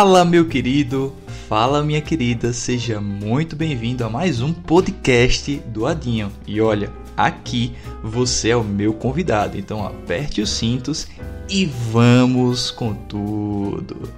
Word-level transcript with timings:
Fala, 0.00 0.24
meu 0.24 0.46
querido, 0.48 1.12
fala, 1.46 1.82
minha 1.82 2.00
querida, 2.00 2.54
seja 2.54 3.02
muito 3.02 3.54
bem-vindo 3.54 4.02
a 4.02 4.08
mais 4.08 4.40
um 4.40 4.50
podcast 4.50 5.56
do 5.66 5.84
Adinho. 5.84 6.32
E 6.46 6.58
olha, 6.58 6.90
aqui 7.14 7.74
você 8.02 8.48
é 8.48 8.56
o 8.56 8.64
meu 8.64 8.94
convidado, 8.94 9.58
então 9.58 9.84
aperte 9.84 10.40
os 10.40 10.48
cintos 10.48 11.06
e 11.50 11.66
vamos 11.66 12.70
com 12.70 12.94
tudo. 12.94 14.08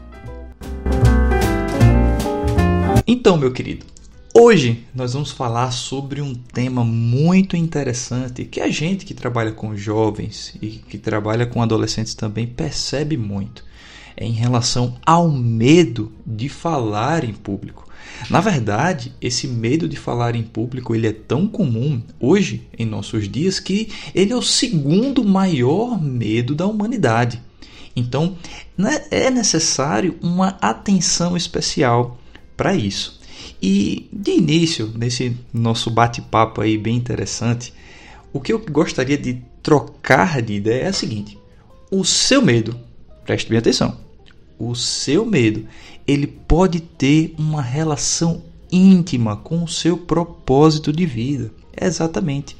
Então, 3.04 3.36
meu 3.36 3.52
querido, 3.52 3.84
hoje 4.32 4.86
nós 4.94 5.14
vamos 5.14 5.32
falar 5.32 5.72
sobre 5.72 6.20
um 6.20 6.32
tema 6.32 6.84
muito 6.84 7.56
interessante 7.56 8.44
que 8.44 8.60
a 8.60 8.70
gente 8.70 9.04
que 9.04 9.14
trabalha 9.14 9.50
com 9.50 9.76
jovens 9.76 10.54
e 10.62 10.68
que 10.68 10.96
trabalha 10.96 11.44
com 11.44 11.60
adolescentes 11.60 12.14
também 12.14 12.46
percebe 12.46 13.16
muito 13.16 13.71
em 14.16 14.32
relação 14.32 14.96
ao 15.04 15.30
medo 15.30 16.12
de 16.26 16.48
falar 16.48 17.24
em 17.24 17.32
público. 17.32 17.88
Na 18.30 18.40
verdade, 18.40 19.12
esse 19.20 19.46
medo 19.46 19.88
de 19.88 19.96
falar 19.96 20.34
em 20.34 20.42
público 20.42 20.94
ele 20.94 21.06
é 21.06 21.12
tão 21.12 21.46
comum 21.48 22.02
hoje 22.20 22.68
em 22.78 22.86
nossos 22.86 23.28
dias 23.28 23.58
que 23.58 23.88
ele 24.14 24.32
é 24.32 24.36
o 24.36 24.42
segundo 24.42 25.24
maior 25.24 26.00
medo 26.00 26.54
da 26.54 26.66
humanidade. 26.66 27.42
Então, 27.94 28.36
né, 28.76 29.04
é 29.10 29.30
necessário 29.30 30.16
uma 30.22 30.56
atenção 30.60 31.36
especial 31.36 32.18
para 32.56 32.74
isso. 32.74 33.20
E 33.60 34.08
de 34.12 34.32
início, 34.32 34.92
nesse 34.96 35.36
nosso 35.52 35.90
bate-papo 35.90 36.60
aí 36.60 36.78
bem 36.78 36.96
interessante, 36.96 37.72
o 38.32 38.40
que 38.40 38.52
eu 38.52 38.58
gostaria 38.58 39.18
de 39.18 39.42
trocar 39.62 40.40
de 40.40 40.54
ideia 40.54 40.84
é 40.84 40.90
o 40.90 40.94
seguinte: 40.94 41.38
o 41.90 42.04
seu 42.04 42.40
medo 42.40 42.78
Preste 43.24 43.48
bem 43.48 43.58
atenção. 43.58 43.96
O 44.58 44.74
seu 44.74 45.24
medo, 45.24 45.66
ele 46.06 46.26
pode 46.26 46.80
ter 46.80 47.34
uma 47.38 47.62
relação 47.62 48.42
íntima 48.70 49.36
com 49.36 49.62
o 49.62 49.68
seu 49.68 49.96
propósito 49.96 50.92
de 50.92 51.04
vida. 51.04 51.50
Exatamente. 51.78 52.56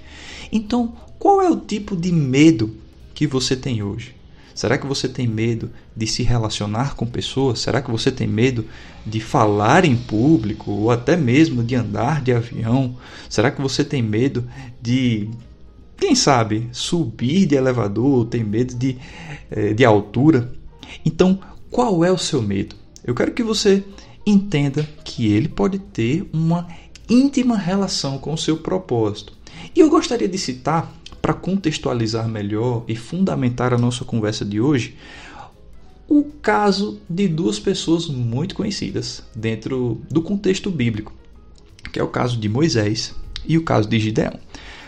Então, 0.51 0.95
qual 1.19 1.41
é 1.41 1.49
o 1.49 1.57
tipo 1.57 1.97
de 1.97 2.13
medo 2.13 2.77
que 3.15 3.27
você 3.27 3.57
tem 3.57 3.83
hoje? 3.83 4.15
Será 4.55 4.77
que 4.77 4.87
você 4.87 5.09
tem 5.09 5.27
medo 5.27 5.71
de 5.97 6.07
se 6.07 6.23
relacionar 6.23 6.95
com 6.95 7.07
pessoas? 7.07 7.61
Será 7.61 7.81
que 7.81 7.91
você 7.91 8.11
tem 8.11 8.27
medo 8.27 8.67
de 9.07 9.19
falar 9.19 9.85
em 9.85 9.97
público 9.97 10.71
ou 10.71 10.91
até 10.91 11.17
mesmo 11.17 11.63
de 11.63 11.75
andar 11.75 12.21
de 12.21 12.33
avião? 12.33 12.97
Será 13.29 13.51
que 13.51 13.63
você 13.63 13.83
tem 13.83 14.03
medo 14.03 14.47
de 14.81 15.29
quem 16.03 16.17
sabe, 16.17 16.69
subir 16.73 17.47
de 17.47 17.55
elevador, 17.55 18.27
tem 18.27 18.43
medo 18.43 18.75
de, 18.75 18.99
eh, 19.49 19.73
de 19.73 19.85
altura. 19.85 20.53
Então, 21.07 21.39
qual 21.71 22.05
é 22.05 22.11
o 22.11 22.19
seu 22.19 22.43
medo? 22.43 22.75
Eu 23.05 23.15
quero 23.15 23.31
que 23.31 23.41
você 23.41 23.85
entenda 24.27 24.83
que 25.05 25.33
ele 25.33 25.47
pode 25.47 25.79
ter 25.79 26.29
uma 26.33 26.67
íntima 27.09 27.57
relação 27.57 28.19
com 28.19 28.33
o 28.33 28.37
seu 28.37 28.57
propósito. 28.57 29.33
E 29.77 29.79
eu 29.79 29.89
gostaria 29.89 30.27
de 30.27 30.37
citar, 30.39 30.93
para 31.23 31.33
contextualizar 31.33 32.29
melhor 32.29 32.83
e 32.89 32.97
fundamentar 32.97 33.73
a 33.73 33.79
nossa 33.79 34.05
conversa 34.05 34.45
de 34.45 34.61
hoje, 34.61 34.97
o 36.09 36.25
caso 36.25 37.01
de 37.09 37.29
duas 37.29 37.61
pessoas 37.61 38.09
muito 38.09 38.57
conhecidas 38.57 39.23
dentro 39.37 40.03
do 40.11 40.21
contexto 40.21 40.69
bíblico, 40.69 41.13
que 41.93 42.01
é 42.01 42.03
o 42.03 42.09
caso 42.09 42.37
de 42.39 42.49
Moisés 42.49 43.15
e 43.47 43.57
o 43.57 43.63
caso 43.63 43.89
de 43.89 44.01
Gideão. 44.01 44.37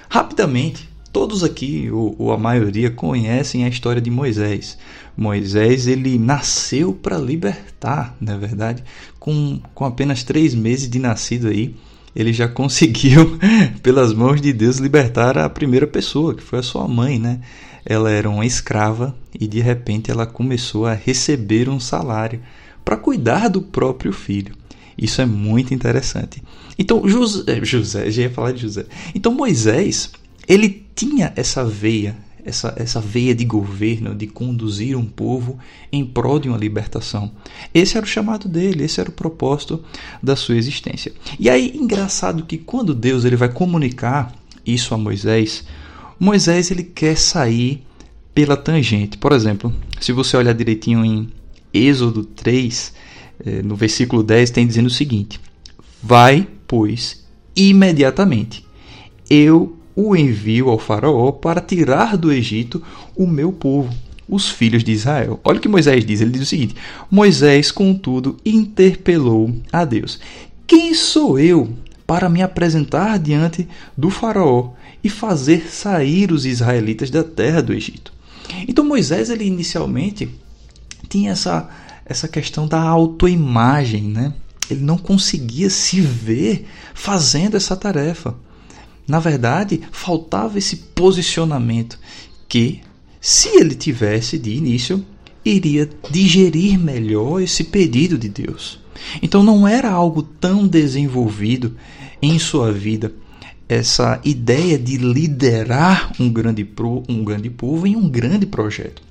Rapidamente, 0.09 0.92
Todos 1.15 1.45
aqui, 1.45 1.89
ou, 1.93 2.17
ou, 2.19 2.33
a 2.33 2.37
maioria, 2.37 2.91
conhecem 2.91 3.65
a 3.65 3.69
história 3.69 4.03
de 4.03 4.11
Moisés. 4.11 4.77
Moisés 5.17 5.86
ele 5.86 6.19
nasceu 6.19 6.92
para 6.92 7.17
libertar, 7.17 8.17
na 8.20 8.33
é 8.33 8.36
verdade, 8.36 8.83
com, 9.20 9.61
com 9.73 9.85
apenas 9.85 10.25
três 10.25 10.57
meses 10.57 10.91
de 10.91 10.98
nascido 10.98 11.47
aí, 11.47 11.77
ele 12.17 12.33
já 12.33 12.48
conseguiu, 12.51 13.39
pelas 13.80 14.13
mãos 14.13 14.41
de 14.41 14.52
Deus, 14.52 14.79
libertar 14.79 15.39
a 15.39 15.48
primeira 15.48 15.86
pessoa, 15.86 16.35
que 16.35 16.42
foi 16.42 16.58
a 16.58 16.64
sua 16.64 16.89
mãe, 16.89 17.17
né? 17.17 17.39
Ela 17.86 18.11
era 18.11 18.29
uma 18.29 18.45
escrava 18.45 19.14
e 19.39 19.46
de 19.46 19.61
repente 19.61 20.11
ela 20.11 20.27
começou 20.27 20.85
a 20.85 20.95
receber 20.95 21.69
um 21.69 21.79
salário 21.79 22.41
para 22.85 22.96
cuidar 22.96 23.46
do 23.46 23.63
próprio 23.63 24.13
filho. 24.13 24.52
Isso 24.98 25.23
é 25.23 25.27
muito 25.27 25.73
interessante. 25.73 26.42
Então, 26.77 27.08
José, 27.08 27.64
José, 27.64 28.11
já 28.11 28.23
ia 28.23 28.31
falar 28.31 28.51
de 28.51 28.63
José. 28.63 28.86
Então, 29.14 29.33
Moisés, 29.33 30.11
ele 30.48 30.83
tinha 30.95 31.33
essa 31.37 31.65
veia, 31.65 32.17
essa, 32.45 32.75
essa 32.77 33.01
veia 33.01 33.35
de 33.35 33.45
governo, 33.45 34.15
de 34.15 34.27
conduzir 34.27 34.97
um 34.97 35.05
povo 35.05 35.59
em 35.91 36.05
prol 36.05 36.39
de 36.39 36.49
uma 36.49 36.59
libertação. 36.59 37.33
Esse 37.73 37.97
era 37.97 38.05
o 38.05 38.09
chamado 38.09 38.49
dele, 38.49 38.85
esse 38.85 39.01
era 39.01 39.11
o 39.11 39.13
propósito 39.13 39.83
da 40.23 40.37
sua 40.37 40.57
existência. 40.57 41.13
E 41.39 41.49
aí, 41.49 41.73
engraçado 41.75 42.45
que 42.45 42.59
quando 42.59 42.95
Deus 42.95 43.25
ele 43.25 43.37
vai 43.37 43.49
comunicar 43.49 44.33
isso 44.65 44.95
a 44.95 44.99
Moisés, 44.99 45.65
Moisés 46.19 46.71
ele 46.71 46.85
quer 46.85 47.17
sair 47.17 47.83
pela 48.35 48.57
tangente. 48.57 49.17
Por 49.17 49.33
exemplo, 49.33 49.73
se 50.01 50.13
você 50.13 50.37
olhar 50.37 50.53
direitinho 50.53 51.05
em 51.05 51.29
Êxodo 51.73 52.25
3, 52.25 52.95
eh, 53.45 53.63
no 53.63 53.75
versículo 53.77 54.23
10, 54.23 54.51
tem 54.51 54.67
dizendo 54.67 54.87
o 54.87 54.91
seguinte: 54.91 55.41
Vai, 56.03 56.47
pois, 56.67 57.25
imediatamente. 57.57 58.65
Eu 59.29 59.77
o 59.97 60.17
envio 60.17 60.69
ao 60.71 60.79
Faraó 60.79 61.31
para 61.33 61.61
tirar 61.61 62.17
do 62.17 62.33
Egito 62.33 62.83
o 63.15 63.27
meu 63.27 63.53
povo, 63.53 63.95
os 64.29 64.49
filhos 64.49 64.83
de 64.83 64.93
Israel. 64.93 65.41
Olha 65.45 65.59
o 65.59 65.61
que 65.61 65.69
Moisés 65.69 66.05
diz: 66.05 66.21
ele 66.21 66.31
diz 66.31 66.43
o 66.43 66.47
seguinte: 66.47 66.75
Moisés, 67.11 67.71
contudo, 67.71 68.37
interpelou 68.45 69.55
a 69.73 69.85
Deus: 69.85 70.19
Quem 70.67 70.95
sou 70.95 71.39
eu 71.39 71.73
para 72.07 72.29
me 72.29 72.43
apresentar 72.43 73.19
diante 73.19 73.69
do 73.97 74.11
Faraó 74.11 74.71
e 75.03 75.09
fazer 75.09 75.69
sair 75.71 76.33
os 76.33 76.45
israelitas 76.45 77.11
da 77.11 77.23
terra 77.23 77.63
do 77.63 77.73
Egito? 77.73 78.13
Então 78.69 78.85
Moisés, 78.85 79.31
ele 79.31 79.45
inicialmente 79.45 80.29
tinha 81.09 81.33
essa, 81.33 81.69
essa 82.05 82.29
questão 82.29 82.67
da 82.67 82.81
autoimagem, 82.81 84.03
né? 84.03 84.33
Ele 84.71 84.81
não 84.81 84.97
conseguia 84.97 85.69
se 85.69 86.01
ver 86.01 86.67
fazendo 86.95 87.57
essa 87.57 87.77
tarefa. 87.77 88.35
Na 89.07 89.19
verdade, 89.19 89.81
faltava 89.92 90.59
esse 90.59 90.77
posicionamento 90.77 91.98
que, 92.48 92.81
se 93.20 93.48
ele 93.48 93.75
tivesse 93.75 94.39
de 94.39 94.55
início, 94.55 95.05
iria 95.45 95.89
digerir 96.11 96.79
melhor 96.79 97.41
esse 97.41 97.64
pedido 97.64 98.17
de 98.17 98.29
Deus. 98.29 98.79
Então 99.23 99.43
não 99.43 99.69
era 99.69 99.91
algo 99.91 100.23
tão 100.23 100.67
desenvolvido 100.67 101.77
em 102.23 102.39
sua 102.39 102.73
vida 102.73 103.13
essa 103.69 104.20
ideia 104.25 104.79
de 104.79 104.97
liderar 104.97 106.13
um 106.20 106.31
grande, 106.31 106.64
pro, 106.64 107.03
um 107.09 107.25
grande 107.25 107.51
povo 107.51 107.87
em 107.87 107.97
um 107.97 108.09
grande 108.09 108.47
projeto. 108.47 109.03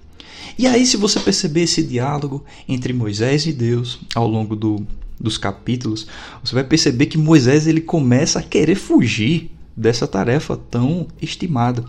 E 0.57 0.67
aí, 0.67 0.85
se 0.85 0.97
você 0.97 1.19
perceber 1.19 1.63
esse 1.63 1.81
diálogo 1.81 2.43
entre 2.69 2.93
Moisés 2.93 3.45
e 3.47 3.51
Deus 3.51 3.99
ao 4.13 4.27
longo 4.27 4.55
do, 4.55 4.85
dos 5.19 5.37
capítulos, 5.37 6.05
você 6.43 6.53
vai 6.53 6.63
perceber 6.63 7.07
que 7.07 7.17
Moisés 7.17 7.65
ele 7.65 7.81
começa 7.81 8.39
a 8.39 8.43
querer 8.43 8.75
fugir 8.75 9.49
dessa 9.75 10.07
tarefa 10.07 10.57
tão 10.69 11.07
estimada. 11.21 11.83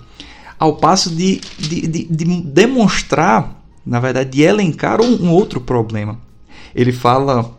Ao 0.59 0.77
passo 0.77 1.11
de, 1.15 1.41
de, 1.59 1.87
de, 1.87 2.05
de 2.05 2.43
demonstrar, 2.43 3.63
na 3.85 4.01
verdade, 4.01 4.31
de 4.31 4.43
elencar 4.43 5.01
um, 5.01 5.25
um 5.25 5.31
outro 5.31 5.61
problema. 5.61 6.19
Ele 6.75 6.93
fala 6.93 7.53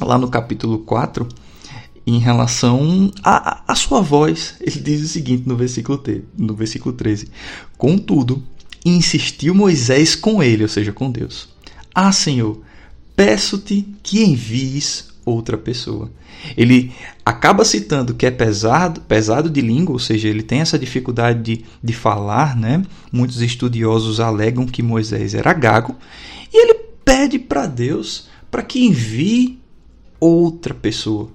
lá 0.00 0.18
no 0.18 0.28
capítulo 0.28 0.78
4 0.80 1.26
em 2.06 2.18
relação 2.18 3.10
à 3.22 3.74
sua 3.74 4.00
voz. 4.00 4.56
Ele 4.60 4.80
diz 4.80 5.02
o 5.02 5.08
seguinte 5.08 5.44
no 5.46 5.56
versículo, 5.56 6.02
no 6.36 6.54
versículo 6.54 6.94
13: 6.94 7.28
Contudo, 7.78 8.42
insistiu 8.84 9.54
Moisés 9.54 10.14
com 10.14 10.42
ele, 10.42 10.62
ou 10.62 10.68
seja, 10.68 10.92
com 10.92 11.10
Deus: 11.10 11.48
Ah, 11.94 12.12
Senhor, 12.12 12.60
peço-te 13.16 13.86
que 14.02 14.22
envies 14.22 15.13
outra 15.24 15.56
pessoa. 15.56 16.10
Ele 16.56 16.92
acaba 17.24 17.64
citando 17.64 18.14
que 18.14 18.26
é 18.26 18.30
pesado, 18.30 19.00
pesado 19.02 19.48
de 19.48 19.60
língua, 19.60 19.94
ou 19.94 19.98
seja, 19.98 20.28
ele 20.28 20.42
tem 20.42 20.60
essa 20.60 20.78
dificuldade 20.78 21.42
de, 21.42 21.64
de 21.82 21.92
falar, 21.92 22.56
né? 22.56 22.82
Muitos 23.10 23.40
estudiosos 23.40 24.20
alegam 24.20 24.66
que 24.66 24.82
Moisés 24.82 25.34
era 25.34 25.52
gago, 25.52 25.96
e 26.52 26.62
ele 26.62 26.74
pede 27.04 27.38
para 27.38 27.66
Deus 27.66 28.28
para 28.50 28.62
que 28.62 28.84
envie 28.84 29.58
outra 30.20 30.74
pessoa. 30.74 31.28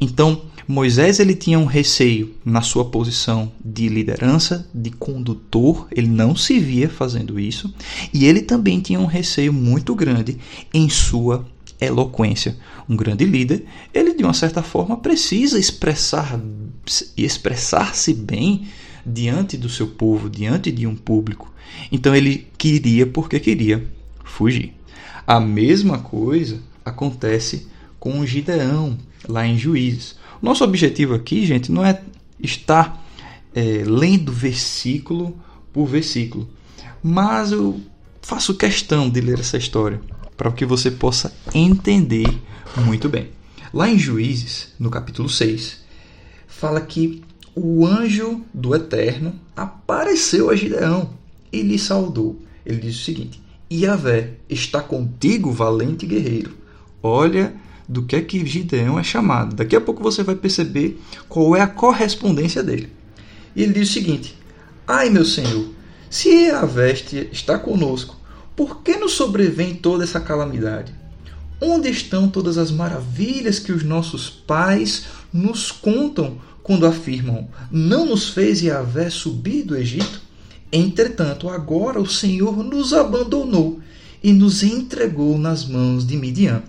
Então, 0.00 0.42
Moisés 0.70 1.18
ele 1.18 1.34
tinha 1.34 1.58
um 1.58 1.64
receio 1.64 2.32
na 2.44 2.62
sua 2.62 2.84
posição 2.84 3.50
de 3.64 3.88
liderança, 3.88 4.68
de 4.72 4.90
condutor, 4.90 5.88
ele 5.90 6.06
não 6.06 6.36
se 6.36 6.60
via 6.60 6.88
fazendo 6.88 7.40
isso, 7.40 7.74
e 8.14 8.24
ele 8.24 8.40
também 8.40 8.78
tinha 8.78 9.00
um 9.00 9.06
receio 9.06 9.52
muito 9.52 9.94
grande 9.96 10.38
em 10.72 10.88
sua 10.88 11.44
eloquência. 11.80 12.56
Um 12.88 12.96
grande 12.96 13.24
líder, 13.24 13.64
ele 13.92 14.14
de 14.14 14.22
uma 14.22 14.34
certa 14.34 14.62
forma 14.62 14.96
precisa 14.96 15.58
expressar 15.58 16.40
expressar-se 17.16 18.12
bem 18.12 18.68
diante 19.04 19.56
do 19.56 19.68
seu 19.68 19.86
povo, 19.86 20.28
diante 20.28 20.70
de 20.72 20.86
um 20.86 20.96
público. 20.96 21.52
Então 21.90 22.14
ele 22.14 22.48
queria 22.58 23.06
porque 23.06 23.38
queria 23.38 23.86
fugir. 24.24 24.74
A 25.26 25.38
mesma 25.38 25.98
coisa 25.98 26.60
acontece 26.84 27.68
com 27.98 28.24
Gideão, 28.26 28.98
lá 29.28 29.46
em 29.46 29.56
Juízes. 29.56 30.16
Nosso 30.42 30.64
objetivo 30.64 31.14
aqui, 31.14 31.46
gente, 31.46 31.70
não 31.70 31.84
é 31.84 32.00
estar 32.40 33.04
é, 33.54 33.82
lendo 33.84 34.32
versículo 34.32 35.38
por 35.72 35.86
versículo, 35.86 36.48
mas 37.02 37.52
eu 37.52 37.80
faço 38.22 38.54
questão 38.54 39.08
de 39.08 39.20
ler 39.20 39.38
essa 39.38 39.56
história 39.56 40.00
para 40.40 40.50
que 40.52 40.64
você 40.64 40.90
possa 40.90 41.30
entender 41.54 42.26
muito 42.74 43.10
bem. 43.10 43.28
Lá 43.74 43.90
em 43.90 43.98
Juízes, 43.98 44.68
no 44.78 44.88
capítulo 44.88 45.28
6, 45.28 45.82
fala 46.48 46.80
que 46.80 47.22
o 47.54 47.86
anjo 47.86 48.40
do 48.54 48.74
Eterno 48.74 49.34
apareceu 49.54 50.48
a 50.48 50.56
Gideão 50.56 51.10
e 51.52 51.60
lhe 51.60 51.78
saudou. 51.78 52.40
Ele 52.64 52.78
diz 52.78 52.96
o 52.96 53.04
seguinte: 53.04 53.38
Yahvé 53.70 54.30
está 54.48 54.80
contigo, 54.80 55.52
valente 55.52 56.06
guerreiro. 56.06 56.52
Olha 57.02 57.52
do 57.86 58.04
que 58.04 58.16
é 58.16 58.22
que 58.22 58.46
Gideão 58.46 58.98
é 58.98 59.02
chamado. 59.02 59.54
Daqui 59.54 59.76
a 59.76 59.80
pouco 59.80 60.02
você 60.02 60.22
vai 60.22 60.36
perceber 60.36 60.98
qual 61.28 61.54
é 61.54 61.60
a 61.60 61.66
correspondência 61.66 62.62
dele. 62.62 62.88
E 63.54 63.62
ele 63.62 63.74
diz 63.74 63.90
o 63.90 63.92
seguinte: 63.92 64.34
Ai, 64.88 65.10
meu 65.10 65.26
Senhor, 65.26 65.68
se 66.08 66.30
Yahvé 66.46 66.94
está 67.30 67.58
conosco, 67.58 68.18
por 68.60 68.82
que 68.82 68.98
nos 68.98 69.12
sobrevém 69.12 69.74
toda 69.74 70.04
essa 70.04 70.20
calamidade? 70.20 70.92
Onde 71.62 71.88
estão 71.88 72.28
todas 72.28 72.58
as 72.58 72.70
maravilhas 72.70 73.58
que 73.58 73.72
os 73.72 73.82
nossos 73.82 74.28
pais 74.28 75.06
nos 75.32 75.72
contam 75.72 76.36
quando 76.62 76.84
afirmam: 76.84 77.48
Não 77.70 78.04
nos 78.04 78.28
fez 78.28 78.60
Yahvé 78.60 79.08
subir 79.08 79.62
do 79.62 79.74
Egito? 79.74 80.20
Entretanto, 80.70 81.48
agora 81.48 81.98
o 81.98 82.06
Senhor 82.06 82.62
nos 82.62 82.92
abandonou 82.92 83.80
e 84.22 84.30
nos 84.30 84.62
entregou 84.62 85.38
nas 85.38 85.64
mãos 85.64 86.06
de 86.06 86.18
Midian. 86.18 86.62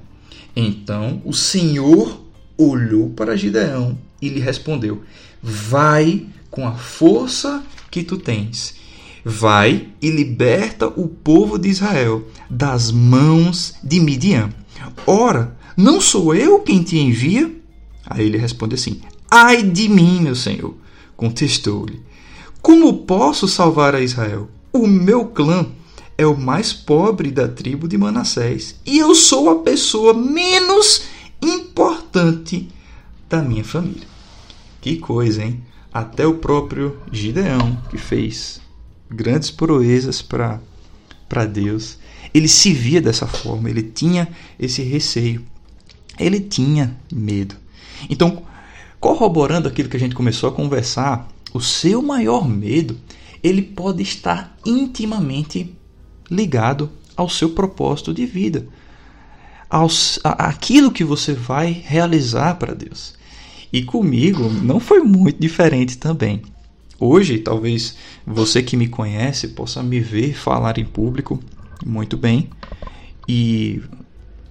Então 0.55 1.21
o 1.25 1.33
Senhor 1.33 2.21
olhou 2.57 3.09
para 3.09 3.35
Gideão 3.35 3.97
e 4.21 4.29
lhe 4.29 4.39
respondeu: 4.39 5.01
Vai 5.43 6.25
com 6.49 6.65
a 6.65 6.71
força 6.71 7.61
que 7.91 8.01
tu 8.01 8.15
tens. 8.15 8.79
Vai 9.23 9.89
e 10.01 10.09
liberta 10.09 10.88
o 10.88 11.07
povo 11.07 11.59
de 11.59 11.69
Israel 11.69 12.23
das 12.50 12.91
mãos 12.91 13.75
de 13.83 14.00
Midian. 14.00 14.50
Ora, 15.06 15.56
não 15.77 16.01
sou 16.01 16.33
eu 16.33 16.59
quem 16.59 16.81
te 16.81 16.97
envia? 16.97 17.53
Aí 18.06 18.25
ele 18.25 18.38
responde 18.38 18.75
assim: 18.75 19.00
Ai 19.29 19.63
de 19.63 19.88
mim, 19.88 20.21
meu 20.21 20.35
senhor. 20.35 20.75
Contestou-lhe: 21.15 22.01
Como 22.62 23.06
posso 23.06 23.47
salvar 23.47 23.94
a 23.94 24.01
Israel? 24.01 24.50
O 24.73 24.88
meu 24.88 25.25
clã 25.25 25.67
é 26.17 26.25
o 26.25 26.38
mais 26.38 26.74
pobre 26.74 27.31
da 27.31 27.47
tribo 27.47 27.88
de 27.88 27.97
Manassés 27.97 28.75
e 28.85 29.00
eu 29.00 29.13
sou 29.15 29.50
a 29.50 29.59
pessoa 29.59 30.13
menos 30.13 31.03
importante 31.41 32.69
da 33.29 33.41
minha 33.41 33.63
família. 33.63 34.07
Que 34.79 34.97
coisa, 34.97 35.44
hein? 35.44 35.63
Até 35.94 36.25
o 36.25 36.35
próprio 36.35 36.97
Gideão, 37.12 37.77
que 37.89 37.97
fez 37.97 38.62
grandes 39.11 39.51
proezas 39.51 40.21
para 40.21 40.59
Deus, 41.51 41.97
ele 42.33 42.47
se 42.47 42.73
via 42.73 43.01
dessa 43.01 43.27
forma, 43.27 43.69
ele 43.69 43.83
tinha 43.83 44.27
esse 44.57 44.81
receio, 44.81 45.45
ele 46.17 46.39
tinha 46.39 46.97
medo. 47.11 47.55
Então, 48.09 48.43
corroborando 48.99 49.67
aquilo 49.67 49.89
que 49.89 49.97
a 49.97 49.99
gente 49.99 50.15
começou 50.15 50.49
a 50.49 50.53
conversar, 50.53 51.27
o 51.53 51.59
seu 51.59 52.01
maior 52.01 52.47
medo, 52.47 52.97
ele 53.43 53.61
pode 53.61 54.01
estar 54.01 54.57
intimamente 54.65 55.75
ligado 56.29 56.89
ao 57.15 57.27
seu 57.27 57.49
propósito 57.49 58.13
de 58.13 58.25
vida, 58.25 58.67
aos, 59.69 60.19
aquilo 60.23 60.91
que 60.91 61.03
você 61.03 61.33
vai 61.33 61.71
realizar 61.85 62.55
para 62.55 62.73
Deus. 62.73 63.15
E 63.73 63.83
comigo 63.83 64.49
não 64.49 64.79
foi 64.79 65.01
muito 65.01 65.39
diferente 65.39 65.97
também. 65.97 66.41
Hoje, 67.03 67.39
talvez 67.39 67.95
você 68.27 68.62
que 68.62 68.77
me 68.77 68.88
conhece 68.88 69.48
possa 69.48 69.81
me 69.81 70.00
ver 70.00 70.36
falar 70.36 70.77
em 70.77 70.86
público 70.86 71.39
muito 71.83 72.15
bem 72.15 72.48
e 73.27 73.81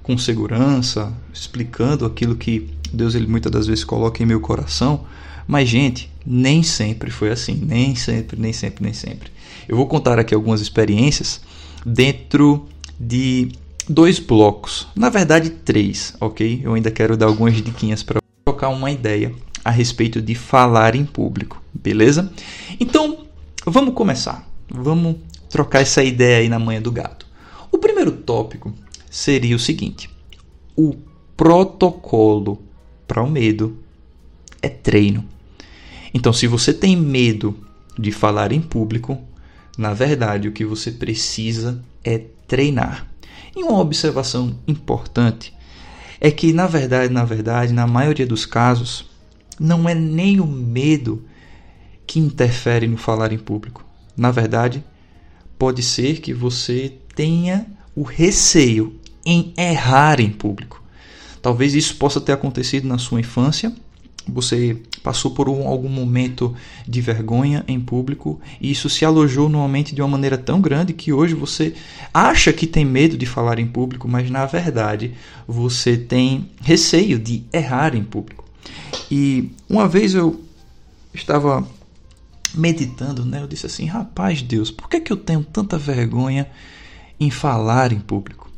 com 0.03 0.19
segurança, 0.19 1.15
explicando 1.33 2.05
aquilo 2.05 2.35
que 2.35 2.69
Deus 2.93 3.15
ele 3.15 3.29
muitas 3.29 3.53
das 3.53 3.69
vezes 3.69 3.85
coloca 3.85 4.21
em 4.21 4.27
meu 4.27 4.41
coração. 4.41 5.05
Mas 5.47 5.69
gente, 5.69 6.11
nem 6.27 6.61
sempre 6.65 7.09
foi 7.09 7.31
assim, 7.31 7.55
nem 7.55 7.95
sempre, 7.95 8.37
nem 8.37 8.53
sempre, 8.53 8.83
nem 8.83 8.93
sempre. 8.93 9.31
Eu 9.69 9.77
vou 9.77 9.87
contar 9.87 10.19
aqui 10.19 10.35
algumas 10.35 10.61
experiências 10.61 11.41
dentro 11.87 12.67
de 12.99 13.53
dois 13.89 14.19
blocos, 14.19 14.89
na 14.97 15.09
verdade 15.09 15.51
três, 15.51 16.17
ok? 16.21 16.63
Eu 16.65 16.75
ainda 16.75 16.91
quero 16.91 17.17
dar 17.17 17.27
algumas 17.27 17.55
diquinhas 17.55 18.03
para 18.03 18.21
trocar 18.45 18.71
uma 18.71 18.91
ideia 18.91 19.33
a 19.65 19.71
respeito 19.71 20.21
de 20.21 20.35
falar 20.35 20.97
em 20.97 21.05
público, 21.05 21.60
beleza? 21.73 22.33
Então, 22.79 23.27
vamos 23.67 23.95
começar. 23.95 24.49
Vamos 24.69 25.17
trocar 25.49 25.81
essa 25.81 26.03
ideia 26.03 26.39
aí 26.39 26.49
na 26.49 26.59
manhã 26.59 26.81
do 26.81 26.93
gato. 26.93 27.27
O 27.71 27.79
primeiro 27.79 28.13
tópico 28.13 28.73
seria 29.11 29.57
o 29.57 29.59
seguinte: 29.59 30.09
o 30.77 30.95
protocolo 31.37 32.63
para 33.07 33.23
o 33.23 33.31
medo 33.31 33.79
é 34.63 34.69
treino. 34.69 35.25
Então, 36.13 36.33
se 36.33 36.47
você 36.47 36.73
tem 36.73 36.97
medo 36.97 37.57
de 37.99 38.13
falar 38.13 38.53
em 38.53 38.61
público, 38.61 39.19
na 39.77 39.95
verdade, 39.95 40.49
o 40.49 40.53
que 40.53 40.65
você 40.65 40.91
precisa 40.91 41.83
é 42.05 42.19
treinar. 42.47 43.07
E 43.57 43.63
uma 43.63 43.79
observação 43.79 44.57
importante 44.67 45.55
é 46.21 46.31
que, 46.31 46.53
na 46.53 46.67
verdade, 46.67 47.13
na 47.13 47.25
verdade, 47.25 47.73
na 47.73 47.87
maioria 47.87 48.27
dos 48.27 48.45
casos, 48.45 49.09
não 49.59 49.89
é 49.89 49.95
nem 49.95 50.41
o 50.41 50.47
medo 50.47 51.25
que 52.11 52.19
interfere 52.19 52.89
no 52.89 52.97
falar 52.97 53.33
em 53.33 53.39
público. 53.39 53.85
Na 54.17 54.33
verdade, 54.33 54.83
pode 55.57 55.81
ser 55.81 56.21
que 56.21 56.35
você 56.35 56.93
tenha 57.15 57.65
o 57.95 58.03
receio 58.03 58.99
em 59.25 59.55
errar 59.57 60.19
em 60.19 60.29
público. 60.29 60.83
Talvez 61.41 61.73
isso 61.73 61.95
possa 61.95 62.21
ter 62.21 62.33
acontecido 62.33 62.89
na 62.89 62.99
sua 62.99 63.21
infância 63.21 63.73
você 64.27 64.77
passou 65.03 65.31
por 65.31 65.49
um, 65.49 65.67
algum 65.67 65.89
momento 65.89 66.55
de 66.87 67.01
vergonha 67.01 67.65
em 67.67 67.81
público 67.81 68.41
e 68.61 68.71
isso 68.71 68.89
se 68.89 69.05
alojou 69.05 69.49
numa 69.49 69.67
mente 69.67 69.95
de 69.95 70.03
uma 70.03 70.09
maneira 70.09 70.37
tão 70.37 70.61
grande 70.61 70.93
que 70.93 71.13
hoje 71.13 71.35
você 71.35 71.75
acha 72.13 72.53
que 72.53 72.67
tem 72.67 72.85
medo 72.85 73.17
de 73.17 73.25
falar 73.25 73.59
em 73.59 73.67
público, 73.67 74.07
mas 74.07 74.31
na 74.31 74.45
verdade 74.45 75.15
você 75.49 75.97
tem 75.97 76.51
receio 76.61 77.19
de 77.19 77.45
errar 77.53 77.95
em 77.95 78.05
público. 78.05 78.45
E 79.11 79.51
uma 79.69 79.89
vez 79.89 80.15
eu 80.15 80.41
estava 81.15 81.67
meditando, 82.55 83.25
né? 83.25 83.43
Eu 83.43 83.47
disse 83.47 83.67
assim: 83.67 83.87
"Rapaz, 83.87 84.43
Deus, 84.43 84.71
por 84.71 84.89
que 84.89 85.01
que 85.01 85.13
eu 85.13 85.17
tenho 85.17 85.45
tanta 85.45 85.79
vergonha 85.79 86.47
em 87.19 87.31
falar 87.31 87.93
em 87.93 88.01
público?" 88.01 88.51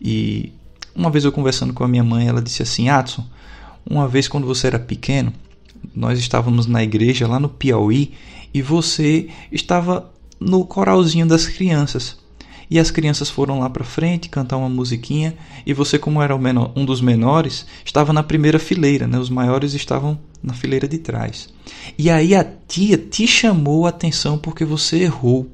E 0.00 0.52
uma 0.94 1.10
vez 1.10 1.24
eu 1.24 1.32
conversando 1.32 1.72
com 1.72 1.84
a 1.84 1.88
minha 1.88 2.04
mãe, 2.04 2.28
ela 2.28 2.42
disse 2.42 2.62
assim: 2.62 2.88
"Adson, 2.88 3.26
uma 3.88 4.06
vez, 4.06 4.28
quando 4.28 4.46
você 4.46 4.66
era 4.66 4.78
pequeno, 4.78 5.32
nós 5.94 6.18
estávamos 6.18 6.66
na 6.66 6.82
igreja 6.82 7.26
lá 7.26 7.40
no 7.40 7.48
Piauí 7.48 8.12
e 8.52 8.60
você 8.60 9.28
estava 9.50 10.12
no 10.38 10.64
coralzinho 10.64 11.26
das 11.26 11.46
crianças. 11.46 12.18
E 12.70 12.78
as 12.78 12.90
crianças 12.90 13.30
foram 13.30 13.60
lá 13.60 13.70
para 13.70 13.84
frente 13.84 14.28
cantar 14.28 14.56
uma 14.56 14.68
musiquinha 14.68 15.34
e 15.64 15.72
você, 15.72 15.98
como 15.98 16.22
era 16.22 16.36
menor, 16.36 16.72
um 16.76 16.84
dos 16.84 17.00
menores, 17.00 17.66
estava 17.84 18.12
na 18.12 18.22
primeira 18.22 18.58
fileira, 18.58 19.06
né? 19.06 19.18
Os 19.18 19.30
maiores 19.30 19.72
estavam 19.72 20.18
na 20.42 20.52
fileira 20.52 20.86
de 20.86 20.98
trás. 20.98 21.48
E 21.96 22.10
aí 22.10 22.34
a 22.34 22.44
tia 22.44 22.98
te 22.98 23.26
chamou 23.26 23.86
a 23.86 23.88
atenção 23.88 24.38
porque 24.38 24.64
você 24.64 24.98
errou. 24.98 25.50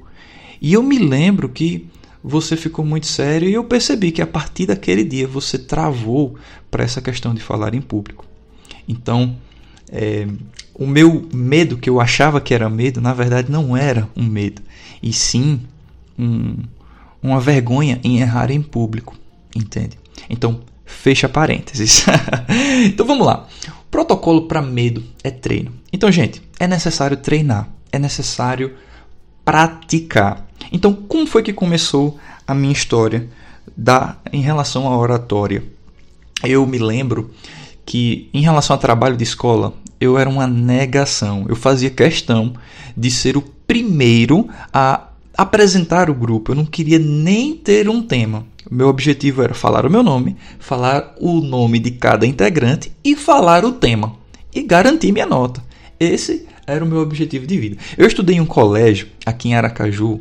E 0.60 0.72
eu 0.72 0.82
me 0.82 0.98
lembro 0.98 1.48
que 1.48 1.86
você 2.22 2.56
ficou 2.56 2.84
muito 2.84 3.06
sério 3.06 3.48
e 3.48 3.54
eu 3.54 3.64
percebi 3.64 4.10
que 4.10 4.22
a 4.22 4.26
partir 4.26 4.66
daquele 4.66 5.04
dia 5.04 5.28
você 5.28 5.58
travou 5.58 6.36
para 6.70 6.82
essa 6.82 7.00
questão 7.00 7.34
de 7.34 7.40
falar 7.40 7.74
em 7.74 7.82
público. 7.82 8.24
Então, 8.88 9.36
é, 9.90 10.26
o 10.74 10.86
meu 10.86 11.28
medo, 11.32 11.76
que 11.76 11.88
eu 11.88 12.00
achava 12.00 12.40
que 12.40 12.54
era 12.54 12.68
medo, 12.68 13.00
na 13.00 13.12
verdade 13.14 13.50
não 13.50 13.76
era 13.76 14.08
um 14.16 14.24
medo, 14.24 14.62
e 15.02 15.12
sim 15.12 15.60
um, 16.18 16.56
uma 17.24 17.40
vergonha 17.40 17.98
em 18.04 18.20
errar 18.20 18.50
em 18.50 18.60
público, 18.60 19.16
entende? 19.56 19.98
Então, 20.28 20.60
fecha 20.84 21.26
parênteses. 21.26 22.04
então 22.84 23.06
vamos 23.06 23.26
lá. 23.26 23.46
Protocolo 23.90 24.42
para 24.42 24.60
medo 24.60 25.02
é 25.22 25.30
treino. 25.30 25.72
Então, 25.90 26.12
gente, 26.12 26.42
é 26.60 26.66
necessário 26.66 27.16
treinar, 27.16 27.66
é 27.90 27.98
necessário 27.98 28.74
praticar. 29.42 30.46
Então, 30.70 30.92
como 30.92 31.26
foi 31.26 31.42
que 31.42 31.52
começou 31.52 32.18
a 32.46 32.54
minha 32.54 32.72
história 32.72 33.28
da 33.74 34.18
em 34.30 34.42
relação 34.42 34.86
à 34.86 34.96
oratória? 34.96 35.64
Eu 36.42 36.66
me 36.66 36.78
lembro 36.78 37.30
que 37.86 38.28
em 38.34 38.42
relação 38.42 38.74
ao 38.74 38.80
trabalho 38.80 39.16
de 39.16 39.24
escola, 39.24 39.72
eu 39.98 40.18
era 40.18 40.28
uma 40.28 40.46
negação. 40.46 41.46
Eu 41.48 41.56
fazia 41.56 41.88
questão 41.88 42.54
de 42.94 43.10
ser 43.10 43.36
o 43.36 43.42
primeiro 43.42 44.48
a 44.72 45.08
apresentar 45.36 46.08
o 46.08 46.14
grupo. 46.14 46.52
Eu 46.52 46.56
não 46.56 46.66
queria 46.66 46.98
nem 46.98 47.56
ter 47.56 47.88
um 47.88 48.02
tema. 48.02 48.46
meu 48.70 48.88
objetivo 48.88 49.42
era 49.42 49.54
falar 49.54 49.84
o 49.86 49.90
meu 49.90 50.02
nome, 50.02 50.36
falar 50.58 51.14
o 51.20 51.40
nome 51.40 51.78
de 51.78 51.92
cada 51.92 52.26
integrante 52.26 52.92
e 53.04 53.14
falar 53.14 53.64
o 53.64 53.72
tema 53.72 54.16
e 54.54 54.62
garantir 54.62 55.12
minha 55.12 55.26
nota. 55.26 55.62
Esse 55.98 56.46
era 56.66 56.84
o 56.84 56.88
meu 56.88 57.00
objetivo 57.00 57.46
de 57.46 57.58
vida. 57.58 57.76
Eu 57.96 58.06
estudei 58.06 58.36
em 58.36 58.40
um 58.40 58.46
colégio 58.46 59.08
aqui 59.26 59.48
em 59.48 59.54
Aracaju, 59.54 60.20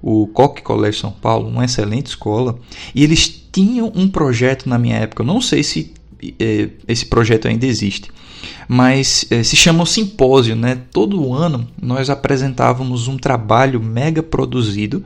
o 0.00 0.26
Coque 0.28 0.62
Colégio 0.62 1.00
São 1.00 1.10
Paulo, 1.10 1.48
uma 1.48 1.64
excelente 1.64 2.06
escola, 2.06 2.58
e 2.94 3.02
eles 3.02 3.28
tinham 3.50 3.90
um 3.94 4.08
projeto 4.08 4.68
na 4.68 4.78
minha 4.78 4.96
época, 4.96 5.22
eu 5.22 5.26
não 5.26 5.40
sei 5.40 5.62
se 5.62 5.94
eh, 6.38 6.68
esse 6.86 7.06
projeto 7.06 7.48
ainda 7.48 7.64
existe, 7.64 8.10
mas 8.68 9.26
eh, 9.30 9.42
se 9.42 9.56
chama 9.56 9.82
o 9.82 9.86
simpósio, 9.86 10.56
né? 10.56 10.80
Todo 10.92 11.32
ano 11.32 11.68
nós 11.80 12.10
apresentávamos 12.10 13.08
um 13.08 13.16
trabalho 13.16 13.82
mega 13.82 14.22
produzido 14.22 15.04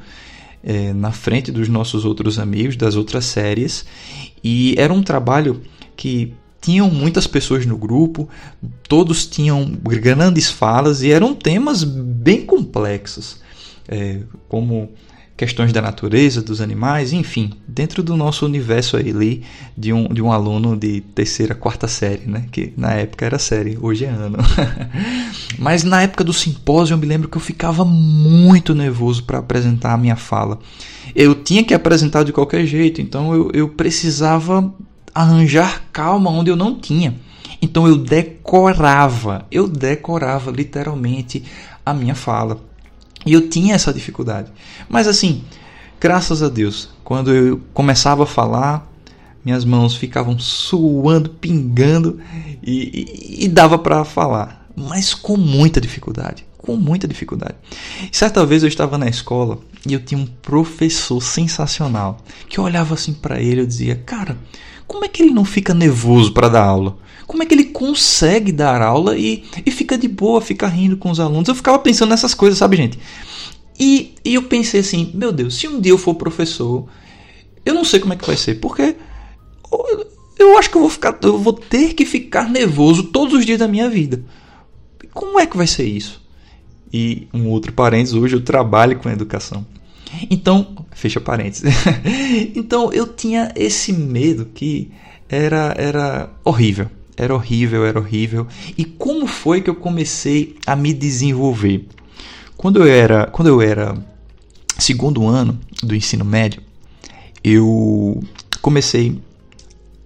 eh, 0.63 0.93
na 0.93 1.13
frente 1.13 1.51
dos 1.51 1.69
nossos 1.69 2.05
outros 2.05 2.39
amigos 2.39 2.77
das 2.77 2.97
outras 2.97 3.25
séries 3.25 3.85
e 4.43 4.75
era 4.79 4.93
um 4.93 5.03
trabalho 5.03 5.61
que 5.97 6.35
tinham 6.61 6.91
muitas 6.91 7.27
pessoas 7.27 7.65
no 7.65 7.77
grupo, 7.77 8.29
todos 8.89 9.27
tinham 9.27 9.65
grandes 9.83 10.51
falas 10.51 11.03
e 11.03 11.11
eram 11.11 11.35
temas 11.35 11.85
bem 11.85 12.45
complexos, 12.45 13.41
é, 13.87 14.21
como 14.49 14.91
questões 15.39 15.73
da 15.73 15.81
natureza, 15.81 16.43
dos 16.43 16.61
animais, 16.61 17.13
enfim, 17.13 17.53
dentro 17.67 18.03
do 18.03 18.17
nosso 18.17 18.45
universo 18.45 18.97
ali 18.97 19.45
de 19.77 19.93
um, 19.93 20.09
de 20.09 20.21
um 20.21 20.33
aluno 20.33 20.77
de 20.77 21.01
terceira, 21.01 21.55
quarta 21.55 21.87
série, 21.87 22.27
né? 22.27 22.47
que 22.51 22.73
na 22.77 22.95
época 22.95 23.25
era 23.25 23.39
série, 23.39 23.79
hoje 23.81 24.05
é 24.05 24.09
ano. 24.09 24.37
Mas 25.57 25.85
na 25.85 26.03
época 26.03 26.25
do 26.25 26.33
simpósio 26.33 26.95
eu 26.95 26.99
me 26.99 27.07
lembro 27.07 27.29
que 27.29 27.37
eu 27.37 27.41
ficava 27.41 27.85
muito 27.85 28.75
nervoso 28.75 29.23
para 29.23 29.39
apresentar 29.39 29.93
a 29.93 29.97
minha 29.97 30.17
fala. 30.17 30.59
Eu 31.15 31.37
tinha 31.37 31.63
que 31.63 31.73
apresentar 31.73 32.25
de 32.25 32.33
qualquer 32.33 32.67
jeito, 32.67 33.01
então 33.01 33.33
eu, 33.33 33.53
eu 33.55 33.69
precisava 33.69 34.75
arranjar 35.15 35.85
calma 35.93 36.31
onde 36.31 36.51
eu 36.51 36.57
não 36.57 36.75
tinha. 36.75 37.15
Então 37.63 37.87
eu 37.87 37.97
decorava, 37.97 39.47
eu 39.53 39.69
decorava 39.69 40.51
literalmente 40.51 41.45
a 41.87 41.95
minha 41.95 42.17
fala. 42.17 42.68
E 43.29 43.33
eu 43.35 43.51
tinha 43.51 43.75
essa 43.75 43.93
dificuldade. 43.93 44.51
Mas 44.89 45.07
assim, 45.07 45.45
graças 46.01 46.43
a 46.43 46.49
Deus, 46.49 46.89
quando 47.05 47.31
eu 47.31 47.61
começava 47.75 48.23
a 48.23 48.27
falar, 48.27 48.91
minhas 49.45 49.67
mãos 49.67 49.95
ficavam 49.95 50.39
suando, 50.39 51.29
pingando 51.29 52.19
e, 52.63 53.37
e, 53.39 53.45
e 53.45 53.49
dava 53.49 53.79
para 53.79 54.03
falar, 54.03 54.67
mas 54.75 55.13
com 55.13 55.37
muita 55.37 55.79
dificuldade, 55.79 56.47
com 56.57 56.75
muita 56.75 57.07
dificuldade. 57.07 57.57
Certa 58.11 58.47
vez 58.47 58.63
eu 58.63 58.69
estava 58.69 58.97
na 58.97 59.11
escola 59.11 59.59
e 59.87 59.93
eu 59.93 60.01
tinha 60.01 60.19
um 60.19 60.27
professor 60.27 61.23
sensacional 61.23 62.17
que 62.49 62.59
eu 62.59 62.65
olhava 62.65 62.95
assim 62.95 63.13
para 63.13 63.43
ele 63.43 63.61
e 63.61 63.67
dizia: 63.67 64.03
"Cara, 64.07 64.39
como 64.87 65.05
é 65.05 65.09
que 65.09 65.23
ele 65.23 65.33
não 65.33 65.45
fica 65.45 65.75
nervoso 65.75 66.33
para 66.33 66.49
dar 66.49 66.65
aula? 66.65 66.97
Como 67.29 67.43
é 67.43 67.47
que 67.47 67.55
ele 67.55 67.65
consegue 67.65 68.51
dar 68.51 68.81
aula 68.81 69.17
e, 69.19 69.45
e 69.65 69.71
fica 69.71 69.99
de 69.99 70.09
boa, 70.09 70.41
fica 70.41 70.67
rindo 70.67 70.97
com 70.97 71.11
os 71.11 71.21
alunos? 71.21 71.47
Eu 71.47 71.55
ficava 71.55 71.79
pensando 71.79 72.09
nessas 72.09 72.33
coisas, 72.33 72.59
sabe, 72.59 72.79
gente? 72.79 72.99
E, 73.79 74.15
e 74.25 74.35
eu 74.35 74.45
pensei 74.45 74.81
assim, 74.81 75.13
meu 75.15 75.31
Deus, 75.31 75.57
se 75.57 75.69
um 75.69 75.79
dia 75.79 75.93
eu 75.93 75.99
for 75.99 76.15
professor, 76.15 76.89
eu 77.67 77.75
não 77.75 77.85
sei 77.85 78.01
como 78.01 78.15
é 78.15 78.17
que 78.17 78.27
vai 78.27 78.35
ser, 78.35 78.55
porque 78.55 78.97
eu 80.39 80.57
acho 80.59 80.71
que 80.71 80.79
eu 80.79 80.81
vou 80.81 80.89
ficar, 80.89 81.19
eu 81.23 81.37
vou 81.39 81.53
ter 81.53 81.93
que 81.93 82.07
ficar 82.07 82.49
nervoso 82.49 83.03
todos 83.05 83.35
os 83.35 83.45
dias 83.45 83.59
da 83.59 83.69
minha 83.69 83.91
vida. 83.91 84.25
Como 85.13 85.39
é 85.39 85.45
que 85.45 85.57
vai 85.57 85.67
ser 85.67 85.85
isso? 85.85 86.23
E 86.91 87.29
um 87.35 87.47
outro 87.49 87.75
parênteses, 87.75 88.15
hoje 88.15 88.37
eu 88.37 88.41
trabalho 88.41 88.99
com 88.99 89.11
educação. 89.11 89.67
Então, 90.31 90.87
fecha 90.93 91.21
parênteses. 91.21 91.71
então 92.57 92.91
eu 92.91 93.07
tinha 93.07 93.53
esse 93.55 93.93
medo 93.93 94.47
que 94.47 94.91
era 95.29 95.75
era 95.77 96.31
horrível. 96.43 96.89
Era 97.19 97.35
horrível, 97.35 97.85
era 97.85 97.99
horrível. 97.99 98.47
E 98.77 98.85
como 98.85 99.27
foi 99.27 99.61
que 99.61 99.69
eu 99.69 99.75
comecei 99.75 100.57
a 100.65 100.77
me 100.77 100.95
desenvolver? 100.95 101.87
Quando 102.57 102.81
eu 102.81 102.87
era, 102.87 103.27
quando 103.27 103.49
eu 103.49 103.61
era 103.61 103.97
segundo 104.79 105.27
ano 105.27 105.59
do 105.83 105.97
ensino 105.97 106.25
médio, 106.25 106.63
eu 107.43 108.23
comecei 108.63 109.21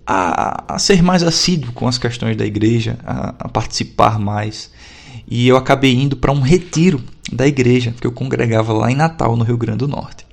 a, 0.07 0.75
a 0.75 0.79
ser 0.79 1.03
mais 1.03 1.23
assíduo 1.23 1.73
com 1.73 1.87
as 1.87 1.99
questões 1.99 2.37
da 2.37 2.47
igreja, 2.47 2.99
a, 3.05 3.35
a 3.41 3.49
participar 3.49 4.19
mais. 4.19 4.71
E 5.29 5.47
eu 5.47 5.57
acabei 5.57 5.95
indo 5.95 6.17
para 6.17 6.33
um 6.33 6.41
retiro 6.41 7.01
da 7.31 7.47
igreja 7.47 7.95
que 8.01 8.07
eu 8.07 8.13
congregava 8.13 8.73
lá 8.73 8.91
em 8.91 8.95
Natal, 8.95 9.37
no 9.37 9.45
Rio 9.45 9.57
Grande 9.57 9.79
do 9.79 9.89
Norte. 9.89 10.27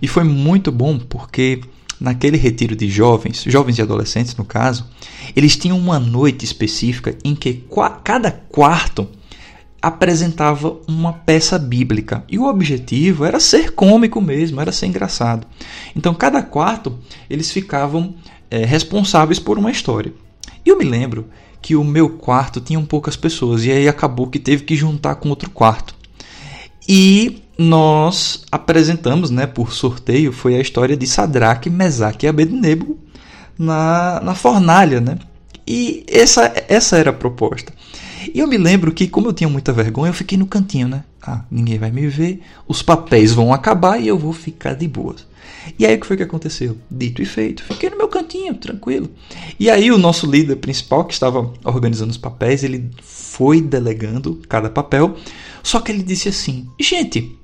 E 0.00 0.06
foi 0.06 0.24
muito 0.24 0.70
bom 0.70 0.98
porque 0.98 1.60
naquele 2.00 2.36
retiro 2.36 2.76
de 2.76 2.88
jovens, 2.88 3.44
jovens 3.46 3.78
e 3.78 3.82
adolescentes 3.82 4.36
no 4.36 4.44
caso, 4.44 4.86
eles 5.34 5.56
tinham 5.56 5.78
uma 5.78 5.98
noite 5.98 6.44
específica 6.44 7.16
em 7.24 7.34
que 7.34 7.64
cada 8.04 8.30
quarto 8.30 9.08
apresentava 9.80 10.76
uma 10.88 11.12
peça 11.12 11.58
bíblica 11.58 12.24
e 12.28 12.38
o 12.38 12.46
objetivo 12.46 13.24
era 13.24 13.38
ser 13.38 13.72
cômico 13.72 14.20
mesmo, 14.20 14.60
era 14.60 14.72
ser 14.72 14.86
engraçado. 14.86 15.46
Então, 15.94 16.12
cada 16.14 16.42
quarto 16.42 16.98
eles 17.30 17.50
ficavam 17.50 18.14
é, 18.50 18.64
responsáveis 18.64 19.38
por 19.38 19.58
uma 19.58 19.70
história. 19.70 20.12
E 20.64 20.68
eu 20.68 20.78
me 20.78 20.84
lembro 20.84 21.28
que 21.62 21.76
o 21.76 21.84
meu 21.84 22.10
quarto 22.10 22.60
tinha 22.60 22.80
poucas 22.82 23.16
pessoas 23.16 23.64
e 23.64 23.70
aí 23.70 23.88
acabou 23.88 24.28
que 24.28 24.38
teve 24.38 24.64
que 24.64 24.76
juntar 24.76 25.16
com 25.16 25.28
outro 25.28 25.50
quarto. 25.50 25.94
E 26.88 27.42
nós 27.58 28.44
apresentamos, 28.52 29.30
né, 29.30 29.46
por 29.46 29.72
sorteio, 29.72 30.32
foi 30.32 30.54
a 30.54 30.60
história 30.60 30.96
de 30.96 31.06
Sadraque, 31.08 31.68
Mesaque 31.68 32.24
e 32.24 32.28
Abednego 32.28 32.96
na, 33.58 34.20
na 34.22 34.34
fornalha, 34.34 35.00
né? 35.00 35.18
E 35.66 36.04
essa, 36.08 36.52
essa 36.68 36.96
era 36.96 37.10
a 37.10 37.12
proposta. 37.12 37.72
E 38.32 38.38
eu 38.38 38.46
me 38.46 38.56
lembro 38.56 38.92
que, 38.92 39.08
como 39.08 39.28
eu 39.28 39.32
tinha 39.32 39.48
muita 39.48 39.72
vergonha, 39.72 40.10
eu 40.10 40.14
fiquei 40.14 40.38
no 40.38 40.46
cantinho, 40.46 40.88
né? 40.88 41.04
Ah, 41.20 41.44
ninguém 41.50 41.78
vai 41.78 41.90
me 41.90 42.06
ver, 42.06 42.40
os 42.66 42.80
papéis 42.80 43.32
vão 43.32 43.52
acabar 43.52 44.00
e 44.00 44.06
eu 44.06 44.16
vou 44.16 44.32
ficar 44.32 44.74
de 44.74 44.86
boas. 44.86 45.26
E 45.78 45.84
aí 45.84 45.96
o 45.96 46.00
que 46.00 46.06
foi 46.06 46.16
que 46.16 46.22
aconteceu? 46.22 46.78
Dito 46.90 47.20
e 47.20 47.26
feito, 47.26 47.62
fiquei 47.64 47.90
no 47.90 47.98
meu 47.98 48.08
cantinho, 48.08 48.54
tranquilo. 48.54 49.10
E 49.58 49.68
aí 49.68 49.90
o 49.90 49.98
nosso 49.98 50.30
líder 50.30 50.56
principal, 50.56 51.04
que 51.04 51.12
estava 51.12 51.52
organizando 51.64 52.10
os 52.10 52.16
papéis, 52.16 52.62
ele 52.62 52.90
foi 53.02 53.60
delegando 53.60 54.40
cada 54.48 54.70
papel, 54.70 55.16
só 55.62 55.80
que 55.80 55.92
ele 55.92 56.02
disse 56.02 56.28
assim: 56.28 56.66
gente, 56.80 57.37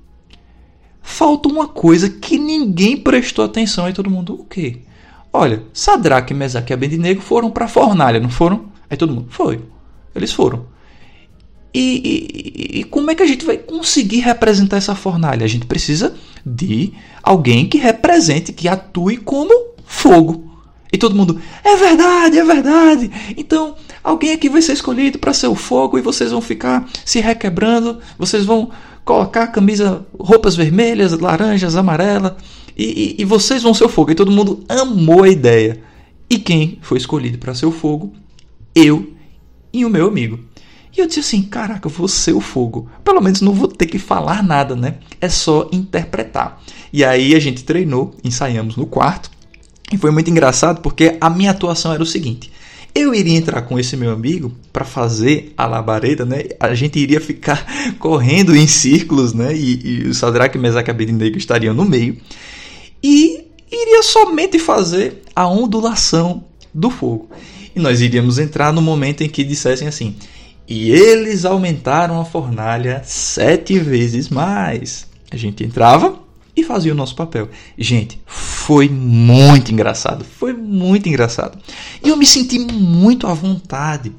falta 1.05 1.49
uma 1.49 1.69
coisa 1.69 2.09
que 2.09 2.39
ninguém 2.39 2.97
prestou 2.97 3.45
atenção. 3.45 3.85
Aí 3.85 3.93
todo 3.93 4.11
mundo, 4.11 4.35
o 4.41 4.45
quê? 4.45 4.79
Olha, 5.31 5.63
Sadraque, 5.73 6.33
Mesaque 6.33 6.73
e 6.73 6.75
Abednego 6.75 7.21
foram 7.21 7.51
para 7.51 7.67
a 7.67 7.69
fornalha, 7.69 8.19
não 8.19 8.31
foram? 8.31 8.65
Aí 8.89 8.97
todo 8.97 9.13
mundo, 9.13 9.27
foi. 9.29 9.61
Eles 10.15 10.33
foram. 10.33 10.67
E, 11.75 12.01
e, 12.75 12.81
e, 12.81 12.85
como 12.85 13.11
é 13.11 13.15
que 13.15 13.23
a 13.23 13.27
gente 13.27 13.45
vai 13.45 13.59
conseguir 13.59 14.21
representar 14.21 14.79
essa 14.79 14.95
fornalha? 14.95 15.45
A 15.45 15.49
gente 15.49 15.67
precisa 15.67 16.15
de 16.47 16.93
alguém 17.23 17.69
que 17.69 17.79
represente, 17.79 18.53
que 18.53 18.69
atue 18.69 19.19
como 19.19 19.75
fogo. 19.85 20.53
E 20.93 20.97
todo 20.97 21.17
mundo, 21.17 21.41
é 21.65 21.77
verdade, 21.77 22.39
é 22.39 22.45
verdade. 22.45 23.11
Então, 23.37 23.75
alguém 24.03 24.33
aqui 24.33 24.49
vai 24.49 24.63
ser 24.63 24.73
escolhido 24.73 25.19
para 25.19 25.35
ser 25.35 25.49
o 25.49 25.57
fogo 25.57 25.99
e 25.99 26.03
vocês 26.03 26.31
vão 26.31 26.41
ficar 26.41 26.89
se 27.05 27.19
requebrando, 27.19 27.99
vocês 28.17 28.45
vão 28.45 28.71
colocar 29.05 29.49
camisa, 29.49 30.05
roupas 30.19 30.57
vermelhas, 30.57 31.13
laranjas, 31.13 31.77
amarelas, 31.77 32.33
e, 32.77 33.17
e, 33.19 33.23
e 33.23 33.25
vocês 33.25 33.63
vão 33.63 33.75
ser 33.75 33.85
o 33.85 33.89
fogo. 33.89 34.11
E 34.11 34.15
todo 34.15 34.33
mundo 34.33 34.65
amou 34.69 35.23
a 35.23 35.29
ideia. 35.29 35.81
E 36.29 36.39
quem 36.39 36.79
foi 36.83 36.99
escolhido 36.99 37.39
para 37.39 37.55
ser 37.55 37.67
o 37.67 37.73
fogo? 37.73 38.13
Eu 38.75 39.13
e 39.73 39.85
o 39.85 39.91
meu 39.91 40.09
amigo. 40.09 40.41
E 40.97 41.01
eu 41.01 41.07
disse 41.07 41.21
assim: 41.21 41.43
caraca, 41.43 41.87
eu 41.87 41.91
vou 41.91 42.09
ser 42.09 42.33
o 42.33 42.41
fogo. 42.41 42.89
Pelo 43.05 43.21
menos 43.21 43.41
não 43.41 43.53
vou 43.53 43.69
ter 43.69 43.87
que 43.87 43.99
falar 43.99 44.43
nada, 44.43 44.75
né? 44.75 44.97
É 45.21 45.29
só 45.29 45.69
interpretar. 45.73 46.61
E 46.93 47.05
aí 47.05 47.35
a 47.35 47.41
gente 47.41 47.65
treinou, 47.65 48.15
ensaiamos 48.23 48.77
no 48.77 48.87
quarto. 48.87 49.31
E 49.93 49.99
foi 49.99 50.11
muito 50.11 50.31
engraçado 50.31 50.81
porque 50.81 51.19
a 51.21 51.29
minha 51.29 51.51
atuação 51.51 51.93
era 51.93 52.03
o 52.03 52.07
seguinte: 52.07 52.51
eu 52.95 53.15
iria 53.15 53.37
entrar 53.37 53.63
com 53.63 53.79
esse 53.79 53.97
meu 53.97 54.13
amigo 54.13 54.53
para 54.73 54.85
fazer 54.85 55.53
a 55.57 55.67
labareda, 55.67 56.25
né? 56.25 56.45
A 56.61 56.75
gente 56.75 56.99
iria 56.99 57.21
ficar 57.21 57.67
correndo 57.99 58.55
em 58.55 58.67
círculos, 58.67 59.33
né? 59.33 59.55
E, 59.55 60.05
e 60.05 60.09
o 60.09 60.15
Sadraque, 60.15 60.57
Mesaque 60.57 60.91
e 60.91 60.93
Abednego 60.93 61.37
estariam 61.37 61.75
no 61.75 61.85
meio. 61.85 62.17
E 63.03 63.45
iria 63.71 64.03
somente 64.03 64.59
fazer 64.59 65.23
a 65.35 65.49
ondulação 65.49 66.45
do 66.73 66.89
fogo. 66.89 67.29
E 67.75 67.81
nós 67.81 68.01
iríamos 68.01 68.39
entrar 68.39 68.73
no 68.73 68.81
momento 68.81 69.23
em 69.23 69.29
que 69.29 69.43
dissessem 69.43 69.89
assim: 69.89 70.15
e 70.67 70.91
eles 70.91 71.45
aumentaram 71.45 72.21
a 72.21 72.25
fornalha 72.25 73.03
sete 73.05 73.79
vezes 73.79 74.29
mais. 74.29 75.07
A 75.31 75.37
gente 75.37 75.65
entrava 75.65 76.24
e 76.57 76.63
fazia 76.63 76.93
o 76.93 76.97
nosso 76.97 77.17
papel. 77.17 77.49
Gente, 77.77 78.21
foi 78.27 78.89
muito 78.89 79.73
engraçado. 79.73 80.25
Foi 80.25 80.53
muito 80.53 81.09
engraçado. 81.09 81.59
E 82.03 82.09
eu 82.09 82.17
me 82.17 82.27
senti 82.27 82.59
muito 82.59 83.27
à 83.27 83.35
vontade 83.35 84.13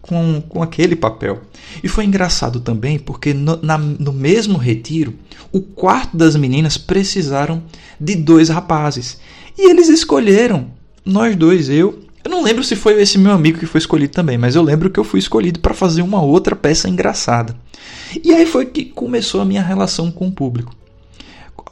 com, 0.00 0.42
com 0.48 0.62
aquele 0.62 0.96
papel. 0.96 1.42
E 1.82 1.88
foi 1.88 2.04
engraçado 2.04 2.60
também 2.60 2.98
porque 2.98 3.34
no, 3.34 3.58
na, 3.62 3.76
no 3.78 4.12
mesmo 4.12 4.56
retiro, 4.56 5.14
o 5.52 5.60
quarto 5.60 6.16
das 6.16 6.36
meninas 6.36 6.78
precisaram 6.78 7.62
de 8.00 8.14
dois 8.14 8.48
rapazes. 8.48 9.18
E 9.58 9.70
eles 9.70 9.88
escolheram, 9.88 10.70
nós 11.04 11.36
dois, 11.36 11.68
eu. 11.68 12.00
Eu 12.22 12.30
não 12.30 12.42
lembro 12.42 12.62
se 12.62 12.76
foi 12.76 13.00
esse 13.00 13.16
meu 13.16 13.32
amigo 13.32 13.58
que 13.58 13.66
foi 13.66 13.78
escolhido 13.78 14.12
também, 14.12 14.36
mas 14.36 14.54
eu 14.54 14.62
lembro 14.62 14.90
que 14.90 15.00
eu 15.00 15.04
fui 15.04 15.18
escolhido 15.18 15.58
para 15.58 15.72
fazer 15.72 16.02
uma 16.02 16.20
outra 16.20 16.54
peça 16.54 16.88
engraçada. 16.88 17.56
E 18.22 18.32
aí 18.32 18.44
foi 18.44 18.66
que 18.66 18.84
começou 18.84 19.40
a 19.40 19.44
minha 19.44 19.62
relação 19.62 20.10
com 20.10 20.28
o 20.28 20.32
público. 20.32 20.74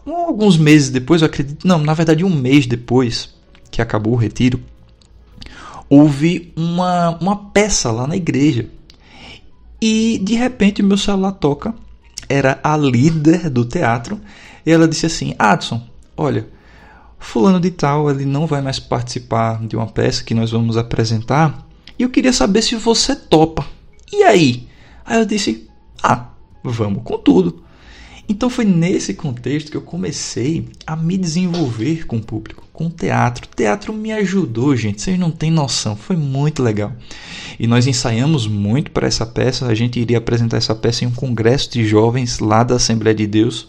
Alguns 0.07 0.57
meses 0.57 0.91
depois, 0.91 1.23
eu 1.23 1.27
acredito, 1.27 1.67
não, 1.67 1.79
na 1.79 1.95
verdade 1.95 2.25
um 2.25 2.35
mês 2.35 2.67
depois 2.67 3.35
que 3.71 3.83
acabou 3.83 4.15
o 4.15 4.17
retiro, 4.17 4.61
houve 5.89 6.53
uma, 6.57 7.19
uma 7.19 7.37
peça 7.51 7.91
lá 7.91 8.07
na 8.07 8.17
igreja. 8.17 8.69
E 9.81 10.19
de 10.23 10.35
repente 10.35 10.83
meu 10.83 10.97
celular 10.97 11.33
toca, 11.33 11.75
era 12.29 12.59
a 12.63 12.77
líder 12.77 13.49
do 13.49 13.65
teatro, 13.65 14.21
e 14.67 14.71
ela 14.71 14.89
disse 14.89 15.07
assim: 15.07 15.35
Adson, 15.39 15.83
olha, 16.17 16.49
fulano 17.19 17.61
de 17.61 17.71
tal, 17.71 18.11
ele 18.11 18.25
não 18.25 18.47
vai 18.47 18.61
mais 18.61 18.79
participar 18.79 19.65
de 19.67 19.77
uma 19.77 19.87
peça 19.87 20.25
que 20.25 20.35
nós 20.35 20.51
vamos 20.51 20.77
apresentar, 20.77 21.67
e 21.99 22.03
eu 22.03 22.11
queria 22.11 22.33
saber 22.33 22.63
se 22.63 22.75
você 22.77 23.15
topa. 23.15 23.65
E 24.13 24.23
aí? 24.23 24.69
Aí 25.05 25.19
eu 25.19 25.25
disse: 25.25 25.69
Ah, 26.03 26.29
vamos 26.63 27.03
com 27.03 27.19
tudo. 27.19 27.63
Então 28.29 28.51
foi 28.51 28.67
nesse 28.67 29.15
contexto 29.15 29.71
que 29.71 29.77
eu 29.77 29.83
comecei 29.83 30.69
a 30.87 30.95
me 30.95 31.17
desenvolver 31.17 32.07
com 32.07 32.19
o 32.19 32.23
público, 32.23 32.69
com 32.73 32.87
o 32.87 32.91
teatro. 32.91 33.49
O 33.51 33.57
teatro 33.57 33.93
me 33.93 34.13
ajudou, 34.13 34.77
gente, 34.77 35.01
vocês 35.01 35.19
não 35.19 35.31
têm 35.31 35.51
noção, 35.51 35.97
foi 35.97 36.15
muito 36.15 36.63
legal. 36.63 36.93
E 37.59 37.67
nós 37.67 37.87
ensaiamos 37.87 38.47
muito 38.47 38.91
para 38.91 39.07
essa 39.07 39.25
peça, 39.25 39.67
a 39.67 39.75
gente 39.75 39.99
iria 39.99 40.19
apresentar 40.19 40.59
essa 40.59 40.75
peça 40.75 41.05
em 41.05 41.09
um 41.09 41.13
congresso 41.13 41.73
de 41.73 41.87
jovens 41.87 42.39
lá 42.39 42.63
da 42.63 42.75
Assembleia 42.75 43.15
de 43.15 43.27
Deus. 43.27 43.69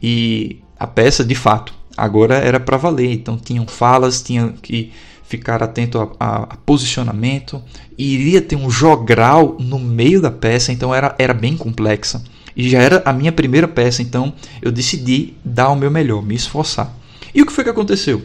E 0.00 0.60
a 0.78 0.86
peça, 0.86 1.24
de 1.24 1.34
fato, 1.34 1.74
agora 1.96 2.36
era 2.36 2.60
para 2.60 2.76
valer, 2.76 3.12
então 3.12 3.36
tinham 3.36 3.66
falas, 3.66 4.22
tinham 4.22 4.52
que 4.52 4.92
ficar 5.24 5.62
atento 5.62 5.98
a, 5.98 6.12
a, 6.20 6.42
a, 6.42 6.56
posicionamento, 6.58 7.60
iria 7.98 8.40
ter 8.40 8.56
um 8.56 8.70
jogral 8.70 9.56
no 9.58 9.78
meio 9.80 10.20
da 10.20 10.30
peça, 10.30 10.72
então 10.72 10.94
era, 10.94 11.14
era 11.18 11.34
bem 11.34 11.56
complexa. 11.56 12.22
E 12.56 12.68
já 12.68 12.80
era 12.80 13.02
a 13.04 13.12
minha 13.12 13.32
primeira 13.32 13.66
peça, 13.66 14.02
então 14.02 14.32
eu 14.62 14.70
decidi 14.70 15.34
dar 15.44 15.70
o 15.70 15.76
meu 15.76 15.90
melhor, 15.90 16.22
me 16.22 16.34
esforçar. 16.34 16.94
E 17.34 17.42
o 17.42 17.46
que 17.46 17.52
foi 17.52 17.64
que 17.64 17.70
aconteceu? 17.70 18.22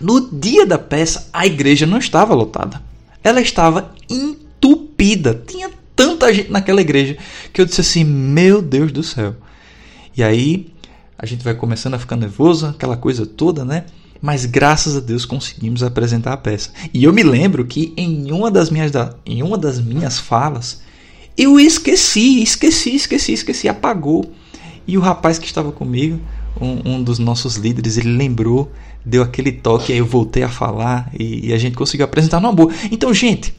No 0.00 0.30
dia 0.30 0.64
da 0.64 0.78
peça, 0.78 1.28
a 1.32 1.46
igreja 1.46 1.86
não 1.86 1.98
estava 1.98 2.34
lotada. 2.34 2.80
Ela 3.22 3.40
estava 3.40 3.92
entupida. 4.08 5.42
Tinha 5.46 5.70
tanta 5.94 6.32
gente 6.32 6.50
naquela 6.50 6.80
igreja 6.80 7.18
que 7.52 7.60
eu 7.60 7.66
disse 7.66 7.80
assim: 7.80 8.04
Meu 8.04 8.62
Deus 8.62 8.92
do 8.92 9.02
céu. 9.02 9.34
E 10.16 10.22
aí 10.22 10.72
a 11.18 11.26
gente 11.26 11.44
vai 11.44 11.54
começando 11.54 11.94
a 11.94 11.98
ficar 11.98 12.16
nervoso, 12.16 12.66
aquela 12.66 12.96
coisa 12.96 13.26
toda, 13.26 13.64
né? 13.64 13.84
Mas 14.22 14.46
graças 14.46 14.96
a 14.96 15.00
Deus 15.00 15.26
conseguimos 15.26 15.82
apresentar 15.82 16.32
a 16.32 16.36
peça. 16.36 16.70
E 16.94 17.04
eu 17.04 17.12
me 17.12 17.22
lembro 17.22 17.66
que 17.66 17.92
em 17.96 18.30
uma 18.30 18.50
das 18.50 18.70
minhas, 18.70 18.92
em 19.26 19.42
uma 19.42 19.58
das 19.58 19.78
minhas 19.80 20.18
falas, 20.18 20.80
eu 21.40 21.58
esqueci, 21.58 22.42
esqueci, 22.42 22.94
esqueci, 22.94 23.32
esqueci, 23.32 23.66
apagou. 23.66 24.30
E 24.86 24.98
o 24.98 25.00
rapaz 25.00 25.38
que 25.38 25.46
estava 25.46 25.72
comigo, 25.72 26.20
um, 26.60 26.96
um 26.96 27.02
dos 27.02 27.18
nossos 27.18 27.56
líderes, 27.56 27.96
ele 27.96 28.14
lembrou, 28.14 28.70
deu 29.02 29.22
aquele 29.22 29.50
toque, 29.50 29.90
aí 29.90 29.98
eu 29.98 30.06
voltei 30.06 30.42
a 30.42 30.50
falar 30.50 31.10
e, 31.18 31.48
e 31.48 31.52
a 31.54 31.56
gente 31.56 31.78
conseguiu 31.78 32.04
apresentar 32.04 32.40
numa 32.40 32.52
boa. 32.52 32.70
Então, 32.90 33.14
gente, 33.14 33.54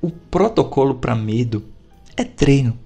o 0.00 0.10
protocolo 0.10 0.94
para 0.94 1.14
medo 1.14 1.64
é 2.16 2.24
treino. 2.24 2.78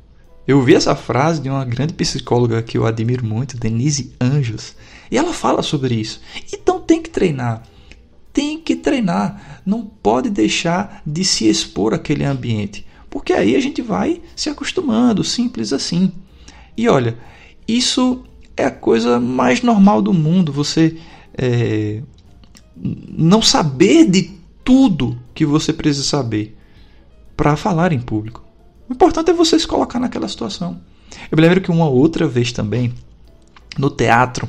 Eu 0.44 0.58
ouvi 0.58 0.74
essa 0.74 0.96
frase 0.96 1.40
de 1.40 1.48
uma 1.48 1.64
grande 1.64 1.92
psicóloga 1.92 2.60
que 2.62 2.76
eu 2.76 2.84
admiro 2.84 3.24
muito, 3.24 3.56
Denise 3.56 4.12
Anjos, 4.20 4.74
e 5.08 5.16
ela 5.16 5.32
fala 5.32 5.62
sobre 5.62 5.94
isso. 5.94 6.20
Então 6.52 6.80
tem 6.80 7.00
que 7.00 7.10
treinar. 7.10 7.62
Tem 8.32 8.58
que 8.58 8.74
treinar. 8.74 9.60
Não 9.64 9.84
pode 9.84 10.30
deixar 10.30 11.00
de 11.06 11.24
se 11.24 11.48
expor 11.48 11.94
àquele 11.94 12.24
ambiente 12.24 12.84
porque 13.12 13.34
aí 13.34 13.54
a 13.54 13.60
gente 13.60 13.82
vai 13.82 14.22
se 14.34 14.48
acostumando, 14.48 15.22
simples 15.22 15.70
assim. 15.70 16.10
E 16.74 16.88
olha, 16.88 17.18
isso 17.68 18.24
é 18.56 18.64
a 18.64 18.70
coisa 18.70 19.20
mais 19.20 19.60
normal 19.60 20.00
do 20.00 20.14
mundo, 20.14 20.50
você 20.50 20.96
é, 21.36 22.02
não 22.74 23.42
saber 23.42 24.08
de 24.08 24.30
tudo 24.64 25.18
que 25.34 25.44
você 25.44 25.74
precisa 25.74 26.06
saber 26.06 26.56
para 27.36 27.54
falar 27.54 27.92
em 27.92 28.00
público. 28.00 28.42
O 28.88 28.94
importante 28.94 29.30
é 29.30 29.34
você 29.34 29.58
se 29.58 29.66
colocar 29.66 30.00
naquela 30.00 30.26
situação. 30.26 30.80
Eu 31.30 31.36
me 31.36 31.42
lembro 31.42 31.60
que 31.60 31.70
uma 31.70 31.88
outra 31.88 32.26
vez 32.26 32.50
também, 32.50 32.94
no 33.76 33.90
teatro, 33.90 34.48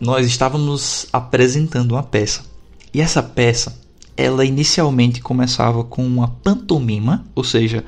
nós 0.00 0.26
estávamos 0.26 1.06
apresentando 1.12 1.92
uma 1.92 2.02
peça. 2.02 2.44
E 2.92 3.00
essa 3.00 3.22
peça 3.22 3.85
ela 4.16 4.44
inicialmente 4.44 5.20
começava 5.20 5.84
com 5.84 6.04
uma 6.04 6.28
pantomima, 6.28 7.24
ou 7.34 7.44
seja, 7.44 7.84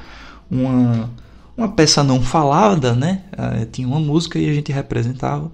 uma, 0.50 1.10
uma 1.56 1.68
peça 1.68 2.04
não 2.04 2.20
falada, 2.20 2.94
né? 2.94 3.22
Uh, 3.32 3.66
tinha 3.66 3.88
uma 3.88 4.00
música 4.00 4.38
e 4.38 4.48
a 4.48 4.52
gente 4.52 4.70
representava. 4.70 5.50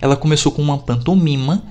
Ela 0.00 0.16
começou 0.16 0.50
com 0.52 0.62
uma 0.62 0.78
pantomima 0.78 1.62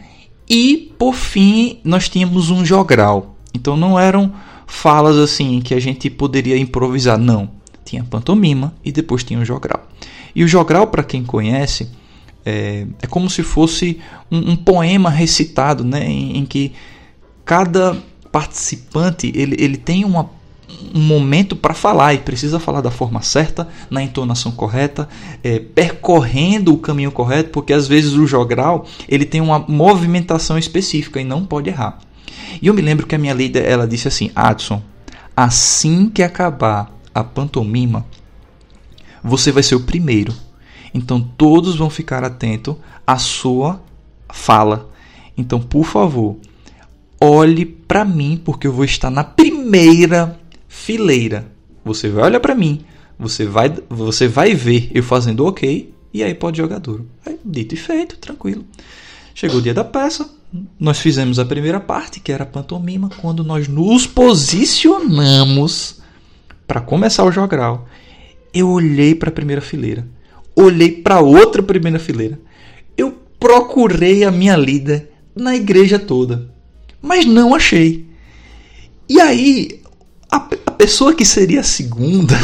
e, 0.50 0.94
por 0.98 1.14
fim, 1.14 1.80
nós 1.84 2.08
tínhamos 2.08 2.50
um 2.50 2.66
jogral. 2.66 3.36
Então 3.54 3.76
não 3.76 4.00
eram 4.00 4.34
falas 4.66 5.18
assim 5.18 5.62
que 5.62 5.74
a 5.74 5.80
gente 5.80 6.10
poderia 6.10 6.58
improvisar, 6.58 7.18
não. 7.18 7.50
Tinha 7.84 8.04
pantomima 8.04 8.74
e 8.84 8.92
depois 8.92 9.24
tinha 9.24 9.40
o 9.40 9.46
jogral. 9.46 9.88
E 10.36 10.44
o 10.44 10.48
jogral, 10.48 10.88
para 10.88 11.04
quem 11.04 11.24
conhece, 11.24 11.90
é, 12.46 12.86
é, 13.02 13.08
como 13.08 13.30
se 13.30 13.44
fosse 13.44 14.00
um, 14.32 14.52
um 14.52 14.56
poema 14.56 15.10
recitado, 15.10 15.84
né? 15.84 16.06
em, 16.06 16.38
em 16.38 16.46
que 16.46 16.74
cada 17.44 17.98
participante 18.38 19.32
ele, 19.34 19.56
ele 19.58 19.78
tem 19.78 20.06
uma, 20.06 20.30
um 20.94 21.02
momento 21.02 21.56
para 21.56 21.74
falar 21.74 22.14
e 22.14 22.20
precisa 22.20 22.60
falar 22.60 22.82
da 22.82 22.92
forma 22.92 23.20
certa, 23.24 23.68
na 23.90 24.04
entonação 24.04 24.52
correta, 24.52 25.10
é, 25.44 25.58
percorrendo 25.58 26.72
o 26.72 26.78
caminho 26.78 27.12
correto, 27.12 27.50
porque 27.50 27.74
às 27.74 27.88
vezes 27.88 28.14
o 28.14 28.28
jogral 28.28 28.86
ele 29.10 29.26
tem 29.26 29.42
uma 29.42 29.58
movimentação 29.58 30.56
específica 30.56 31.20
e 31.20 31.24
não 31.24 31.44
pode 31.44 31.72
errar. 31.72 31.98
E 32.62 32.68
eu 32.68 32.76
me 32.76 32.82
lembro 32.84 33.08
que 33.08 33.16
a 33.16 33.18
minha 33.18 33.34
líder 33.34 33.66
ela 33.66 33.88
disse 33.88 34.08
assim, 34.08 34.30
Adson, 34.36 34.84
assim 35.36 36.08
que 36.08 36.22
acabar 36.22 36.96
a 37.16 37.24
pantomima, 37.24 38.06
você 39.24 39.52
vai 39.52 39.64
ser 39.64 39.74
o 39.74 39.80
primeiro. 39.80 40.32
Então 40.94 41.20
todos 41.20 41.76
vão 41.76 41.90
ficar 41.90 42.24
atentos 42.24 42.76
à 43.06 43.18
sua 43.18 43.82
fala. 44.32 44.92
Então, 45.36 45.60
por 45.60 45.86
favor, 45.86 46.38
olhe 47.20 47.66
para 47.66 48.06
mim, 48.06 48.42
porque 48.44 48.68
eu 48.68 48.72
vou 48.72 48.86
estar 48.86 49.10
na 49.10 49.24
primeira 49.24 50.40
fileira. 50.68 51.48
Você 51.84 52.10
vai 52.10 52.26
olhar 52.26 52.40
para 52.40 52.56
mim, 52.56 52.82
você 53.18 53.46
vai, 53.46 53.74
você 53.90 54.28
vai 54.28 54.54
ver 54.54 54.92
eu 54.94 55.04
fazendo 55.04 55.46
ok, 55.46 55.94
e 56.14 56.24
aí 56.24 56.34
pode 56.34 56.58
jogar 56.58 56.80
duro. 56.80 57.08
Aí, 57.26 57.40
dito 57.44 57.74
e 57.76 57.78
feito, 57.78 58.18
tranquilo. 58.18 58.66
Chegou 59.34 59.60
o 59.60 59.62
dia 59.62 59.74
da 59.74 59.84
peça, 59.84 60.30
nós 60.80 61.00
fizemos 61.00 61.40
a 61.40 61.46
primeira 61.46 61.80
parte, 61.80 62.20
que 62.20 62.32
era 62.32 62.44
a 62.44 62.48
pantomima, 62.48 63.10
quando 63.22 63.44
nós 63.44 63.68
nos 63.68 64.08
posicionamos 64.08 66.02
para 66.66 66.82
começar 66.82 67.24
o 67.24 67.32
jogral. 67.32 67.88
Eu 68.54 68.70
olhei 68.70 69.14
para 69.14 69.30
a 69.30 69.34
primeira 69.34 69.62
fileira, 69.62 70.08
olhei 70.56 70.92
para 70.92 71.20
outra 71.20 71.62
primeira 71.62 72.00
fileira. 72.00 72.40
Eu 72.98 73.16
procurei 73.40 74.24
a 74.24 74.32
minha 74.32 74.56
líder 74.56 75.12
na 75.36 75.56
igreja 75.56 76.00
toda 76.00 76.57
mas 77.02 77.26
não 77.26 77.54
achei. 77.54 78.06
E 79.10 79.20
aí, 79.22 79.82
a, 80.32 80.38
a 80.66 80.72
pessoa 80.72 81.14
que 81.14 81.26
seria 81.26 81.62
a 81.62 81.64
segunda, 81.64 82.36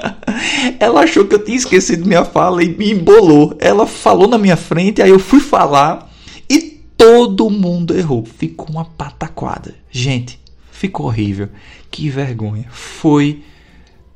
ela 0.78 1.02
achou 1.02 1.24
que 1.24 1.34
eu 1.34 1.44
tinha 1.44 1.56
esquecido 1.56 2.06
minha 2.06 2.24
fala 2.24 2.62
e 2.62 2.68
me 2.68 2.90
embolou. 2.90 3.56
Ela 3.58 3.86
falou 3.86 4.26
na 4.26 4.38
minha 4.38 4.56
frente, 4.56 5.00
aí 5.00 5.10
eu 5.10 5.18
fui 5.18 5.40
falar 5.40 6.10
e 6.48 6.60
todo 6.96 7.50
mundo 7.50 7.96
errou. 7.96 8.24
Ficou 8.24 8.68
uma 8.68 8.84
pataquada. 8.84 9.74
Gente, 9.90 10.40
ficou 10.70 11.06
horrível. 11.06 11.48
Que 11.90 12.08
vergonha. 12.08 12.66
Foi 12.70 13.42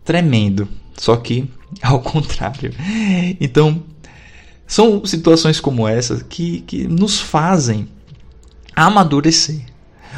tremendo. 0.05 0.69
Só 0.97 1.17
que 1.17 1.49
ao 1.83 2.01
contrário. 2.01 2.73
Então, 3.41 3.83
são 4.67 5.05
situações 5.05 5.61
como 5.61 5.87
essa 5.87 6.25
que, 6.25 6.61
que 6.63 6.89
nos 6.89 7.21
fazem 7.21 7.89
amadurecer. 8.77 9.63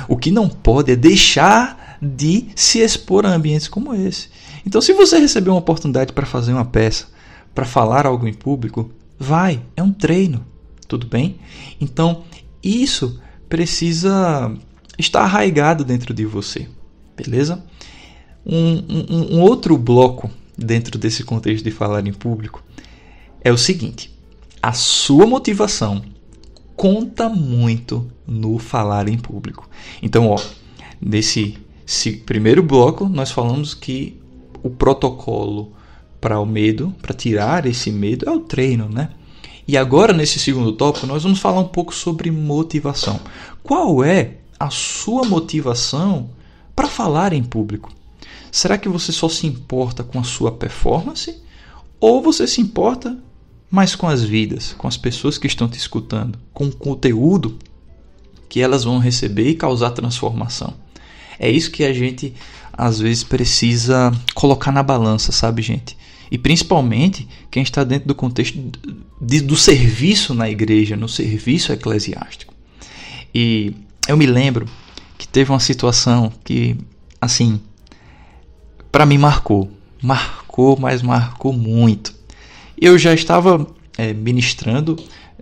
O 0.09 0.17
que 0.17 0.33
não 0.33 0.49
pode 0.49 0.93
é 0.93 0.97
deixar 0.97 1.97
de 2.03 2.49
se 2.55 2.81
expor 2.81 3.25
a 3.25 3.35
ambientes 3.35 3.69
como 3.69 3.95
esse. 3.95 4.29
Então, 4.67 4.81
se 4.81 4.93
você 4.93 5.19
receber 5.19 5.51
uma 5.51 5.59
oportunidade 5.59 6.13
para 6.13 6.27
fazer 6.27 6.53
uma 6.53 6.65
peça, 6.65 7.07
para 7.55 7.65
falar 7.65 8.07
algo 8.07 8.27
em 8.27 8.35
público, 8.35 8.91
vai, 9.19 9.63
é 9.77 9.83
um 9.83 9.93
treino, 9.93 10.45
tudo 10.87 11.07
bem? 11.07 11.39
Então, 11.81 12.25
isso 12.63 13.21
precisa 13.49 14.53
estar 14.99 15.23
arraigado 15.23 15.85
dentro 15.85 16.13
de 16.13 16.25
você, 16.25 16.69
beleza? 17.17 17.65
Um, 18.45 18.85
um, 18.89 19.37
um 19.37 19.41
outro 19.41 19.77
bloco 19.77 20.31
dentro 20.57 20.99
desse 20.99 21.23
contexto 21.23 21.65
de 21.65 21.71
falar 21.71 22.07
em 22.07 22.13
público 22.13 22.63
é 23.43 23.53
o 23.53 23.59
seguinte: 23.59 24.17
a 24.63 24.73
sua 24.73 25.27
motivação 25.27 26.03
conta 26.79 27.29
muito 27.29 28.09
no 28.25 28.57
falar 28.57 29.09
em 29.09 29.19
público. 29.19 29.69
Então, 30.01 30.29
ó, 30.29 30.41
nesse 31.01 31.59
primeiro 32.25 32.63
bloco 32.63 33.09
nós 33.09 33.33
falamos 33.33 33.75
que 33.75 34.17
o 34.63 34.71
protocolo 34.71 35.73
para 36.21 36.39
o 36.39 36.47
medo, 36.47 36.95
para 37.03 37.13
tirar 37.13 37.67
esse 37.67 37.91
medo, 37.91 38.29
é 38.29 38.33
o 38.33 38.41
treino, 38.41 38.89
né? 38.89 39.11
E 39.67 39.77
agora, 39.77 40.13
nesse 40.13 40.39
segundo 40.39 40.73
tópico, 40.73 41.07
nós 41.07 41.25
vamos 41.25 41.41
falar 41.41 41.61
um 41.61 41.69
pouco 41.69 41.93
sobre 41.93 42.31
motivação. 42.31 43.21
Qual 43.63 44.05
é 44.05 44.37
a 44.59 44.71
sua 44.71 45.25
motivação 45.25 46.31
para 46.77 46.87
falar 46.87 47.33
em 47.33 47.43
público? 47.43 47.93
Será 48.53 48.79
que 48.79 48.89
você 48.89 49.11
só 49.11 49.29
se 49.29 49.49
importa 49.49 50.05
com 50.05 50.21
a 50.21 50.25
sua 50.25 50.53
performance? 50.53 51.43
Ou 52.01 52.23
você 52.23 52.47
se 52.47 52.61
importa 52.61 53.19
mais 53.71 53.95
com 53.95 54.09
as 54.09 54.23
vidas, 54.23 54.75
com 54.77 54.89
as 54.89 54.97
pessoas 54.97 55.37
que 55.39 55.47
estão 55.47 55.69
te 55.69 55.79
escutando, 55.79 56.39
com 56.53 56.67
o 56.67 56.73
conteúdo 56.75 57.59
que 58.49 58.61
elas 58.61 58.85
vão 58.85 58.99
receber 58.99 59.49
e 59.51 59.55
causar 59.55 59.91
transformação? 59.91 60.75
É 61.39 61.51
isso 61.51 61.71
que 61.71 61.85
a 61.85 61.93
gente 61.93 62.35
às 62.73 62.99
vezes 62.99 63.25
precisa 63.25 64.13
colocar 64.35 64.73
na 64.73 64.83
balança, 64.83 65.33
sabe, 65.33 65.63
gente? 65.63 65.97
E 66.31 66.39
principalmente 66.39 67.27
quem 67.51 67.63
está 67.63 67.83
dentro 67.85 68.09
do 68.09 68.15
contexto 68.15 68.59
de, 69.21 69.41
do 69.41 69.57
serviço 69.57 70.35
na 70.35 70.49
igreja, 70.49 70.97
no 70.97 71.09
serviço 71.09 71.73
eclesiástico. 71.73 72.55
E 73.35 73.75
eu 74.07 74.17
me 74.17 74.27
lembro 74.27 74.67
que 75.17 75.27
teve 75.27 75.51
uma 75.51 75.61
situação 75.61 76.33
que, 76.45 76.77
assim, 77.21 77.61
para 78.93 79.07
mim 79.07 79.19
marcou. 79.19 79.71
Marcou, 80.03 80.79
mas 80.79 81.03
marcou 81.03 81.53
muito. 81.53 82.15
Eu 82.81 82.99
já 82.99 83.13
estava 83.13 83.67
é, 83.97 84.13
ministrando 84.13 84.97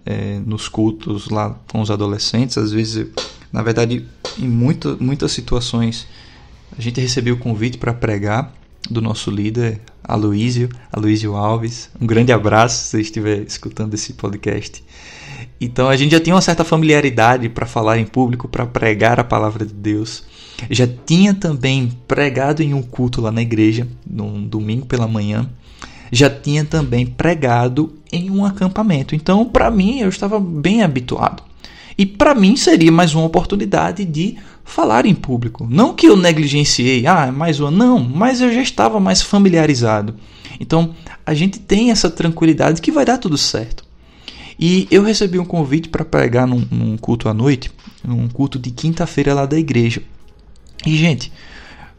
é, 0.04 0.40
nos 0.44 0.68
cultos 0.68 1.28
lá 1.28 1.58
com 1.70 1.80
os 1.80 1.90
adolescentes, 1.90 2.56
às 2.56 2.72
vezes, 2.72 3.08
na 3.52 3.62
verdade, 3.62 4.06
em 4.38 4.48
muita, 4.48 4.96
muitas 4.96 5.32
situações, 5.32 6.06
a 6.76 6.80
gente 6.80 7.00
recebeu 7.00 7.34
o 7.34 7.38
convite 7.38 7.78
para 7.78 7.92
pregar 7.92 8.52
do 8.88 9.00
nosso 9.00 9.30
líder, 9.30 9.80
Aloísio, 10.02 10.68
Aloísio 10.92 11.34
Alves. 11.34 11.90
Um 12.00 12.06
grande 12.06 12.32
abraço 12.32 12.84
se 12.84 12.90
você 12.90 13.00
estiver 13.00 13.42
escutando 13.42 13.94
esse 13.94 14.12
podcast. 14.12 14.82
Então 15.60 15.88
a 15.88 15.96
gente 15.96 16.12
já 16.12 16.20
tinha 16.20 16.34
uma 16.34 16.40
certa 16.42 16.64
familiaridade 16.64 17.48
para 17.48 17.66
falar 17.66 17.98
em 17.98 18.04
público, 18.04 18.48
para 18.48 18.66
pregar 18.66 19.18
a 19.18 19.24
palavra 19.24 19.64
de 19.64 19.72
Deus. 19.72 20.24
Já 20.70 20.86
tinha 20.86 21.34
também 21.34 21.92
pregado 22.06 22.62
em 22.62 22.72
um 22.72 22.82
culto 22.82 23.20
lá 23.20 23.32
na 23.32 23.42
igreja, 23.42 23.86
num 24.08 24.46
domingo 24.46 24.86
pela 24.86 25.08
manhã. 25.08 25.48
Já 26.10 26.30
tinha 26.30 26.64
também 26.64 27.06
pregado 27.06 27.94
em 28.12 28.30
um 28.30 28.44
acampamento. 28.44 29.14
Então, 29.14 29.44
para 29.44 29.70
mim, 29.70 30.00
eu 30.00 30.08
estava 30.08 30.38
bem 30.38 30.82
habituado. 30.82 31.42
E 31.98 32.04
para 32.04 32.34
mim 32.34 32.56
seria 32.56 32.92
mais 32.92 33.14
uma 33.14 33.24
oportunidade 33.24 34.04
de 34.04 34.36
falar 34.64 35.06
em 35.06 35.14
público. 35.14 35.66
Não 35.70 35.94
que 35.94 36.06
eu 36.06 36.16
negligenciei, 36.16 37.06
ah, 37.06 37.32
mais 37.32 37.58
uma, 37.58 37.70
não, 37.70 37.98
mas 37.98 38.40
eu 38.40 38.52
já 38.52 38.60
estava 38.60 39.00
mais 39.00 39.22
familiarizado. 39.22 40.14
Então 40.60 40.94
a 41.24 41.32
gente 41.32 41.58
tem 41.58 41.90
essa 41.90 42.10
tranquilidade 42.10 42.82
que 42.82 42.92
vai 42.92 43.04
dar 43.04 43.18
tudo 43.18 43.38
certo. 43.38 43.84
E 44.58 44.86
eu 44.90 45.02
recebi 45.02 45.38
um 45.38 45.44
convite 45.44 45.88
para 45.88 46.04
pregar 46.04 46.46
num, 46.46 46.66
num, 46.70 46.96
culto 46.96 47.28
à 47.28 47.34
noite, 47.34 47.70
num 48.02 48.28
culto 48.28 48.58
de 48.58 48.70
quinta-feira 48.70 49.34
lá 49.34 49.46
da 49.46 49.58
igreja. 49.58 50.02
E, 50.86 50.96
gente, 50.96 51.32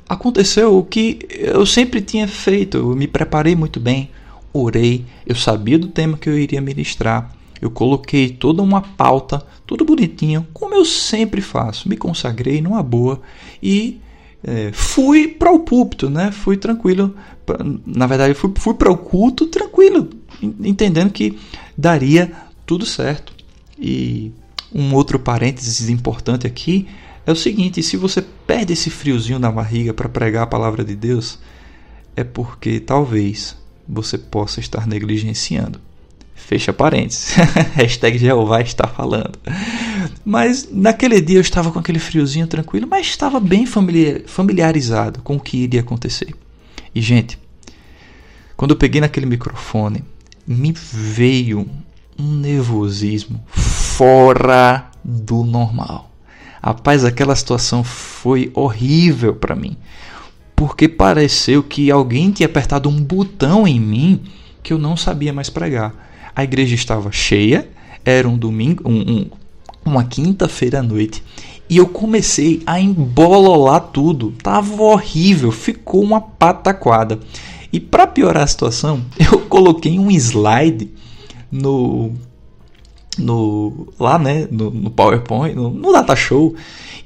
aconteceu 0.07 0.77
o 0.77 0.83
que 0.83 1.19
eu 1.29 1.65
sempre 1.65 2.01
tinha 2.01 2.27
feito. 2.27 2.77
Eu 2.77 2.95
me 2.95 3.07
preparei 3.07 3.55
muito 3.55 3.79
bem, 3.79 4.09
orei, 4.53 5.05
eu 5.25 5.35
sabia 5.35 5.77
do 5.77 5.87
tema 5.87 6.17
que 6.17 6.29
eu 6.29 6.37
iria 6.37 6.61
ministrar. 6.61 7.35
Eu 7.59 7.71
coloquei 7.71 8.29
toda 8.29 8.61
uma 8.61 8.81
pauta, 8.81 9.41
tudo 9.65 9.83
bonitinho, 9.83 10.45
como 10.53 10.75
eu 10.75 10.85
sempre 10.85 11.41
faço. 11.41 11.89
Me 11.89 11.97
consagrei 11.97 12.61
numa 12.61 12.83
boa 12.83 13.19
e 13.61 13.99
é, 14.43 14.71
fui 14.71 15.27
para 15.27 15.51
o 15.51 15.59
púlpito, 15.59 16.09
né? 16.09 16.31
Fui 16.31 16.55
tranquilo. 16.55 17.15
Na 17.85 18.05
verdade, 18.05 18.33
fui, 18.33 18.51
fui 18.57 18.73
para 18.75 18.91
o 18.91 18.97
culto 18.97 19.47
tranquilo, 19.47 20.09
entendendo 20.41 21.11
que 21.11 21.37
daria 21.75 22.31
tudo 22.65 22.85
certo. 22.85 23.33
E 23.79 24.31
um 24.73 24.93
outro 24.93 25.17
parênteses 25.17 25.89
importante 25.89 26.45
aqui 26.45 26.87
é 27.27 27.31
o 27.31 27.35
seguinte: 27.35 27.83
se 27.83 27.97
você 27.97 28.21
perde 28.21 28.73
esse 28.73 28.89
friozinho 28.89 29.37
na 29.37 29.51
barriga 29.51 29.93
para 29.93 30.07
pregar 30.07 30.43
a 30.43 30.47
palavra 30.47 30.83
de 30.83 30.95
Deus, 30.95 31.37
é 32.15 32.23
porque 32.23 32.79
talvez 32.79 33.55
você 33.87 34.17
possa 34.17 34.61
estar 34.61 34.87
negligenciando. 34.87 35.79
Fecha 36.33 36.71
parênteses. 36.71 37.35
Hashtag 37.75 38.17
Jeová 38.17 38.61
está 38.61 38.87
falando. 38.87 39.37
Mas 40.23 40.69
naquele 40.71 41.19
dia 41.19 41.37
eu 41.37 41.41
estava 41.41 41.71
com 41.71 41.79
aquele 41.79 41.99
friozinho 41.99 42.47
tranquilo, 42.47 42.87
mas 42.89 43.07
estava 43.07 43.39
bem 43.39 43.65
familiarizado 43.65 45.21
com 45.21 45.35
o 45.35 45.39
que 45.39 45.57
iria 45.57 45.81
acontecer. 45.81 46.33
E, 46.95 47.01
gente, 47.01 47.37
quando 48.55 48.71
eu 48.71 48.77
peguei 48.77 49.01
naquele 49.01 49.25
microfone, 49.25 50.03
me 50.45 50.71
veio 50.71 51.67
um 52.17 52.35
nervosismo 52.35 53.43
fora 53.47 54.89
do 55.03 55.43
normal. 55.43 56.09
Rapaz, 56.61 57.05
aquela 57.05 57.35
situação 57.35 57.83
foi 57.83 58.51
horrível 58.53 59.35
para 59.35 59.55
mim, 59.55 59.77
porque 60.55 60.87
pareceu 60.87 61.63
que 61.63 61.91
alguém 61.91 62.31
tinha 62.31 62.47
apertado 62.47 62.89
um 62.89 63.01
botão 63.01 63.67
em 63.67 63.79
mim 63.79 64.21
que 64.63 64.73
eu 64.73 64.77
não 64.77 64.97
sabia 64.97 65.31
mais 65.31 65.49
pregar 65.49 66.07
a 66.37 66.43
igreja 66.43 66.75
estava 66.75 67.11
cheia, 67.11 67.67
era 68.05 68.29
um 68.29 68.37
domingo, 68.37 68.87
um, 68.87 68.99
um, 68.99 69.25
uma 69.83 70.03
quinta-feira 70.03 70.81
à 70.81 70.83
noite, 70.83 71.23
e 71.67 71.77
eu 71.77 71.87
comecei 71.87 72.61
a 72.63 72.79
embololar 72.79 73.79
tudo. 73.91 74.35
Tava 74.43 74.83
horrível, 74.83 75.51
ficou 75.51 76.03
uma 76.03 76.21
pataquada. 76.21 77.19
E 77.73 77.79
para 77.79 78.05
piorar 78.05 78.43
a 78.43 78.47
situação, 78.47 79.03
eu 79.19 79.39
coloquei 79.47 79.97
um 79.97 80.11
slide 80.11 80.91
no 81.51 82.11
no 83.17 83.87
lá, 83.99 84.17
né, 84.19 84.47
no, 84.51 84.69
no 84.69 84.89
PowerPoint, 84.89 85.55
no, 85.55 85.69
no 85.69 85.91
Data 85.91 86.15
Show, 86.15 86.55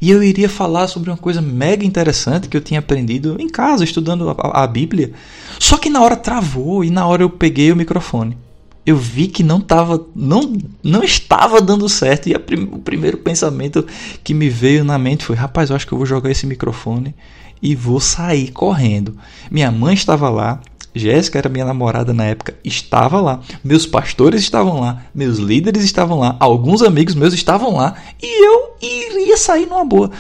e 0.01 0.09
eu 0.09 0.23
iria 0.23 0.49
falar 0.49 0.87
sobre 0.87 1.09
uma 1.09 1.17
coisa 1.17 1.41
mega 1.41 1.85
interessante 1.85 2.49
que 2.49 2.57
eu 2.57 2.61
tinha 2.61 2.79
aprendido 2.79 3.35
em 3.39 3.47
casa 3.47 3.83
estudando 3.83 4.29
a, 4.29 4.63
a 4.63 4.67
Bíblia. 4.67 5.11
Só 5.59 5.77
que 5.77 5.89
na 5.89 6.01
hora 6.01 6.15
travou 6.15 6.83
e 6.83 6.89
na 6.89 7.05
hora 7.05 7.23
eu 7.23 7.29
peguei 7.29 7.71
o 7.71 7.75
microfone 7.75 8.37
eu 8.85 8.97
vi 8.97 9.27
que 9.27 9.43
não 9.43 9.61
tava, 9.61 10.05
não, 10.15 10.57
não 10.83 11.03
estava 11.03 11.61
dando 11.61 11.87
certo 11.87 12.27
e 12.27 12.37
prim, 12.39 12.63
o 12.71 12.79
primeiro 12.79 13.17
pensamento 13.17 13.85
que 14.23 14.33
me 14.33 14.49
veio 14.49 14.83
na 14.83 14.97
mente 14.97 15.25
foi: 15.25 15.35
rapaz, 15.35 15.69
eu 15.69 15.75
acho 15.75 15.85
que 15.85 15.93
eu 15.93 15.97
vou 15.97 16.07
jogar 16.07 16.31
esse 16.31 16.47
microfone 16.47 17.13
e 17.61 17.75
vou 17.75 17.99
sair 17.99 18.51
correndo. 18.51 19.15
Minha 19.51 19.71
mãe 19.71 19.93
estava 19.93 20.29
lá, 20.29 20.59
Jéssica 20.93 21.37
era 21.37 21.49
minha 21.49 21.65
namorada 21.65 22.13
na 22.13 22.25
época, 22.25 22.55
estava 22.63 23.21
lá, 23.21 23.39
meus 23.63 23.85
pastores 23.85 24.41
estavam 24.41 24.81
lá, 24.81 25.05
meus 25.15 25.37
líderes 25.37 25.83
estavam 25.83 26.19
lá, 26.19 26.35
alguns 26.39 26.81
amigos 26.81 27.15
meus 27.15 27.33
estavam 27.33 27.75
lá 27.75 27.95
e 28.21 28.45
eu 28.45 28.75
iria 28.81 29.37
sair 29.37 29.65
numa 29.65 29.85
boa. 29.85 30.11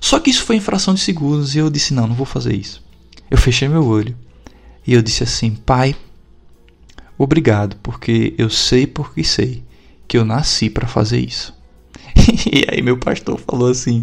Só 0.00 0.18
que 0.20 0.30
isso 0.30 0.44
foi 0.44 0.56
em 0.56 0.60
fração 0.60 0.94
de 0.94 1.00
segundos 1.00 1.54
e 1.54 1.58
eu 1.58 1.70
disse: 1.70 1.94
não, 1.94 2.06
não 2.06 2.14
vou 2.14 2.26
fazer 2.26 2.54
isso. 2.54 2.82
Eu 3.30 3.38
fechei 3.38 3.68
meu 3.68 3.86
olho 3.86 4.16
e 4.86 4.94
eu 4.94 5.02
disse 5.02 5.22
assim: 5.22 5.52
pai 5.54 5.96
Obrigado, 7.18 7.76
porque 7.82 8.34
eu 8.36 8.50
sei 8.50 8.86
porque 8.86 9.22
sei 9.22 9.62
que 10.08 10.18
eu 10.18 10.24
nasci 10.24 10.68
para 10.68 10.88
fazer 10.88 11.20
isso. 11.20 11.54
e 12.50 12.64
aí 12.68 12.82
meu 12.82 12.98
pastor 12.98 13.38
falou 13.38 13.70
assim: 13.70 14.02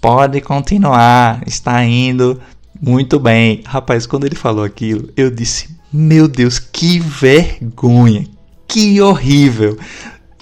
"Pode 0.00 0.40
continuar, 0.40 1.42
está 1.46 1.82
indo 1.84 2.40
muito 2.82 3.20
bem". 3.20 3.62
Rapaz, 3.64 4.04
quando 4.04 4.26
ele 4.26 4.34
falou 4.34 4.64
aquilo, 4.64 5.08
eu 5.16 5.30
disse: 5.30 5.68
"Meu 5.92 6.26
Deus, 6.26 6.58
que 6.58 6.98
vergonha, 6.98 8.26
que 8.66 9.00
horrível". 9.00 9.78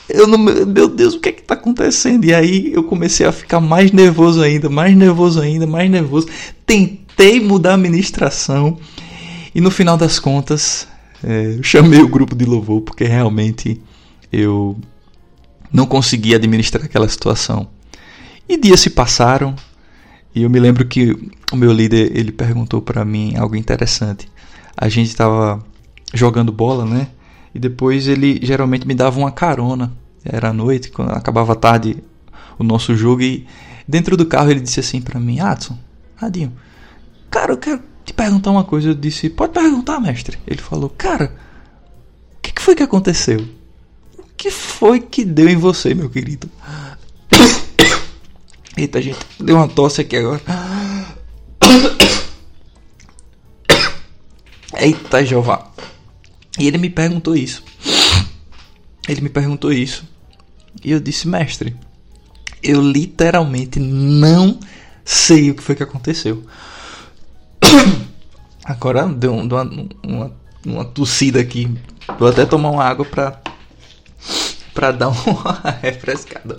Eu 0.08 0.26
não, 0.26 0.38
meu 0.38 0.88
Deus, 0.88 1.14
o 1.14 1.20
que 1.20 1.28
é 1.28 1.32
que 1.32 1.42
está 1.42 1.54
acontecendo? 1.54 2.24
E 2.24 2.34
aí 2.34 2.72
eu 2.72 2.82
comecei 2.82 3.24
a 3.24 3.30
ficar 3.30 3.60
mais 3.60 3.92
nervoso 3.92 4.42
ainda, 4.42 4.68
mais 4.68 4.96
nervoso 4.96 5.40
ainda, 5.40 5.66
mais 5.68 5.88
nervoso. 5.88 6.26
Tentei 6.66 7.38
mudar 7.38 7.74
a 7.74 7.76
ministração 7.76 8.76
e 9.54 9.60
no 9.60 9.70
final 9.70 9.96
das 9.96 10.18
contas 10.18 10.88
é, 11.22 11.54
eu 11.58 11.62
chamei 11.62 12.00
o 12.00 12.08
grupo 12.08 12.34
de 12.34 12.44
louvor 12.44 12.80
porque 12.80 13.04
realmente 13.04 13.80
eu 14.32 14.76
não 15.72 15.86
conseguia 15.86 16.36
administrar 16.36 16.84
aquela 16.84 17.08
situação. 17.08 17.68
E 18.48 18.56
dias 18.56 18.80
se 18.80 18.90
passaram 18.90 19.54
e 20.34 20.42
eu 20.42 20.50
me 20.50 20.60
lembro 20.60 20.84
que 20.86 21.12
o 21.52 21.56
meu 21.56 21.72
líder 21.72 22.16
ele 22.16 22.30
perguntou 22.30 22.80
para 22.80 23.04
mim 23.04 23.36
algo 23.36 23.56
interessante. 23.56 24.28
A 24.76 24.88
gente 24.88 25.08
estava 25.08 25.62
jogando 26.14 26.52
bola, 26.52 26.84
né? 26.84 27.08
E 27.54 27.58
depois 27.58 28.06
ele 28.06 28.38
geralmente 28.42 28.86
me 28.86 28.94
dava 28.94 29.18
uma 29.18 29.32
carona. 29.32 29.92
Era 30.24 30.50
à 30.50 30.52
noite, 30.52 30.90
quando 30.90 31.10
acabava 31.10 31.56
tarde 31.56 32.02
o 32.58 32.62
nosso 32.62 32.94
jogo 32.94 33.22
e 33.22 33.46
dentro 33.88 34.16
do 34.16 34.26
carro 34.26 34.50
ele 34.50 34.60
disse 34.60 34.80
assim 34.80 35.00
para 35.00 35.18
mim: 35.18 35.40
"Adson, 35.40 35.76
Radinho, 36.16 36.52
cara, 37.30 37.52
eu 37.52 37.56
quero 37.56 37.82
te 38.04 38.12
perguntar 38.12 38.50
uma 38.50 38.64
coisa. 38.64 38.90
Eu 38.90 38.94
disse: 38.94 39.30
Pode 39.30 39.52
perguntar, 39.52 40.00
mestre. 40.00 40.38
Ele 40.46 40.60
falou: 40.60 40.90
Cara, 40.90 41.34
o 42.36 42.40
que, 42.42 42.52
que 42.52 42.62
foi 42.62 42.74
que 42.74 42.82
aconteceu? 42.82 43.40
O 44.18 44.24
que 44.36 44.50
foi 44.50 45.00
que 45.00 45.24
deu 45.24 45.48
em 45.48 45.56
você, 45.56 45.94
meu 45.94 46.10
querido? 46.10 46.48
Eita, 48.76 49.02
gente, 49.02 49.18
deu 49.38 49.56
uma 49.56 49.68
tosse 49.68 50.00
aqui 50.00 50.16
agora. 50.16 50.40
Eita, 54.76 55.24
Jeová. 55.24 55.70
E 56.58 56.66
ele 56.66 56.78
me 56.78 56.88
perguntou 56.88 57.36
isso. 57.36 57.62
Ele 59.08 59.20
me 59.20 59.28
perguntou 59.28 59.72
isso. 59.72 60.04
E 60.84 60.92
eu 60.92 61.00
disse, 61.00 61.26
mestre, 61.26 61.76
eu 62.62 62.80
literalmente 62.80 63.80
não 63.80 64.58
sei 65.04 65.50
o 65.50 65.54
que 65.54 65.62
foi 65.62 65.74
que 65.74 65.82
aconteceu. 65.82 66.44
Agora 68.64 69.06
deu 69.06 69.34
uma, 69.34 69.62
uma, 70.02 70.36
uma 70.64 70.84
tossida 70.84 71.40
aqui. 71.40 71.68
Vou 72.18 72.28
até 72.28 72.46
tomar 72.46 72.70
uma 72.70 72.84
água 72.84 73.04
pra, 73.04 73.40
pra 74.72 74.92
dar 74.92 75.08
uma 75.08 75.60
refrescada. 75.82 76.54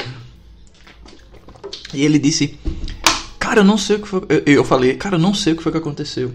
E 1.93 2.03
ele 2.03 2.19
disse: 2.19 2.57
Cara, 3.39 3.61
eu 3.61 3.63
não 3.63 3.77
sei 3.77 3.97
o 3.97 3.99
que 3.99 4.07
foi. 4.07 4.21
Eu, 4.29 4.43
eu 4.45 4.63
falei: 4.63 4.95
Cara, 4.95 5.15
eu 5.15 5.19
não 5.19 5.33
sei 5.33 5.53
o 5.53 5.55
que 5.55 5.63
foi 5.63 5.71
que 5.71 5.77
aconteceu. 5.77 6.31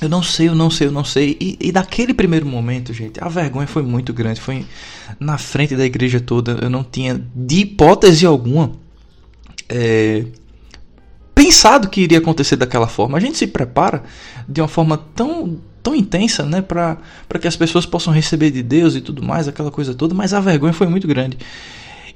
Eu 0.00 0.08
não 0.08 0.22
sei, 0.22 0.48
eu 0.48 0.54
não 0.54 0.68
sei, 0.68 0.88
eu 0.88 0.92
não 0.92 1.04
sei. 1.04 1.36
E, 1.40 1.56
e 1.60 1.70
daquele 1.70 2.12
primeiro 2.12 2.44
momento, 2.44 2.92
gente, 2.92 3.22
a 3.22 3.28
vergonha 3.28 3.68
foi 3.68 3.82
muito 3.82 4.12
grande. 4.12 4.40
Foi 4.40 4.66
na 5.20 5.38
frente 5.38 5.76
da 5.76 5.84
igreja 5.84 6.20
toda. 6.20 6.58
Eu 6.60 6.68
não 6.68 6.82
tinha, 6.82 7.24
de 7.34 7.60
hipótese 7.60 8.26
alguma, 8.26 8.72
é, 9.68 10.24
pensado 11.34 11.88
que 11.88 12.00
iria 12.00 12.18
acontecer 12.18 12.56
daquela 12.56 12.88
forma. 12.88 13.16
A 13.16 13.20
gente 13.20 13.38
se 13.38 13.46
prepara 13.46 14.02
de 14.48 14.60
uma 14.60 14.66
forma 14.66 14.98
tão, 15.14 15.58
tão 15.82 15.94
intensa, 15.94 16.44
né, 16.44 16.60
para 16.60 16.98
que 17.40 17.46
as 17.46 17.56
pessoas 17.56 17.86
possam 17.86 18.12
receber 18.12 18.50
de 18.50 18.62
Deus 18.62 18.96
e 18.96 19.00
tudo 19.00 19.22
mais, 19.22 19.46
aquela 19.46 19.70
coisa 19.70 19.94
toda. 19.94 20.14
Mas 20.14 20.34
a 20.34 20.40
vergonha 20.40 20.72
foi 20.72 20.88
muito 20.88 21.06
grande. 21.06 21.38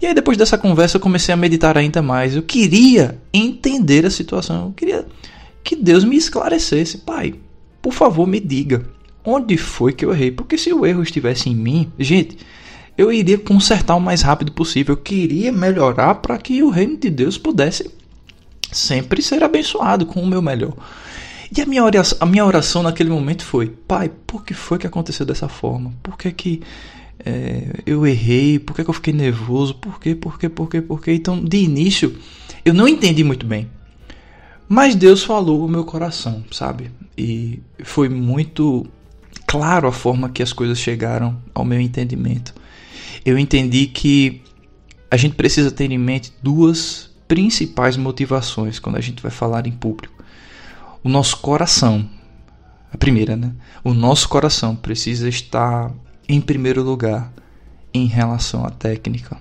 E 0.01 0.07
aí, 0.07 0.15
depois 0.15 0.37
dessa 0.37 0.59
conversa, 0.59 0.97
eu 0.97 1.01
comecei 1.01 1.33
a 1.33 1.37
meditar 1.37 1.77
ainda 1.79 2.03
mais. 2.03 2.37
Eu 2.37 2.43
queria 2.43 3.21
entender 3.33 4.05
a 4.05 4.11
situação. 4.11 4.67
Eu 4.67 4.73
queria 4.73 5.07
que 5.65 5.75
Deus 5.75 6.05
me 6.05 6.17
esclarecesse. 6.17 6.99
Pai, 6.99 7.35
por 7.81 7.93
favor, 7.93 8.27
me 8.27 8.41
diga 8.41 8.85
onde 9.25 9.57
foi 9.57 9.93
que 9.93 10.05
eu 10.05 10.13
errei. 10.13 10.31
Porque 10.31 10.59
se 10.59 10.73
o 10.73 10.85
erro 10.85 11.03
estivesse 11.03 11.49
em 11.49 11.55
mim, 11.55 11.91
gente, 11.99 12.39
eu 12.97 13.13
iria 13.13 13.39
consertar 13.39 13.97
o 13.97 14.01
mais 14.01 14.23
rápido 14.23 14.53
possível. 14.53 14.95
Eu 14.95 15.03
queria 15.03 15.51
melhorar 15.51 16.17
para 16.17 16.39
que 16.39 16.63
o 16.63 16.71
reino 16.71 16.97
de 16.97 17.11
Deus 17.11 17.37
pudesse 17.37 17.91
sempre 18.73 19.23
ser 19.23 19.43
abençoado 19.43 20.07
com 20.07 20.21
o 20.23 20.27
meu 20.27 20.43
melhor. 20.43 20.75
E 21.57 21.61
a 21.61 21.67
minha, 21.67 21.85
oração, 21.85 22.19
a 22.21 22.27
minha 22.27 22.45
oração 22.45 22.83
naquele 22.83 23.11
momento 23.11 23.45
foi: 23.45 23.69
Pai, 23.69 24.11
por 24.27 24.45
que 24.45 24.53
foi 24.53 24.79
que 24.79 24.87
aconteceu 24.87 25.25
dessa 25.25 25.49
forma? 25.49 25.93
Por 26.03 26.17
que, 26.17 26.33
que 26.33 26.63
é, 27.27 27.83
eu 27.85 28.07
errei? 28.07 28.57
Por 28.61 28.77
que, 28.77 28.85
que 28.85 28.91
eu 28.91 28.95
fiquei 28.95 29.12
nervoso? 29.12 29.75
Por 29.75 29.99
que, 29.99 30.15
por 30.15 30.39
que, 30.39 30.49
por 30.49 30.71
que, 30.71 30.81
por 30.81 31.03
que? 31.03 31.12
Então, 31.12 31.45
de 31.45 31.57
início, 31.57 32.17
eu 32.65 32.73
não 32.73 32.87
entendi 32.87 33.25
muito 33.25 33.45
bem. 33.45 33.69
Mas 34.69 34.95
Deus 34.95 35.25
falou 35.25 35.65
o 35.65 35.69
meu 35.69 35.85
coração, 35.85 36.45
sabe? 36.53 36.93
E 37.19 37.61
foi 37.83 38.09
muito 38.09 38.87
claro 39.45 39.89
a 39.89 39.93
forma 39.93 40.29
que 40.29 40.43
as 40.43 40.53
coisas 40.53 40.79
chegaram 40.79 41.37
ao 41.53 41.65
meu 41.65 41.81
entendimento. 41.81 42.55
Eu 43.25 43.37
entendi 43.37 43.89
que 43.89 44.41
a 45.11 45.17
gente 45.17 45.35
precisa 45.35 45.73
ter 45.73 45.91
em 45.91 45.99
mente 45.99 46.33
duas 46.41 47.11
principais 47.27 47.97
motivações 47.97 48.79
quando 48.79 48.97
a 48.97 49.01
gente 49.01 49.21
vai 49.21 49.33
falar 49.33 49.67
em 49.67 49.73
público. 49.73 50.23
O 51.03 51.09
nosso 51.09 51.39
coração, 51.39 52.09
a 52.93 52.97
primeira, 52.97 53.37
né? 53.37 53.53
O 53.83 53.93
nosso 53.93 54.29
coração 54.29 54.77
precisa 54.77 55.29
estar 55.29 55.93
em 56.29 56.41
primeiro 56.41 56.83
lugar 56.83 57.33
em 57.93 58.07
relação 58.07 58.65
à 58.65 58.71
técnica. 58.71 59.37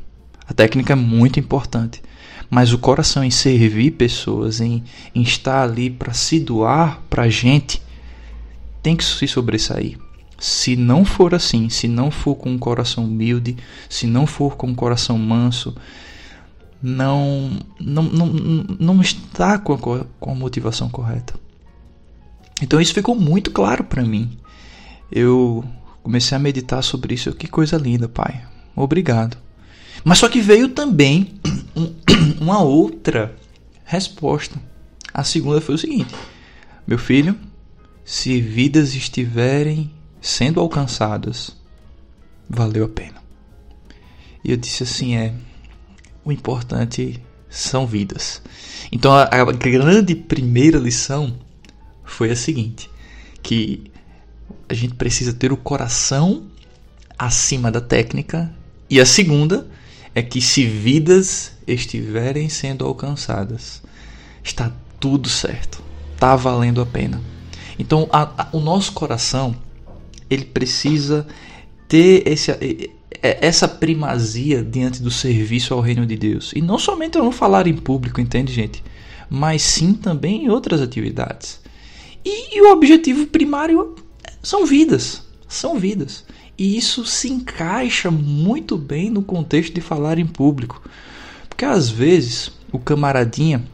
A 0.48 0.54
técnica 0.54 0.94
é 0.94 0.96
muito 0.96 1.40
importante, 1.40 2.02
mas 2.50 2.72
o 2.72 2.78
coração 2.78 3.24
em 3.24 3.32
servir 3.32 3.92
pessoas, 3.92 4.62
em, 4.62 4.84
em 5.14 5.22
estar 5.22 5.64
ali 5.64 5.90
para 5.90 6.14
se 6.14 6.40
doar 6.40 7.02
para 7.10 7.24
a 7.24 7.30
gente, 7.30 7.82
tem 8.84 8.96
que 8.96 9.04
se 9.04 9.28
sobressair. 9.28 9.98
Se 10.38 10.76
não 10.76 11.04
for 11.04 11.34
assim, 11.34 11.70
se 11.70 11.88
não 11.88 12.12
for 12.12 12.36
com 12.36 12.52
um 12.52 12.58
coração 12.58 13.06
humilde, 13.06 13.58
se 13.90 14.06
não 14.06 14.28
for 14.28 14.56
com 14.56 14.68
um 14.68 14.76
coração 14.76 15.18
manso, 15.18 15.76
não, 16.82 17.52
não, 17.80 18.04
não, 18.04 18.28
não 18.80 19.02
está 19.02 19.58
com 19.58 19.74
a, 19.74 20.06
com 20.20 20.32
a 20.32 20.36
motivação 20.36 20.90
correta. 20.90 21.34
Então 22.62 22.80
isso 22.80 22.94
ficou 22.94 23.16
muito 23.16 23.50
claro 23.50 23.84
para 23.84 24.04
mim. 24.04 24.38
Eu 25.12 25.64
comecei 26.06 26.36
a 26.36 26.40
meditar 26.40 26.84
sobre 26.84 27.16
isso. 27.16 27.34
Que 27.34 27.48
coisa 27.48 27.78
linda, 27.78 28.08
pai. 28.08 28.46
Obrigado. 28.76 29.38
Mas 30.04 30.20
só 30.20 30.30
que 30.30 30.40
veio 30.40 30.70
também 30.70 31.34
uma 32.40 32.62
outra 32.62 33.36
resposta. 33.84 34.62
A 35.12 35.24
segunda 35.24 35.60
foi 35.60 35.74
o 35.74 35.80
seguinte: 35.80 36.14
Meu 36.86 37.00
filho, 37.00 37.36
se 38.04 38.40
vidas 38.40 38.94
estiverem 38.94 39.92
sendo 40.22 40.60
alcançadas, 40.60 41.58
valeu 42.48 42.86
a 42.86 42.90
pena. 42.90 43.24
E 44.44 44.52
eu 44.52 44.58
disse 44.58 44.84
assim: 44.84 45.16
é, 45.16 45.34
o 46.24 46.32
importante 46.32 47.20
são 47.50 47.88
vidas. 47.88 48.44
Então 48.92 49.12
a, 49.12 49.24
a 49.24 49.52
grande 49.52 50.14
primeira 50.14 50.78
lição 50.78 51.36
foi 52.04 52.30
a 52.30 52.36
seguinte: 52.36 52.92
que 53.42 53.92
a 54.68 54.74
gente 54.74 54.96
precisa 54.96 55.34
ter 55.34 55.52
o 55.52 55.58
coração 55.58 56.44
acima 57.18 57.72
da 57.72 57.82
técnica, 57.82 58.54
e 58.90 59.00
a 59.00 59.06
segunda 59.06 59.68
é 60.14 60.22
que 60.22 60.42
se 60.42 60.66
vidas 60.66 61.54
estiverem 61.68 62.50
sendo 62.50 62.86
alcançadas, 62.86 63.82
está 64.44 64.72
tudo 65.00 65.30
certo, 65.30 65.82
está 66.14 66.36
valendo 66.36 66.82
a 66.82 66.86
pena. 66.86 67.22
Então, 67.78 68.08
a, 68.12 68.44
a, 68.44 68.48
o 68.54 68.60
nosso 68.60 68.94
coração 68.94 69.56
ele 70.30 70.46
precisa 70.46 71.28
ter 71.88 72.28
esse, 72.28 72.52
essa 73.22 73.68
primazia 73.68 74.64
diante 74.64 75.02
do 75.02 75.12
serviço 75.12 75.74
ao 75.74 75.82
reino 75.82 76.06
de 76.06 76.16
Deus. 76.16 76.52
E 76.56 76.62
não 76.62 76.80
somente 76.80 77.18
eu 77.18 77.24
não 77.24 77.32
falar 77.32 77.68
em 77.68 77.76
público, 77.76 78.22
entende, 78.22 78.54
gente? 78.54 78.84
Mas 79.30 79.62
sim 79.62 79.94
também 79.94 80.46
em 80.46 80.50
outras 80.50 80.82
atividades. 80.82 81.60
E, 82.24 82.58
e 82.58 82.62
o 82.62 82.72
objetivo 82.72 83.28
primário 83.28 83.96
são 84.46 84.64
vidas. 84.64 85.24
São 85.48 85.80
vidas. 85.80 86.24
E 86.56 86.78
isso 86.78 87.04
se 87.04 87.28
encaixa 87.32 88.12
muito 88.12 88.78
bem 88.78 89.10
no 89.10 89.24
contexto 89.24 89.74
de 89.74 89.82
falar 89.82 90.20
em 90.20 90.26
público. 90.28 90.88
Porque 91.50 91.66
às 91.66 91.90
vezes 91.90 92.52
o 92.72 92.78
camaradinha 92.78 93.66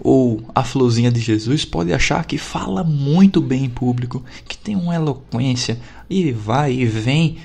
ou 0.00 0.42
a 0.54 0.64
florzinha 0.64 1.10
de 1.10 1.20
Jesus 1.20 1.66
pode 1.66 1.92
achar 1.92 2.24
que 2.24 2.38
fala 2.38 2.82
muito 2.82 3.42
bem 3.42 3.66
em 3.66 3.68
público, 3.68 4.24
que 4.48 4.56
tem 4.56 4.74
uma 4.74 4.94
eloquência 4.94 5.78
e 6.08 6.32
vai 6.32 6.72
e 6.72 6.86
vem, 6.86 7.36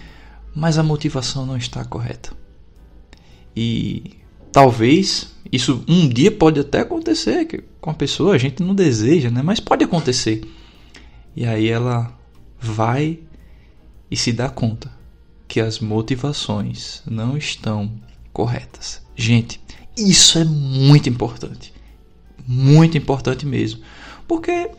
mas 0.55 0.77
a 0.77 0.83
motivação 0.83 1.45
não 1.45 1.57
está 1.57 1.83
correta. 1.83 2.31
E 3.53 4.11
talvez 4.49 5.35
isso 5.51 5.83
um 5.89 6.07
dia 6.07 6.31
pode 6.31 6.57
até 6.57 6.79
acontecer 6.79 7.65
com 7.81 7.89
a 7.89 7.93
pessoa 7.93 8.35
a 8.35 8.37
gente 8.37 8.63
não 8.63 8.73
deseja, 8.73 9.29
né? 9.29 9.41
Mas 9.41 9.59
pode 9.59 9.83
acontecer. 9.83 10.41
E 11.35 11.45
aí 11.45 11.67
ela 11.67 12.13
vai 12.59 13.19
e 14.09 14.15
se 14.15 14.31
dá 14.31 14.49
conta 14.49 14.91
que 15.47 15.59
as 15.59 15.79
motivações 15.79 17.01
não 17.05 17.37
estão 17.37 17.91
corretas. 18.31 19.01
Gente, 19.15 19.59
isso 19.97 20.37
é 20.39 20.43
muito 20.45 21.09
importante. 21.09 21.73
Muito 22.47 22.97
importante 22.97 23.45
mesmo. 23.45 23.81
Porque 24.27 24.71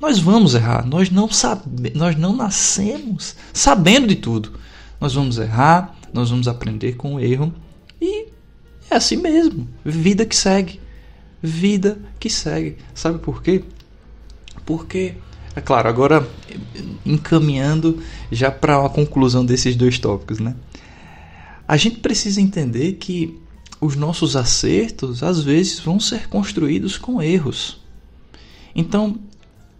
nós 0.00 0.18
vamos 0.18 0.54
errar, 0.54 0.86
nós 0.86 1.10
não 1.10 1.28
sabe, 1.30 1.92
nós 1.94 2.16
não 2.16 2.36
nascemos 2.36 3.34
sabendo 3.52 4.06
de 4.06 4.16
tudo. 4.16 4.52
Nós 5.00 5.14
vamos 5.14 5.38
errar, 5.38 5.96
nós 6.12 6.30
vamos 6.30 6.48
aprender 6.48 6.96
com 6.96 7.14
o 7.14 7.20
erro 7.20 7.52
e 8.00 8.28
é 8.90 8.96
assim 8.96 9.16
mesmo. 9.16 9.68
Vida 9.84 10.24
que 10.24 10.36
segue. 10.36 10.80
Vida 11.42 11.98
que 12.18 12.28
segue. 12.30 12.76
Sabe 12.94 13.18
por 13.18 13.42
quê? 13.42 13.64
Porque 14.64 15.14
é 15.58 15.60
claro, 15.60 15.88
agora 15.88 16.26
encaminhando 17.04 18.00
já 18.30 18.48
para 18.48 18.84
a 18.84 18.88
conclusão 18.88 19.44
desses 19.44 19.74
dois 19.74 19.98
tópicos, 19.98 20.38
né? 20.38 20.54
A 21.66 21.76
gente 21.76 21.98
precisa 21.98 22.40
entender 22.40 22.92
que 22.92 23.36
os 23.80 23.96
nossos 23.96 24.36
acertos 24.36 25.22
às 25.22 25.42
vezes 25.42 25.80
vão 25.80 25.98
ser 25.98 26.28
construídos 26.28 26.96
com 26.96 27.20
erros. 27.20 27.80
Então, 28.72 29.18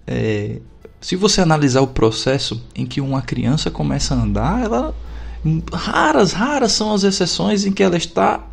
é, 0.05 0.61
se 1.01 1.15
você 1.15 1.41
analisar 1.41 1.81
o 1.81 1.87
processo 1.87 2.61
em 2.75 2.85
que 2.85 3.01
uma 3.01 3.23
criança 3.23 3.71
começa 3.71 4.15
a 4.15 4.21
andar, 4.21 4.65
ela 4.65 4.95
raras, 5.73 6.33
raras 6.33 6.73
são 6.73 6.93
as 6.93 7.05
exceções 7.05 7.65
em 7.65 7.71
que 7.71 7.85
ela 7.85 7.97
está 7.97 8.45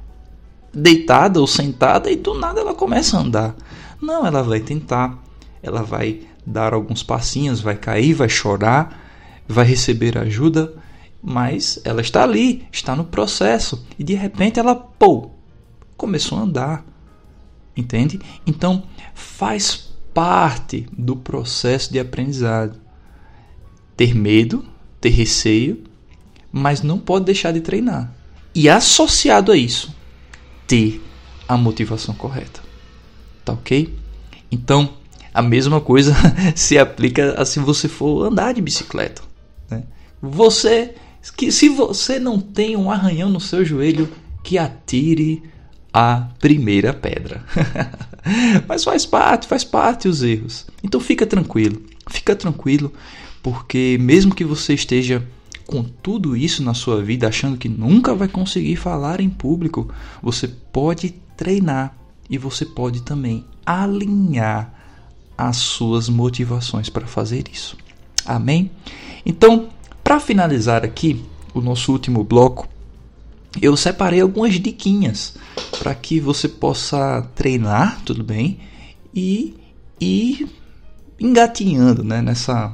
deitada 0.71 1.41
ou 1.41 1.47
sentada 1.47 2.11
e 2.11 2.15
do 2.15 2.35
nada 2.35 2.61
ela 2.61 2.75
começa 2.75 3.17
a 3.17 3.21
andar. 3.21 3.55
Não, 3.99 4.27
ela 4.27 4.43
vai 4.43 4.59
tentar, 4.59 5.17
ela 5.63 5.81
vai 5.81 6.21
dar 6.45 6.73
alguns 6.73 7.01
passinhos, 7.01 7.61
vai 7.61 7.75
cair, 7.75 8.13
vai 8.13 8.29
chorar, 8.29 9.01
vai 9.47 9.65
receber 9.65 10.17
ajuda, 10.17 10.73
mas 11.21 11.79
ela 11.83 12.01
está 12.01 12.23
ali, 12.23 12.67
está 12.71 12.95
no 12.95 13.03
processo 13.03 13.85
e 13.97 14.03
de 14.03 14.13
repente 14.13 14.59
ela, 14.59 14.75
pô, 14.75 15.31
começou 15.97 16.37
a 16.37 16.41
andar. 16.41 16.85
Entende? 17.75 18.19
Então, 18.45 18.83
faz 19.13 19.91
parte 20.13 20.87
do 20.97 21.15
processo 21.15 21.91
de 21.91 21.99
aprendizado. 21.99 22.79
Ter 23.97 24.15
medo, 24.15 24.63
ter 25.01 25.09
receio, 25.09 25.83
mas 26.51 26.81
não 26.81 26.97
pode 26.97 27.25
deixar 27.25 27.51
de 27.51 27.59
treinar. 27.59 28.13
E 28.53 28.69
associado 28.69 29.51
a 29.51 29.57
isso, 29.57 29.93
ter 30.65 31.03
a 31.47 31.57
motivação 31.57 32.15
correta. 32.15 32.61
Tá 33.43 33.53
ok? 33.53 33.93
Então, 34.49 34.93
a 35.35 35.41
mesma 35.41 35.81
coisa 35.81 36.15
se 36.55 36.77
aplica 36.77 37.33
a 37.39 37.43
se 37.43 37.59
você 37.59 37.89
for 37.89 38.25
andar 38.25 38.53
de 38.53 38.61
bicicleta. 38.61 39.21
Né? 39.69 39.83
Você, 40.21 40.95
que 41.35 41.51
se 41.51 41.67
você 41.67 42.17
não 42.17 42.39
tem 42.39 42.77
um 42.77 42.89
arranhão 42.89 43.29
no 43.29 43.41
seu 43.41 43.65
joelho, 43.65 44.09
que 44.41 44.57
atire 44.57 45.43
a 45.93 46.29
primeira 46.39 46.93
pedra. 46.93 47.43
Mas 48.65 48.85
faz 48.85 49.05
parte, 49.05 49.45
faz 49.45 49.65
parte 49.65 50.07
os 50.07 50.23
erros. 50.23 50.67
Então 50.81 51.01
fica 51.01 51.25
tranquilo, 51.25 51.81
fica 52.09 52.33
tranquilo, 52.33 52.93
porque 53.43 53.97
mesmo 53.99 54.33
que 54.33 54.45
você 54.45 54.73
esteja 54.73 55.21
com 55.67 55.83
tudo 55.83 56.37
isso 56.37 56.63
na 56.63 56.73
sua 56.73 57.01
vida, 57.01 57.27
achando 57.27 57.57
que 57.57 57.67
nunca 57.67 58.15
vai 58.15 58.29
conseguir 58.29 58.77
falar 58.77 59.19
em 59.19 59.29
público, 59.29 59.91
você 60.23 60.47
pode 60.47 61.13
treinar 61.35 61.93
e 62.29 62.37
você 62.37 62.65
pode 62.65 63.01
também 63.01 63.45
alinhar 63.65 64.74
as 65.37 65.57
suas 65.57 66.09
motivações 66.09 66.89
para 66.89 67.07
fazer 67.07 67.45
isso. 67.51 67.77
Amém? 68.25 68.71
Então, 69.25 69.69
para 70.03 70.19
finalizar 70.19 70.83
aqui 70.83 71.23
o 71.53 71.61
nosso 71.61 71.91
último 71.91 72.23
bloco, 72.23 72.67
eu 73.61 73.75
separei 73.77 74.21
algumas 74.21 74.55
diquinhas 74.55 75.35
para 75.79 75.95
que 75.95 76.19
você 76.19 76.47
possa 76.47 77.21
treinar, 77.35 78.01
tudo 78.03 78.23
bem, 78.23 78.59
e 79.13 79.55
ir 79.99 80.47
engatinhando 81.19 82.03
né, 82.03 82.21
nessa, 82.21 82.73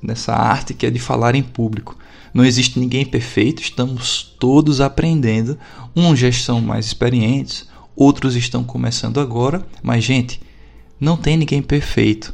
nessa 0.00 0.34
arte 0.34 0.72
que 0.72 0.86
é 0.86 0.90
de 0.90 0.98
falar 0.98 1.34
em 1.34 1.42
público. 1.42 1.96
Não 2.32 2.44
existe 2.44 2.78
ninguém 2.78 3.04
perfeito, 3.04 3.60
estamos 3.60 4.34
todos 4.40 4.80
aprendendo. 4.80 5.58
Uns 5.94 6.18
já 6.18 6.32
são 6.32 6.60
mais 6.62 6.86
experientes, 6.86 7.68
outros 7.94 8.34
estão 8.34 8.64
começando 8.64 9.20
agora, 9.20 9.66
mas, 9.82 10.02
gente, 10.02 10.40
não 11.02 11.16
tem 11.16 11.36
ninguém 11.36 11.60
perfeito 11.60 12.32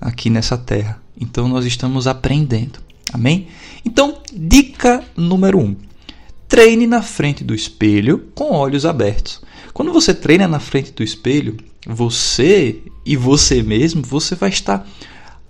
aqui 0.00 0.30
nessa 0.30 0.56
terra. 0.56 1.00
Então, 1.20 1.48
nós 1.48 1.64
estamos 1.66 2.06
aprendendo. 2.06 2.78
Amém? 3.12 3.48
Então, 3.84 4.18
dica 4.32 5.04
número 5.16 5.58
1. 5.58 5.62
Um, 5.62 5.76
treine 6.48 6.86
na 6.86 7.02
frente 7.02 7.44
do 7.44 7.54
espelho 7.54 8.28
com 8.34 8.52
olhos 8.52 8.86
abertos. 8.86 9.40
Quando 9.72 9.92
você 9.92 10.14
treina 10.14 10.48
na 10.48 10.58
frente 10.58 10.92
do 10.92 11.02
espelho, 11.02 11.56
você 11.86 12.82
e 13.04 13.16
você 13.16 13.62
mesmo, 13.62 14.02
você 14.02 14.34
vai 14.34 14.48
estar 14.48 14.86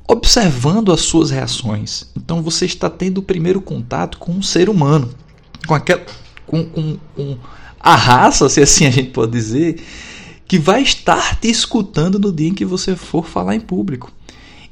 observando 0.08 0.92
as 0.92 1.00
suas 1.00 1.30
reações. 1.30 2.10
Então 2.16 2.42
você 2.42 2.66
está 2.66 2.90
tendo 2.90 3.18
o 3.18 3.22
primeiro 3.22 3.60
contato 3.60 4.18
com 4.18 4.32
um 4.32 4.42
ser 4.42 4.68
humano, 4.68 5.10
com 5.66 5.74
aquela 5.74 6.04
com, 6.46 6.64
com, 6.64 6.96
com 7.14 7.38
a 7.78 7.94
raça, 7.94 8.48
se 8.48 8.60
assim 8.60 8.86
a 8.86 8.90
gente 8.90 9.10
pode 9.10 9.32
dizer, 9.32 9.82
que 10.46 10.58
vai 10.58 10.82
estar 10.82 11.40
te 11.40 11.48
escutando 11.48 12.18
no 12.18 12.32
dia 12.32 12.48
em 12.48 12.54
que 12.54 12.64
você 12.64 12.94
for 12.94 13.26
falar 13.26 13.54
em 13.54 13.60
público. 13.60 14.12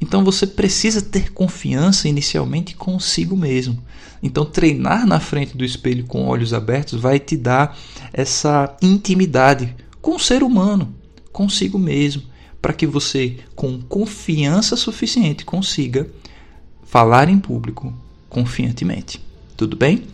Então 0.01 0.25
você 0.25 0.47
precisa 0.47 1.01
ter 1.01 1.33
confiança 1.33 2.09
inicialmente 2.09 2.77
consigo 2.77 3.37
mesmo. 3.37 3.83
Então 4.23 4.45
treinar 4.45 5.07
na 5.07 5.19
frente 5.19 5.57
do 5.57 5.65
espelho 5.65 6.05
com 6.05 6.27
olhos 6.27 6.53
abertos 6.53 7.01
vai 7.01 7.19
te 7.19 7.37
dar 7.37 7.77
essa 8.13 8.77
intimidade 8.81 9.75
com 10.01 10.17
o 10.17 10.21
ser 10.21 10.43
humano, 10.43 10.95
consigo 11.33 11.79
mesmo, 11.79 12.23
para 12.61 12.73
que 12.73 12.87
você 12.87 13.39
com 13.55 13.81
confiança 13.81 14.77
suficiente 14.77 15.45
consiga 15.45 16.09
falar 16.85 17.29
em 17.29 17.39
público 17.39 17.93
confiantemente. 18.29 19.21
Tudo 19.57 19.77
bem? 19.77 20.05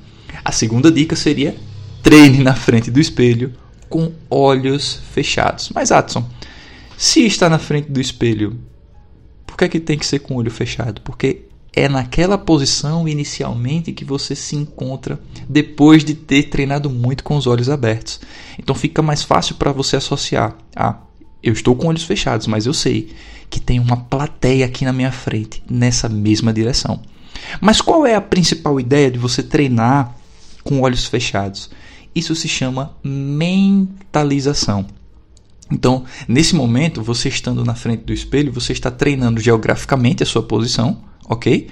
A 0.45 0.53
segunda 0.53 0.91
dica 0.91 1.17
seria 1.17 1.57
treine 2.03 2.43
na 2.43 2.55
frente 2.55 2.91
do 2.91 3.01
espelho 3.01 3.53
com 3.91 4.13
olhos 4.31 5.03
fechados. 5.13 5.71
Mas 5.75 5.93
Adson, 5.93 6.27
se 6.97 7.27
está 7.27 7.51
na 7.51 7.59
frente 7.59 7.91
do 7.91 8.01
espelho 8.01 8.59
que 9.61 9.65
é 9.65 9.69
que 9.69 9.81
tem 9.81 9.99
que 9.99 10.07
ser 10.07 10.21
com 10.21 10.35
o 10.35 10.37
olho 10.39 10.51
fechado? 10.51 11.03
Porque 11.03 11.43
é 11.75 11.87
naquela 11.87 12.39
posição 12.39 13.07
inicialmente 13.07 13.93
que 13.93 14.07
você 14.07 14.35
se 14.35 14.57
encontra 14.57 15.21
depois 15.47 16.03
de 16.03 16.15
ter 16.15 16.45
treinado 16.45 16.89
muito 16.89 17.23
com 17.23 17.37
os 17.37 17.47
olhos 17.47 17.69
abertos. 17.69 18.21
Então 18.59 18.75
fica 18.75 19.03
mais 19.03 19.23
fácil 19.23 19.57
para 19.57 19.71
você 19.71 19.97
associar. 19.97 20.57
Ah, 20.75 20.97
eu 21.43 21.53
estou 21.53 21.77
com 21.77 21.89
olhos 21.89 22.05
fechados, 22.05 22.47
mas 22.47 22.65
eu 22.65 22.73
sei 22.73 23.15
que 23.51 23.61
tem 23.61 23.79
uma 23.79 23.99
plateia 23.99 24.65
aqui 24.65 24.85
na 24.85 24.95
minha 24.95 25.13
frente, 25.13 25.63
nessa 25.69 26.09
mesma 26.09 26.53
direção. 26.55 27.03
Mas 27.61 27.83
qual 27.83 28.07
é 28.07 28.15
a 28.15 28.21
principal 28.21 28.81
ideia 28.81 29.11
de 29.11 29.19
você 29.19 29.43
treinar 29.43 30.17
com 30.65 30.81
olhos 30.81 31.05
fechados? 31.05 31.71
Isso 32.15 32.35
se 32.35 32.49
chama 32.49 32.97
mentalização. 33.05 34.87
Então, 35.71 36.05
nesse 36.27 36.55
momento, 36.55 37.03
você 37.03 37.29
estando 37.29 37.65
na 37.65 37.75
frente 37.75 38.05
do 38.05 38.13
espelho, 38.13 38.53
você 38.53 38.73
está 38.73 38.91
treinando 38.91 39.41
geograficamente 39.41 40.23
a 40.23 40.27
sua 40.27 40.43
posição, 40.43 40.99
ok? 41.29 41.69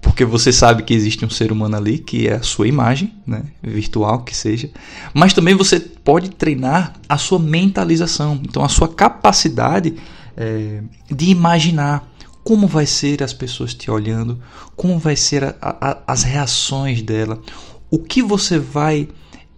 Porque 0.00 0.24
você 0.24 0.52
sabe 0.52 0.82
que 0.84 0.94
existe 0.94 1.24
um 1.24 1.30
ser 1.30 1.52
humano 1.52 1.76
ali, 1.76 1.98
que 1.98 2.28
é 2.28 2.36
a 2.36 2.42
sua 2.42 2.66
imagem, 2.66 3.12
né? 3.26 3.42
virtual 3.62 4.22
que 4.22 4.34
seja. 4.34 4.70
Mas 5.12 5.34
também 5.34 5.54
você 5.54 5.78
pode 5.78 6.30
treinar 6.30 6.94
a 7.08 7.18
sua 7.18 7.38
mentalização, 7.38 8.40
então 8.42 8.64
a 8.64 8.68
sua 8.68 8.88
capacidade 8.88 9.96
é, 10.36 10.82
de 11.10 11.30
imaginar 11.30 12.10
como 12.42 12.66
vai 12.66 12.86
ser 12.86 13.22
as 13.22 13.34
pessoas 13.34 13.74
te 13.74 13.90
olhando, 13.90 14.40
como 14.74 14.98
vai 14.98 15.16
ser 15.16 15.44
a, 15.44 15.56
a, 15.60 15.98
as 16.06 16.22
reações 16.22 17.02
dela, 17.02 17.38
o 17.90 17.98
que 17.98 18.22
você 18.22 18.58
vai 18.58 19.08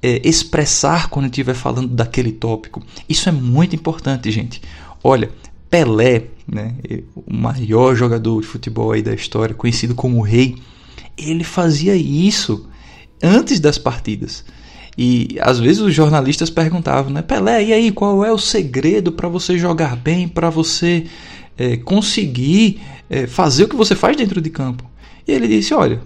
é, 0.03 0.27
expressar 0.27 1.09
quando 1.09 1.27
estiver 1.27 1.55
falando 1.55 1.89
daquele 1.89 2.33
tópico. 2.33 2.83
Isso 3.09 3.29
é 3.29 3.33
muito 3.33 3.75
importante, 3.77 4.31
gente. 4.31 4.61
Olha, 5.03 5.31
Pelé, 5.69 6.25
né, 6.47 6.75
o 7.15 7.33
maior 7.33 7.95
jogador 7.95 8.41
de 8.41 8.47
futebol 8.47 8.93
aí 8.93 9.03
da 9.03 9.15
história, 9.15 9.55
conhecido 9.55 9.95
como 9.95 10.19
o 10.19 10.23
Rei, 10.23 10.57
ele 11.17 11.45
fazia 11.45 11.95
isso 11.95 12.69
antes 13.23 13.61
das 13.61 13.79
partidas. 13.79 14.45
E 14.99 15.39
às 15.41 15.59
vezes 15.61 15.81
os 15.81 15.95
jornalistas 15.95 16.51
perguntavam, 16.51 17.13
né, 17.13 17.23
Pelé, 17.23 17.65
e 17.65 17.73
aí 17.73 17.93
qual 17.93 18.25
é 18.25 18.33
o 18.33 18.39
segredo 18.39 19.13
para 19.13 19.29
você 19.29 19.57
jogar 19.57 19.97
bem, 19.97 20.27
para 20.27 20.51
você 20.51 21.07
é, 21.57 21.77
conseguir 21.77 22.81
é, 23.09 23.27
fazer 23.27 23.65
o 23.65 23.69
que 23.69 23.77
você 23.77 23.95
faz 23.95 24.17
dentro 24.17 24.41
de 24.41 24.51
campo? 24.51 24.85
E 25.27 25.33
ele 25.33 25.47
disse, 25.47 25.73
olha, 25.73 26.01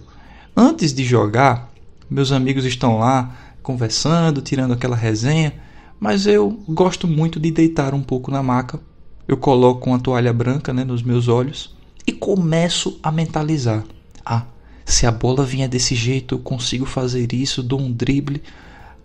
antes 0.54 0.92
de 0.92 1.04
jogar, 1.04 1.72
meus 2.08 2.32
amigos 2.32 2.64
estão 2.64 2.98
lá 2.98 3.34
conversando, 3.62 4.42
tirando 4.42 4.74
aquela 4.74 4.96
resenha, 4.96 5.54
mas 5.98 6.26
eu 6.26 6.50
gosto 6.68 7.08
muito 7.08 7.40
de 7.40 7.50
deitar 7.50 7.94
um 7.94 8.02
pouco 8.02 8.30
na 8.30 8.42
maca. 8.42 8.78
Eu 9.26 9.36
coloco 9.36 9.88
uma 9.88 9.98
toalha 9.98 10.32
branca 10.32 10.72
né, 10.72 10.84
nos 10.84 11.02
meus 11.02 11.28
olhos 11.28 11.74
e 12.06 12.12
começo 12.12 12.98
a 13.02 13.10
mentalizar. 13.10 13.82
Ah, 14.24 14.44
se 14.84 15.06
a 15.06 15.10
bola 15.10 15.44
vier 15.44 15.68
desse 15.68 15.94
jeito, 15.94 16.34
eu 16.34 16.38
consigo 16.38 16.84
fazer 16.84 17.32
isso, 17.32 17.62
dou 17.62 17.80
um 17.80 17.90
drible, 17.90 18.42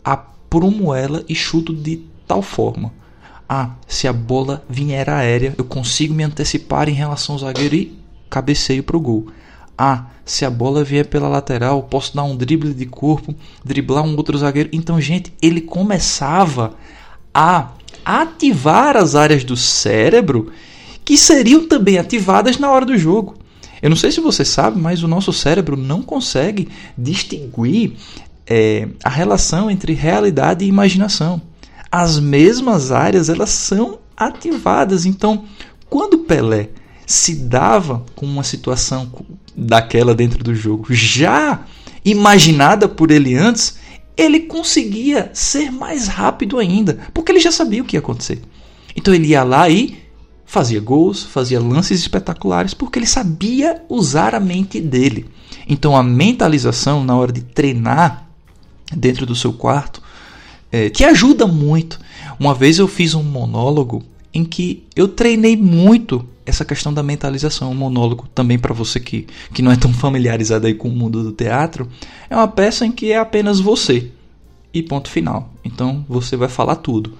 aprumo 0.04 0.94
ela 0.94 1.24
e 1.30 1.34
chuto 1.34 1.74
de 1.74 2.04
tal 2.28 2.42
forma. 2.42 2.92
Ah, 3.48 3.76
se 3.88 4.08
a 4.08 4.14
bola 4.14 4.64
vier 4.70 5.10
aérea, 5.10 5.56
eu 5.58 5.64
consigo 5.64 6.14
me 6.14 6.24
antecipar 6.24 6.90
em 6.90 6.94
relação 6.94 7.36
ao 7.36 7.40
zagueiro 7.40 7.76
e 7.76 7.98
cabeceio 8.30 8.84
para 8.84 8.98
o 8.98 9.00
gol. 9.00 9.28
Ah, 9.82 10.08
se 10.26 10.44
a 10.44 10.50
bola 10.50 10.84
vier 10.84 11.06
pela 11.06 11.30
lateral, 11.30 11.84
posso 11.84 12.14
dar 12.14 12.24
um 12.24 12.36
drible 12.36 12.74
de 12.74 12.86
corpo, 12.86 13.34
driblar 13.64 14.04
um 14.04 14.14
outro 14.18 14.38
zagueiro. 14.38 14.68
Então, 14.74 15.00
gente, 15.00 15.32
ele 15.42 15.62
começava 15.62 16.74
a 17.34 17.70
ativar 18.04 18.98
as 18.98 19.16
áreas 19.16 19.46
do 19.46 19.56
cérebro 19.56 20.52
que 21.06 21.18
seriam 21.18 21.66
também 21.66 21.98
ativadas 21.98 22.60
na 22.60 22.70
hora 22.70 22.86
do 22.86 22.98
jogo. 22.98 23.38
Eu 23.82 23.90
não 23.90 23.96
sei 23.96 24.12
se 24.12 24.20
você 24.20 24.44
sabe, 24.44 24.78
mas 24.78 25.02
o 25.02 25.08
nosso 25.08 25.32
cérebro 25.32 25.78
não 25.78 26.02
consegue 26.02 26.68
distinguir 26.98 27.94
é, 28.46 28.86
a 29.02 29.10
relação 29.10 29.72
entre 29.72 29.94
realidade 29.94 30.66
e 30.66 30.68
imaginação. 30.68 31.42
As 31.90 32.20
mesmas 32.20 32.92
áreas 32.92 33.30
elas 33.30 33.52
são 33.52 34.00
ativadas. 34.18 35.06
Então, 35.06 35.46
quando 35.90 36.18
Pelé 36.18 36.68
se 37.10 37.34
dava 37.34 38.06
com 38.16 38.24
uma 38.24 38.44
situação 38.44 39.12
daquela 39.58 40.14
dentro 40.14 40.44
do 40.44 40.54
jogo, 40.54 40.94
já 40.94 41.62
imaginada 42.06 42.88
por 42.88 43.10
ele 43.10 43.34
antes, 43.34 43.80
ele 44.16 44.42
conseguia 44.42 45.32
ser 45.34 45.72
mais 45.72 46.08
rápido 46.08 46.60
ainda, 46.60 47.00
porque 47.12 47.32
ele 47.32 47.40
já 47.40 47.52
sabia 47.52 47.82
o 47.82 47.86
que 47.86 47.96
ia 47.96 48.00
acontecer. 48.00 48.40
Então 48.96 49.12
ele 49.12 49.30
ia 49.30 49.42
lá 49.42 49.68
e 49.68 49.98
fazia 50.46 50.80
gols, 50.80 51.24
fazia 51.24 51.60
lances 51.60 52.00
espetaculares, 52.00 52.76
porque 52.76 53.00
ele 53.00 53.08
sabia 53.08 53.82
usar 53.90 54.36
a 54.36 54.40
mente 54.40 54.80
dele. 54.80 55.26
Então 55.68 55.98
a 55.98 56.04
mentalização 56.04 57.04
na 57.04 57.18
hora 57.18 57.32
de 57.32 57.42
treinar 57.42 58.30
dentro 58.96 59.26
do 59.26 59.36
seu 59.36 59.52
quarto 59.52 60.00
é, 60.72 60.92
te 60.92 61.04
ajuda 61.04 61.48
muito. 61.48 62.00
Uma 62.40 62.54
vez 62.54 62.78
eu 62.78 62.88
fiz 62.88 63.16
um 63.16 63.24
monólogo 63.24 64.04
em 64.32 64.46
que 64.46 64.84
eu 64.96 65.08
treinei 65.08 65.58
muito 65.58 66.24
essa 66.50 66.66
questão 66.66 66.94
da 66.94 67.02
mentalização. 67.02 67.72
Um 67.72 67.76
monólogo 67.76 68.28
também 68.34 68.60
para 68.60 68.74
você 68.74 69.00
que, 69.00 69.28
que 69.54 69.62
não 69.62 69.72
é 69.72 69.78
tão 69.78 69.94
familiarizado 69.94 70.68
aí 70.68 70.74
com 70.74 70.90
o 70.90 70.96
mundo 70.96 71.24
do 71.24 71.32
teatro. 71.32 71.88
É 72.30 72.36
uma 72.36 72.48
peça 72.48 72.86
em 72.86 72.92
que 72.92 73.12
é 73.12 73.18
apenas 73.18 73.60
você 73.60 74.12
e 74.74 74.84
ponto 74.84 75.10
final. 75.10 75.54
Então 75.64 76.06
você 76.08 76.36
vai 76.36 76.50
falar 76.50 76.76
tudo. 76.76 77.14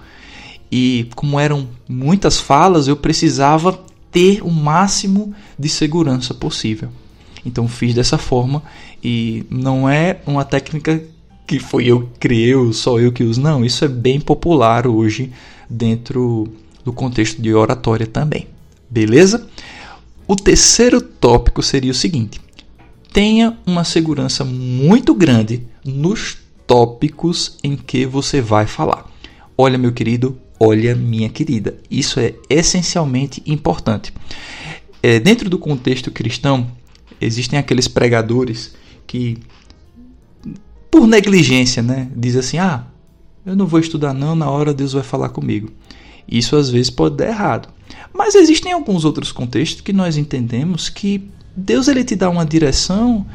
E 0.70 1.08
como 1.16 1.40
eram 1.40 1.68
muitas 1.88 2.38
falas, 2.38 2.86
eu 2.86 2.96
precisava 2.96 3.78
ter 4.10 4.42
o 4.42 4.50
máximo 4.50 5.34
de 5.58 5.68
segurança 5.68 6.34
possível. 6.34 6.90
Então 7.44 7.66
fiz 7.66 7.94
dessa 7.94 8.18
forma 8.18 8.62
e 9.02 9.44
não 9.50 9.88
é 9.88 10.20
uma 10.26 10.44
técnica 10.44 11.02
que 11.46 11.58
foi 11.58 11.86
eu 11.86 12.02
que 12.02 12.20
criei, 12.20 12.54
só 12.72 13.00
eu 13.00 13.10
que 13.10 13.24
uso. 13.24 13.40
Não, 13.40 13.64
isso 13.64 13.84
é 13.84 13.88
bem 13.88 14.20
popular 14.20 14.86
hoje 14.86 15.32
dentro 15.68 16.48
do 16.84 16.92
contexto 16.92 17.40
de 17.42 17.52
oratória 17.52 18.06
também. 18.06 18.46
Beleza? 18.90 19.46
O 20.26 20.34
terceiro 20.34 21.00
tópico 21.00 21.62
seria 21.62 21.92
o 21.92 21.94
seguinte: 21.94 22.40
tenha 23.12 23.56
uma 23.64 23.84
segurança 23.84 24.44
muito 24.44 25.14
grande 25.14 25.66
nos 25.84 26.38
tópicos 26.66 27.58
em 27.62 27.76
que 27.76 28.04
você 28.04 28.40
vai 28.40 28.66
falar. 28.66 29.08
Olha, 29.56 29.78
meu 29.78 29.92
querido, 29.92 30.38
olha, 30.58 30.94
minha 30.94 31.28
querida. 31.28 31.76
Isso 31.90 32.18
é 32.18 32.34
essencialmente 32.48 33.42
importante. 33.46 34.12
É, 35.02 35.18
dentro 35.18 35.48
do 35.48 35.58
contexto 35.58 36.10
cristão, 36.10 36.66
existem 37.20 37.58
aqueles 37.58 37.88
pregadores 37.88 38.74
que, 39.06 39.38
por 40.90 41.06
negligência, 41.06 41.82
né, 41.82 42.10
diz 42.14 42.36
assim: 42.36 42.58
ah, 42.58 42.86
eu 43.44 43.54
não 43.56 43.66
vou 43.66 43.80
estudar 43.80 44.12
não, 44.12 44.34
na 44.34 44.50
hora 44.50 44.74
Deus 44.74 44.92
vai 44.92 45.02
falar 45.02 45.28
comigo. 45.28 45.70
Isso 46.28 46.56
às 46.56 46.70
vezes 46.70 46.90
pode 46.90 47.16
dar 47.16 47.28
errado. 47.28 47.68
Mas 48.12 48.34
existem 48.34 48.72
alguns 48.72 49.04
outros 49.04 49.32
contextos 49.32 49.80
que 49.80 49.92
nós 49.92 50.16
entendemos 50.16 50.88
que 50.88 51.30
Deus 51.56 51.88
ele 51.88 52.04
te 52.04 52.16
dá 52.16 52.28
uma 52.28 52.44
direção 52.44 53.26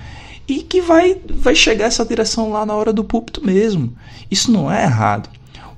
e 0.47 0.61
que 0.61 0.82
vai, 0.82 1.19
vai 1.30 1.55
chegar 1.55 1.86
essa 1.86 2.05
direção 2.05 2.51
lá 2.51 2.65
na 2.65 2.73
hora 2.73 2.93
do 2.93 3.03
púlpito 3.03 3.43
mesmo. 3.43 3.95
Isso 4.30 4.51
não 4.51 4.71
é 4.71 4.84
errado. 4.84 5.30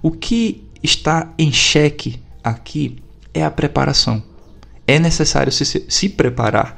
O 0.02 0.12
que 0.12 0.64
está 0.84 1.34
em 1.38 1.52
xeque 1.52 2.20
aqui 2.43 2.98
é 3.34 3.43
a 3.43 3.52
preparação. 3.52 4.22
É 4.86 4.98
necessário 5.00 5.52
se, 5.52 5.86
se 5.89 6.08
preparar, 6.08 6.76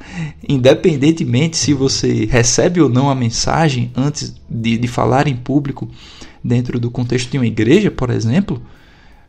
independentemente 0.48 1.56
se 1.56 1.72
você 1.72 2.24
recebe 2.26 2.80
ou 2.80 2.88
não 2.88 3.08
a 3.08 3.14
mensagem 3.14 3.92
antes 3.94 4.34
de, 4.48 4.76
de 4.76 4.88
falar 4.88 5.28
em 5.28 5.36
público, 5.36 5.88
dentro 6.42 6.80
do 6.80 6.90
contexto 6.90 7.30
de 7.30 7.38
uma 7.38 7.46
igreja, 7.46 7.90
por 7.90 8.10
exemplo, 8.10 8.60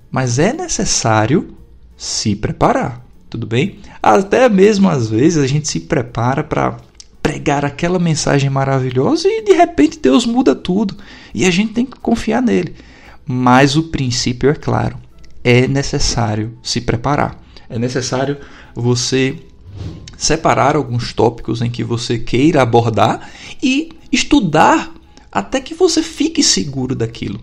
mas 0.09 0.39
é 0.39 0.51
necessário 0.51 1.55
se 2.01 2.35
preparar, 2.35 3.05
tudo 3.29 3.45
bem? 3.45 3.77
Até 4.01 4.49
mesmo 4.49 4.89
às 4.89 5.07
vezes 5.07 5.37
a 5.37 5.45
gente 5.45 5.67
se 5.67 5.81
prepara 5.81 6.43
para 6.43 6.77
pregar 7.21 7.63
aquela 7.63 7.99
mensagem 7.99 8.49
maravilhosa 8.49 9.27
e 9.27 9.43
de 9.43 9.53
repente 9.53 9.99
Deus 9.99 10.25
muda 10.25 10.55
tudo 10.55 10.97
e 11.31 11.45
a 11.45 11.51
gente 11.51 11.73
tem 11.73 11.85
que 11.85 11.99
confiar 11.99 12.41
nele. 12.41 12.73
Mas 13.23 13.75
o 13.75 13.83
princípio 13.83 14.49
é 14.49 14.55
claro, 14.55 14.97
é 15.43 15.67
necessário 15.67 16.57
se 16.63 16.81
preparar. 16.81 17.39
É 17.69 17.77
necessário 17.77 18.39
você 18.73 19.37
separar 20.17 20.75
alguns 20.75 21.13
tópicos 21.13 21.61
em 21.61 21.69
que 21.69 21.83
você 21.83 22.17
queira 22.17 22.63
abordar 22.63 23.29
e 23.61 23.91
estudar 24.11 24.91
até 25.31 25.61
que 25.61 25.75
você 25.75 26.01
fique 26.01 26.41
seguro 26.41 26.95
daquilo. 26.95 27.39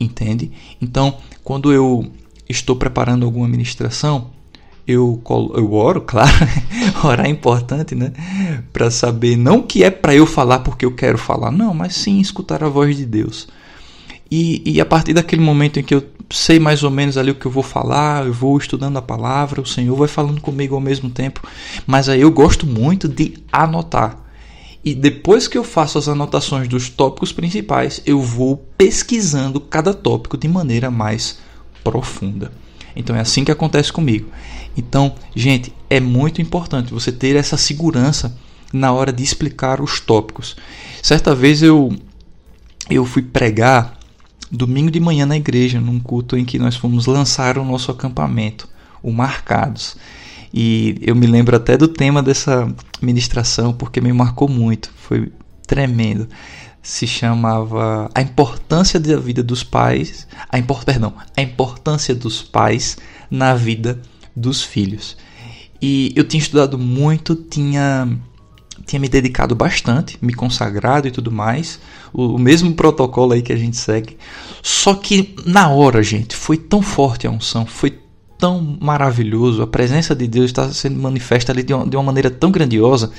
Entende? 0.00 0.50
Então, 0.80 1.18
quando 1.44 1.72
eu 1.72 2.10
estou 2.48 2.76
preparando 2.76 3.24
alguma 3.24 3.48
ministração, 3.48 4.30
eu, 4.86 5.22
eu 5.54 5.72
oro, 5.72 6.00
claro, 6.06 6.30
orar 7.04 7.26
é 7.26 7.30
importante, 7.30 7.94
né? 7.94 8.12
Para 8.72 8.90
saber, 8.90 9.36
não 9.36 9.62
que 9.62 9.84
é 9.84 9.90
para 9.90 10.14
eu 10.14 10.26
falar 10.26 10.60
porque 10.60 10.84
eu 10.84 10.94
quero 10.94 11.18
falar, 11.18 11.50
não, 11.50 11.72
mas 11.72 11.94
sim 11.94 12.20
escutar 12.20 12.62
a 12.64 12.68
voz 12.68 12.96
de 12.96 13.06
Deus. 13.06 13.48
E, 14.30 14.62
e 14.64 14.80
a 14.80 14.86
partir 14.86 15.12
daquele 15.12 15.42
momento 15.42 15.78
em 15.78 15.82
que 15.82 15.94
eu 15.94 16.02
sei 16.30 16.58
mais 16.58 16.82
ou 16.82 16.90
menos 16.90 17.18
ali 17.18 17.30
o 17.30 17.34
que 17.34 17.44
eu 17.44 17.50
vou 17.50 17.62
falar, 17.62 18.26
eu 18.26 18.32
vou 18.32 18.56
estudando 18.56 18.96
a 18.96 19.02
palavra, 19.02 19.60
o 19.60 19.66
Senhor 19.66 19.94
vai 19.94 20.08
falando 20.08 20.40
comigo 20.40 20.74
ao 20.74 20.80
mesmo 20.80 21.10
tempo, 21.10 21.46
mas 21.86 22.08
aí 22.08 22.22
eu 22.22 22.30
gosto 22.30 22.66
muito 22.66 23.06
de 23.08 23.34
anotar. 23.52 24.18
E 24.84 24.94
depois 24.94 25.46
que 25.46 25.56
eu 25.56 25.62
faço 25.62 25.98
as 25.98 26.08
anotações 26.08 26.66
dos 26.66 26.88
tópicos 26.88 27.30
principais, 27.30 28.02
eu 28.04 28.20
vou 28.20 28.56
pesquisando 28.76 29.60
cada 29.60 29.94
tópico 29.94 30.36
de 30.36 30.48
maneira 30.48 30.90
mais 30.90 31.38
profunda. 31.82 32.52
Então 32.94 33.16
é 33.16 33.20
assim 33.20 33.44
que 33.44 33.50
acontece 33.50 33.92
comigo. 33.92 34.28
Então, 34.76 35.14
gente, 35.34 35.72
é 35.88 36.00
muito 36.00 36.40
importante 36.40 36.92
você 36.92 37.10
ter 37.10 37.36
essa 37.36 37.56
segurança 37.56 38.36
na 38.72 38.92
hora 38.92 39.12
de 39.12 39.22
explicar 39.22 39.80
os 39.80 40.00
tópicos. 40.00 40.56
Certa 41.02 41.34
vez 41.34 41.62
eu 41.62 41.94
eu 42.90 43.04
fui 43.04 43.22
pregar 43.22 43.98
domingo 44.50 44.90
de 44.90 45.00
manhã 45.00 45.24
na 45.24 45.36
igreja, 45.36 45.80
num 45.80 45.98
culto 45.98 46.36
em 46.36 46.44
que 46.44 46.58
nós 46.58 46.76
fomos 46.76 47.06
lançar 47.06 47.56
o 47.56 47.64
nosso 47.64 47.90
acampamento, 47.90 48.68
o 49.02 49.10
Marcados. 49.12 49.96
E 50.52 50.96
eu 51.00 51.16
me 51.16 51.26
lembro 51.26 51.56
até 51.56 51.76
do 51.78 51.88
tema 51.88 52.22
dessa 52.22 52.70
ministração 53.00 53.72
porque 53.72 54.00
me 54.00 54.12
marcou 54.12 54.48
muito, 54.48 54.90
foi 54.96 55.32
tremendo. 55.66 56.28
Se 56.82 57.06
chamava 57.06 58.10
A 58.14 58.20
Importância 58.20 58.98
da 58.98 59.16
Vida 59.16 59.42
dos 59.42 59.62
Pais, 59.62 60.26
a 60.48 60.58
import, 60.58 60.84
perdão, 60.84 61.14
a 61.36 61.40
importância 61.40 62.14
dos 62.14 62.42
pais 62.42 62.96
na 63.30 63.54
vida 63.54 64.02
dos 64.34 64.62
filhos. 64.62 65.16
E 65.80 66.12
eu 66.16 66.24
tinha 66.24 66.40
estudado 66.40 66.78
muito, 66.78 67.34
tinha 67.34 68.08
tinha 68.84 68.98
me 68.98 69.08
dedicado 69.08 69.54
bastante, 69.54 70.18
me 70.20 70.34
consagrado 70.34 71.06
e 71.06 71.10
tudo 71.10 71.30
mais, 71.30 71.78
o, 72.12 72.34
o, 72.34 72.38
mesmo 72.38 72.74
protocolo 72.74 73.32
aí 73.32 73.40
que 73.40 73.52
a 73.52 73.56
gente 73.56 73.76
segue. 73.76 74.16
Só 74.60 74.94
que 74.94 75.34
na 75.46 75.68
hora, 75.68 76.02
gente, 76.02 76.34
foi 76.34 76.56
tão 76.56 76.82
forte 76.82 77.26
a 77.26 77.30
unção, 77.30 77.64
foi 77.64 77.98
tão 78.38 78.76
maravilhoso, 78.80 79.62
a 79.62 79.66
presença 79.68 80.16
de 80.16 80.26
Deus 80.26 80.46
está 80.46 80.68
sendo 80.72 80.98
manifesta 80.98 81.52
ali 81.52 81.62
de 81.62 81.72
uma, 81.72 81.86
de 81.86 81.96
uma 81.96 82.02
maneira 82.02 82.28
tão 82.28 82.50
grandiosa 82.50 83.12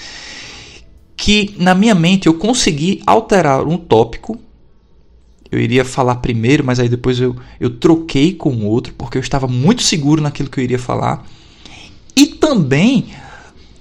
que 1.16 1.56
na 1.58 1.74
minha 1.74 1.96
mente 1.96 2.28
eu 2.28 2.34
consegui 2.34 3.02
alterar 3.06 3.66
um 3.68 3.78
tópico. 3.78 4.38
Eu 5.52 5.60
iria 5.60 5.86
falar 5.86 6.16
primeiro, 6.16 6.64
mas 6.64 6.80
aí 6.80 6.90
depois 6.90 7.20
eu, 7.20 7.36
eu 7.60 7.70
troquei 7.70 8.34
com 8.34 8.66
outro, 8.66 8.94
porque 8.98 9.18
eu 9.18 9.22
estava 9.22 9.48
muito 9.48 9.84
seguro 9.84 10.22
naquilo 10.22 10.50
que 10.50 10.60
eu 10.60 10.64
iria 10.64 10.80
falar. 10.80 11.26
E 12.16 12.26
também 12.26 13.08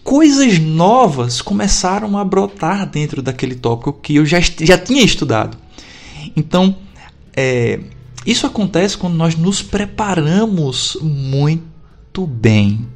coisas 0.04 0.58
novas 0.58 1.40
começaram 1.40 2.18
a 2.18 2.24
brotar 2.24 2.86
dentro 2.88 3.22
daquele 3.22 3.54
tópico 3.54 3.92
que 3.92 4.16
eu 4.16 4.26
já, 4.26 4.38
já 4.40 4.76
tinha 4.76 5.02
estudado. 5.02 5.56
Então, 6.36 6.76
é, 7.34 7.80
isso 8.26 8.46
acontece 8.46 8.96
quando 8.96 9.14
nós 9.14 9.36
nos 9.36 9.62
preparamos 9.62 10.98
muito 11.00 12.26
bem 12.26 12.86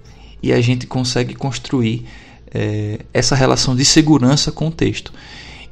e 0.42 0.52
a 0.52 0.60
gente 0.60 0.86
consegue 0.86 1.34
construir 1.34 2.06
é, 2.56 3.00
essa 3.12 3.34
relação 3.34 3.76
de 3.76 3.84
segurança 3.84 4.50
com 4.50 4.68
o 4.68 4.70
texto. 4.70 5.12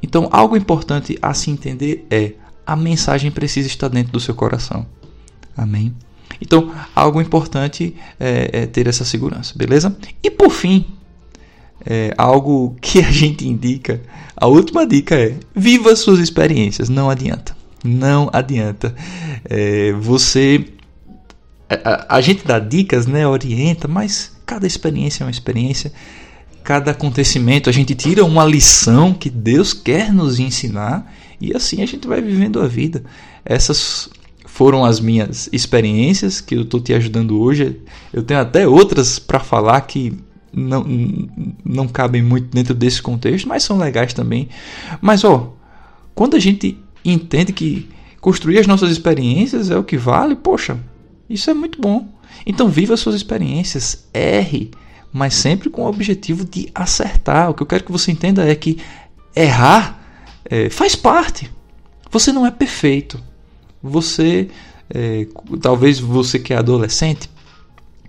Então, 0.01 0.29
algo 0.31 0.55
importante 0.55 1.17
a 1.21 1.33
se 1.33 1.49
entender 1.49 2.05
é 2.11 2.33
a 2.65 2.75
mensagem 2.75 3.31
precisa 3.31 3.67
estar 3.67 3.87
dentro 3.87 4.11
do 4.11 4.19
seu 4.19 4.35
coração. 4.35 4.85
Amém? 5.57 5.95
Então, 6.41 6.71
algo 6.95 7.21
importante 7.21 7.95
é, 8.19 8.49
é 8.53 8.65
ter 8.65 8.87
essa 8.87 9.05
segurança, 9.05 9.53
beleza? 9.55 9.95
E 10.21 10.29
por 10.29 10.51
fim, 10.51 10.85
é, 11.85 12.13
algo 12.17 12.75
que 12.81 12.99
a 12.99 13.11
gente 13.11 13.47
indica, 13.47 14.01
a 14.35 14.47
última 14.47 14.85
dica 14.85 15.15
é: 15.15 15.35
viva 15.55 15.95
suas 15.95 16.19
experiências, 16.19 16.89
não 16.89 17.09
adianta 17.09 17.55
não 17.85 18.29
adianta. 18.33 18.93
É, 19.45 19.93
você. 19.93 20.65
A, 21.69 22.17
a, 22.17 22.21
gente 22.21 22.45
dá 22.45 22.59
dicas, 22.59 23.05
né? 23.05 23.27
Orienta, 23.27 23.87
mas 23.87 24.35
cada 24.45 24.67
experiência 24.67 25.23
é 25.23 25.25
uma 25.25 25.31
experiência. 25.31 25.91
Cada 26.65 26.89
acontecimento 26.89 27.69
a 27.69 27.71
gente 27.71 27.93
tira 27.93 28.25
uma 28.25 28.43
lição 28.43 29.13
que 29.13 29.29
Deus 29.29 29.71
quer 29.71 30.11
nos 30.11 30.39
ensinar 30.39 31.13
e 31.39 31.55
assim 31.55 31.83
a 31.83 31.85
gente 31.85 32.07
vai 32.07 32.19
vivendo 32.19 32.59
a 32.59 32.67
vida. 32.67 33.03
Essas 33.45 34.09
foram 34.47 34.83
as 34.83 34.99
minhas 34.99 35.47
experiências 35.53 36.41
que 36.41 36.55
eu 36.55 36.63
estou 36.63 36.81
te 36.81 36.91
ajudando 36.91 37.39
hoje. 37.39 37.79
Eu 38.11 38.23
tenho 38.23 38.39
até 38.39 38.67
outras 38.67 39.19
para 39.19 39.39
falar 39.39 39.79
que 39.81 40.17
não, 40.51 40.83
não 41.63 41.87
cabem 41.87 42.23
muito 42.23 42.47
dentro 42.47 42.73
desse 42.73 42.99
contexto, 42.99 43.47
mas 43.47 43.61
são 43.61 43.77
legais 43.77 44.11
também. 44.11 44.49
Mas 44.99 45.23
ó, 45.23 45.53
quando 46.15 46.35
a 46.35 46.39
gente 46.39 46.79
entende 47.05 47.53
que 47.53 47.87
construir 48.19 48.57
as 48.57 48.65
nossas 48.65 48.89
experiências 48.89 49.69
é 49.69 49.77
o 49.77 49.83
que 49.83 49.97
vale, 49.97 50.35
poxa, 50.35 50.79
Isso 51.29 51.47
é 51.47 51.53
muito 51.53 51.79
bom. 51.79 52.07
Então 52.43 52.69
viva 52.69 52.97
suas 52.97 53.13
experiências, 53.13 54.07
erre, 54.11 54.71
mas 55.15 55.33
sempre 55.33 55.69
com 55.69 55.83
o 55.83 55.87
objetivo 55.87 56.43
de 56.43 56.69
acertar. 56.75 57.49
O 57.49 57.53
que 57.53 57.63
eu 57.63 57.65
quero 57.65 57.85
que 57.85 57.91
você 57.91 58.11
entenda 58.11 58.45
é 58.45 58.53
que 58.53 58.81
errar 59.33 60.05
é, 60.43 60.69
faz 60.69 60.93
parte. 60.93 61.49
Você 62.11 62.33
não 62.33 62.45
é 62.45 62.51
perfeito. 62.51 63.17
Você, 63.81 64.49
é, 64.89 65.25
talvez 65.61 66.01
você 66.01 66.37
que 66.37 66.53
é 66.53 66.57
adolescente, 66.57 67.29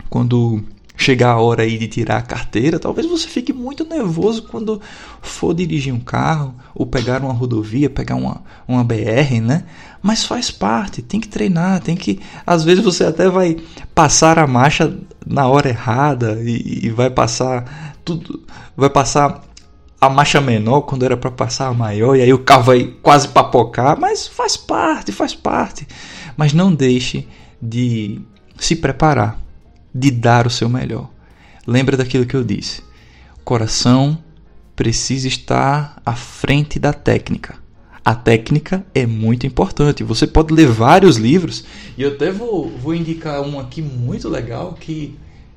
quando 0.09 0.61
chegar 0.97 1.33
a 1.33 1.39
hora 1.39 1.61
aí 1.61 1.77
de 1.77 1.87
tirar 1.87 2.17
a 2.17 2.21
carteira, 2.23 2.79
talvez 2.79 3.07
você 3.07 3.27
fique 3.27 3.53
muito 3.53 3.85
nervoso 3.85 4.41
quando 4.43 4.81
for 5.21 5.53
dirigir 5.53 5.93
um 5.93 5.99
carro 5.99 6.55
ou 6.73 6.87
pegar 6.87 7.21
uma 7.21 7.31
rodovia, 7.31 7.87
pegar 7.87 8.15
uma, 8.15 8.41
uma 8.67 8.83
BR, 8.83 9.39
né? 9.39 9.63
Mas 10.01 10.25
faz 10.25 10.49
parte, 10.49 11.03
tem 11.03 11.19
que 11.19 11.27
treinar, 11.27 11.81
tem 11.81 11.95
que. 11.95 12.19
Às 12.45 12.63
vezes 12.63 12.83
você 12.83 13.05
até 13.05 13.29
vai 13.29 13.57
passar 13.93 14.39
a 14.39 14.47
marcha 14.47 14.97
na 15.25 15.47
hora 15.47 15.69
errada 15.69 16.39
e, 16.41 16.85
e 16.85 16.89
vai 16.89 17.11
passar 17.11 17.95
tudo. 18.03 18.43
Vai 18.75 18.89
passar 18.89 19.43
a 20.01 20.09
marcha 20.09 20.41
menor 20.41 20.81
quando 20.81 21.05
era 21.05 21.15
para 21.15 21.31
passar 21.31 21.67
a 21.67 21.73
maior 21.73 22.15
e 22.15 22.21
aí 22.21 22.33
o 22.33 22.39
carro 22.39 22.63
vai 22.63 22.85
quase 23.01 23.27
papocar, 23.27 23.99
mas 23.99 24.27
faz 24.27 24.57
parte, 24.57 25.11
faz 25.11 25.35
parte. 25.35 25.87
Mas 26.35 26.53
não 26.53 26.73
deixe 26.73 27.27
de 27.61 28.19
se 28.57 28.75
preparar 28.75 29.46
de 29.97 30.11
dar 30.11 30.45
o 30.45 30.49
seu 30.51 30.69
melhor. 30.69 31.09
Lembra 31.65 31.97
daquilo 31.97 32.25
que 32.25 32.35
eu 32.35 32.43
disse. 32.43 32.81
O 33.39 33.43
coração 33.43 34.17
precisa 34.75 35.27
estar 35.27 35.99
à 36.05 36.13
frente 36.13 36.77
da 36.77 36.93
técnica. 36.93 37.55
A 38.05 38.13
técnica 38.13 38.85
é 38.93 39.05
muito 39.05 39.47
importante. 39.47 40.03
Você 40.03 40.27
pode 40.27 40.53
ler 40.53 40.67
vários 40.67 41.17
livros 41.17 41.65
e 41.97 42.03
eu 42.03 42.11
até 42.11 42.31
vou, 42.31 42.69
vou 42.69 42.93
indicar 42.93 43.41
um 43.41 43.59
aqui 43.59 43.81
muito 43.81 44.29
legal 44.29 44.77
que, 44.79 45.15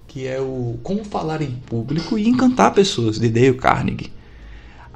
que 0.09 0.27
é 0.27 0.41
o 0.41 0.79
Como 0.83 1.05
Falar 1.05 1.43
em 1.43 1.51
Público 1.67 2.19
e 2.19 2.27
Encantar 2.27 2.73
Pessoas, 2.73 3.21
de 3.21 3.29
Dale 3.29 3.55
Carnegie. 3.55 4.11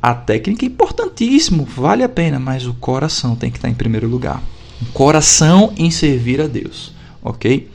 A 0.00 0.14
técnica 0.14 0.64
é 0.64 0.68
importantíssimo, 0.68 1.64
vale 1.64 2.02
a 2.02 2.08
pena, 2.08 2.40
mas 2.40 2.66
o 2.66 2.74
coração 2.74 3.36
tem 3.36 3.50
que 3.50 3.58
estar 3.58 3.68
em 3.68 3.74
primeiro 3.74 4.08
lugar. 4.08 4.42
O 4.82 4.86
coração 4.86 5.72
em 5.76 5.90
servir 5.90 6.40
a 6.40 6.46
Deus, 6.46 6.92
ok? 7.22 7.70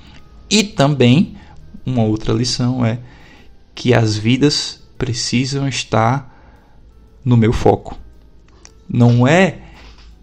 E 0.49 0.63
também 0.63 1.38
uma 1.85 2.03
outra 2.03 2.33
lição 2.33 2.85
é 2.85 2.99
que 3.73 3.93
as 3.93 4.17
vidas 4.17 4.81
precisam 4.97 5.67
estar 5.67 6.37
no 7.23 7.37
meu 7.37 7.53
foco. 7.53 7.97
Não 8.87 9.27
é 9.27 9.59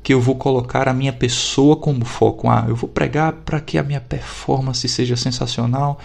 que 0.03 0.13
eu 0.13 0.21
vou 0.21 0.37
colocar 0.37 0.89
a 0.89 0.95
minha 0.95 1.13
pessoa 1.13 1.77
como 1.77 2.05
foco. 2.05 2.49
Ah, 2.49 2.67
eu 2.69 2.77
vou 2.77 2.89
pregar 2.89 3.33
para 3.33 3.61
que 3.61 3.79
a 3.79 3.83
minha 3.83 4.01
performance 4.01 4.89
seja 4.89 5.17
sensacional 5.17 5.99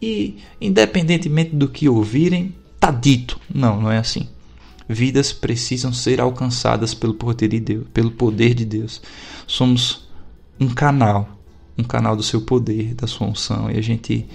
e, 0.00 0.38
independentemente 0.60 1.56
do 1.56 1.68
que 1.68 1.88
ouvirem, 1.88 2.54
tá 2.78 2.90
dito. 2.90 3.40
Não, 3.52 3.80
não 3.80 3.90
é 3.90 3.98
assim. 3.98 4.28
Vidas 4.88 5.32
precisam 5.32 5.92
ser 5.92 6.20
alcançadas 6.20 6.94
pelo 6.94 7.14
poder 7.14 7.48
de 7.48 7.60
Deus, 7.60 7.86
pelo 7.92 8.10
poder 8.10 8.54
de 8.54 8.64
Deus. 8.64 9.02
Somos 9.46 10.08
um 10.58 10.68
canal, 10.68 11.28
um 11.76 11.82
canal 11.82 12.16
do 12.16 12.22
seu 12.22 12.40
poder, 12.40 12.94
da 12.94 13.06
sua 13.06 13.26
unção, 13.26 13.70
e 13.70 13.76
a 13.76 13.82
gente 13.82 14.26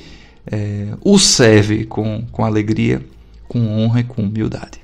é, 0.45 0.93
o 1.01 1.17
serve 1.17 1.85
com, 1.85 2.25
com 2.31 2.43
alegria, 2.43 3.03
com 3.47 3.65
honra 3.67 4.01
e 4.01 4.03
com 4.03 4.23
humildade. 4.23 4.79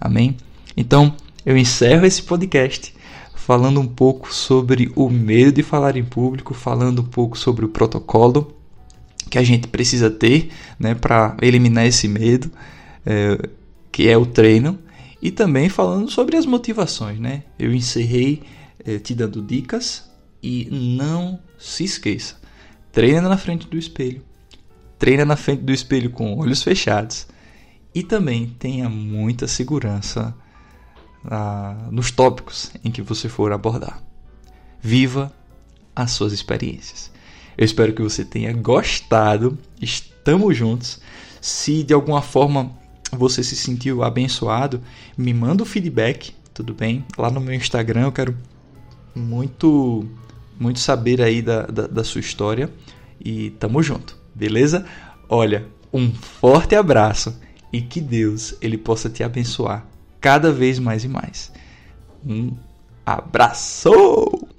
Amém? 0.00 0.36
Então, 0.76 1.14
eu 1.44 1.56
encerro 1.56 2.06
esse 2.06 2.22
podcast 2.22 2.94
falando 3.34 3.80
um 3.80 3.86
pouco 3.86 4.32
sobre 4.32 4.92
o 4.94 5.10
medo 5.10 5.52
de 5.52 5.62
falar 5.62 5.96
em 5.96 6.04
público, 6.04 6.54
falando 6.54 7.02
um 7.02 7.06
pouco 7.06 7.36
sobre 7.36 7.64
o 7.64 7.68
protocolo 7.68 8.56
que 9.28 9.38
a 9.38 9.42
gente 9.42 9.66
precisa 9.68 10.10
ter 10.10 10.50
né, 10.78 10.94
para 10.94 11.36
eliminar 11.40 11.86
esse 11.86 12.06
medo, 12.06 12.50
é, 13.04 13.48
que 13.90 14.08
é 14.08 14.16
o 14.16 14.26
treino, 14.26 14.78
e 15.20 15.30
também 15.30 15.68
falando 15.68 16.10
sobre 16.10 16.36
as 16.36 16.46
motivações. 16.46 17.18
Né? 17.18 17.44
Eu 17.58 17.72
encerrei 17.72 18.42
é, 18.84 18.98
te 18.98 19.14
dando 19.14 19.42
dicas 19.42 20.10
e 20.42 20.68
não 20.70 21.38
se 21.58 21.84
esqueça, 21.84 22.36
treina 22.90 23.28
na 23.28 23.36
frente 23.36 23.66
do 23.68 23.78
espelho 23.78 24.22
treina 25.02 25.24
na 25.24 25.34
frente 25.34 25.64
do 25.64 25.72
espelho 25.72 26.10
com 26.10 26.38
olhos 26.38 26.62
fechados 26.62 27.26
e 27.92 28.04
também 28.04 28.46
tenha 28.46 28.88
muita 28.88 29.48
segurança 29.48 30.32
ah, 31.24 31.88
nos 31.90 32.12
tópicos 32.12 32.70
em 32.84 32.90
que 32.92 33.02
você 33.02 33.28
for 33.28 33.50
abordar. 33.50 34.00
Viva 34.80 35.32
as 35.94 36.12
suas 36.12 36.32
experiências. 36.32 37.10
Eu 37.58 37.64
espero 37.64 37.92
que 37.92 38.00
você 38.00 38.24
tenha 38.24 38.52
gostado. 38.52 39.58
Estamos 39.80 40.56
juntos. 40.56 41.00
Se 41.40 41.82
de 41.82 41.92
alguma 41.92 42.22
forma 42.22 42.70
você 43.10 43.42
se 43.42 43.56
sentiu 43.56 44.04
abençoado, 44.04 44.80
me 45.18 45.34
manda 45.34 45.64
o 45.64 45.66
feedback, 45.66 46.32
tudo 46.54 46.74
bem? 46.74 47.04
Lá 47.18 47.28
no 47.28 47.40
meu 47.40 47.54
Instagram 47.54 48.02
eu 48.02 48.12
quero 48.12 48.38
muito, 49.16 50.08
muito 50.60 50.78
saber 50.78 51.20
aí 51.20 51.42
da, 51.42 51.66
da, 51.66 51.88
da 51.88 52.04
sua 52.04 52.20
história. 52.20 52.72
E 53.20 53.50
tamo 53.50 53.82
junto 53.82 54.21
beleza? 54.34 54.84
Olha, 55.28 55.66
um 55.92 56.12
forte 56.12 56.74
abraço 56.74 57.38
e 57.72 57.80
que 57.80 58.00
Deus 58.00 58.54
ele 58.60 58.76
possa 58.76 59.08
te 59.08 59.22
abençoar 59.22 59.86
cada 60.20 60.52
vez 60.52 60.78
mais 60.78 61.04
e 61.04 61.08
mais. 61.08 61.52
Um 62.24 62.52
abraço! 63.04 64.51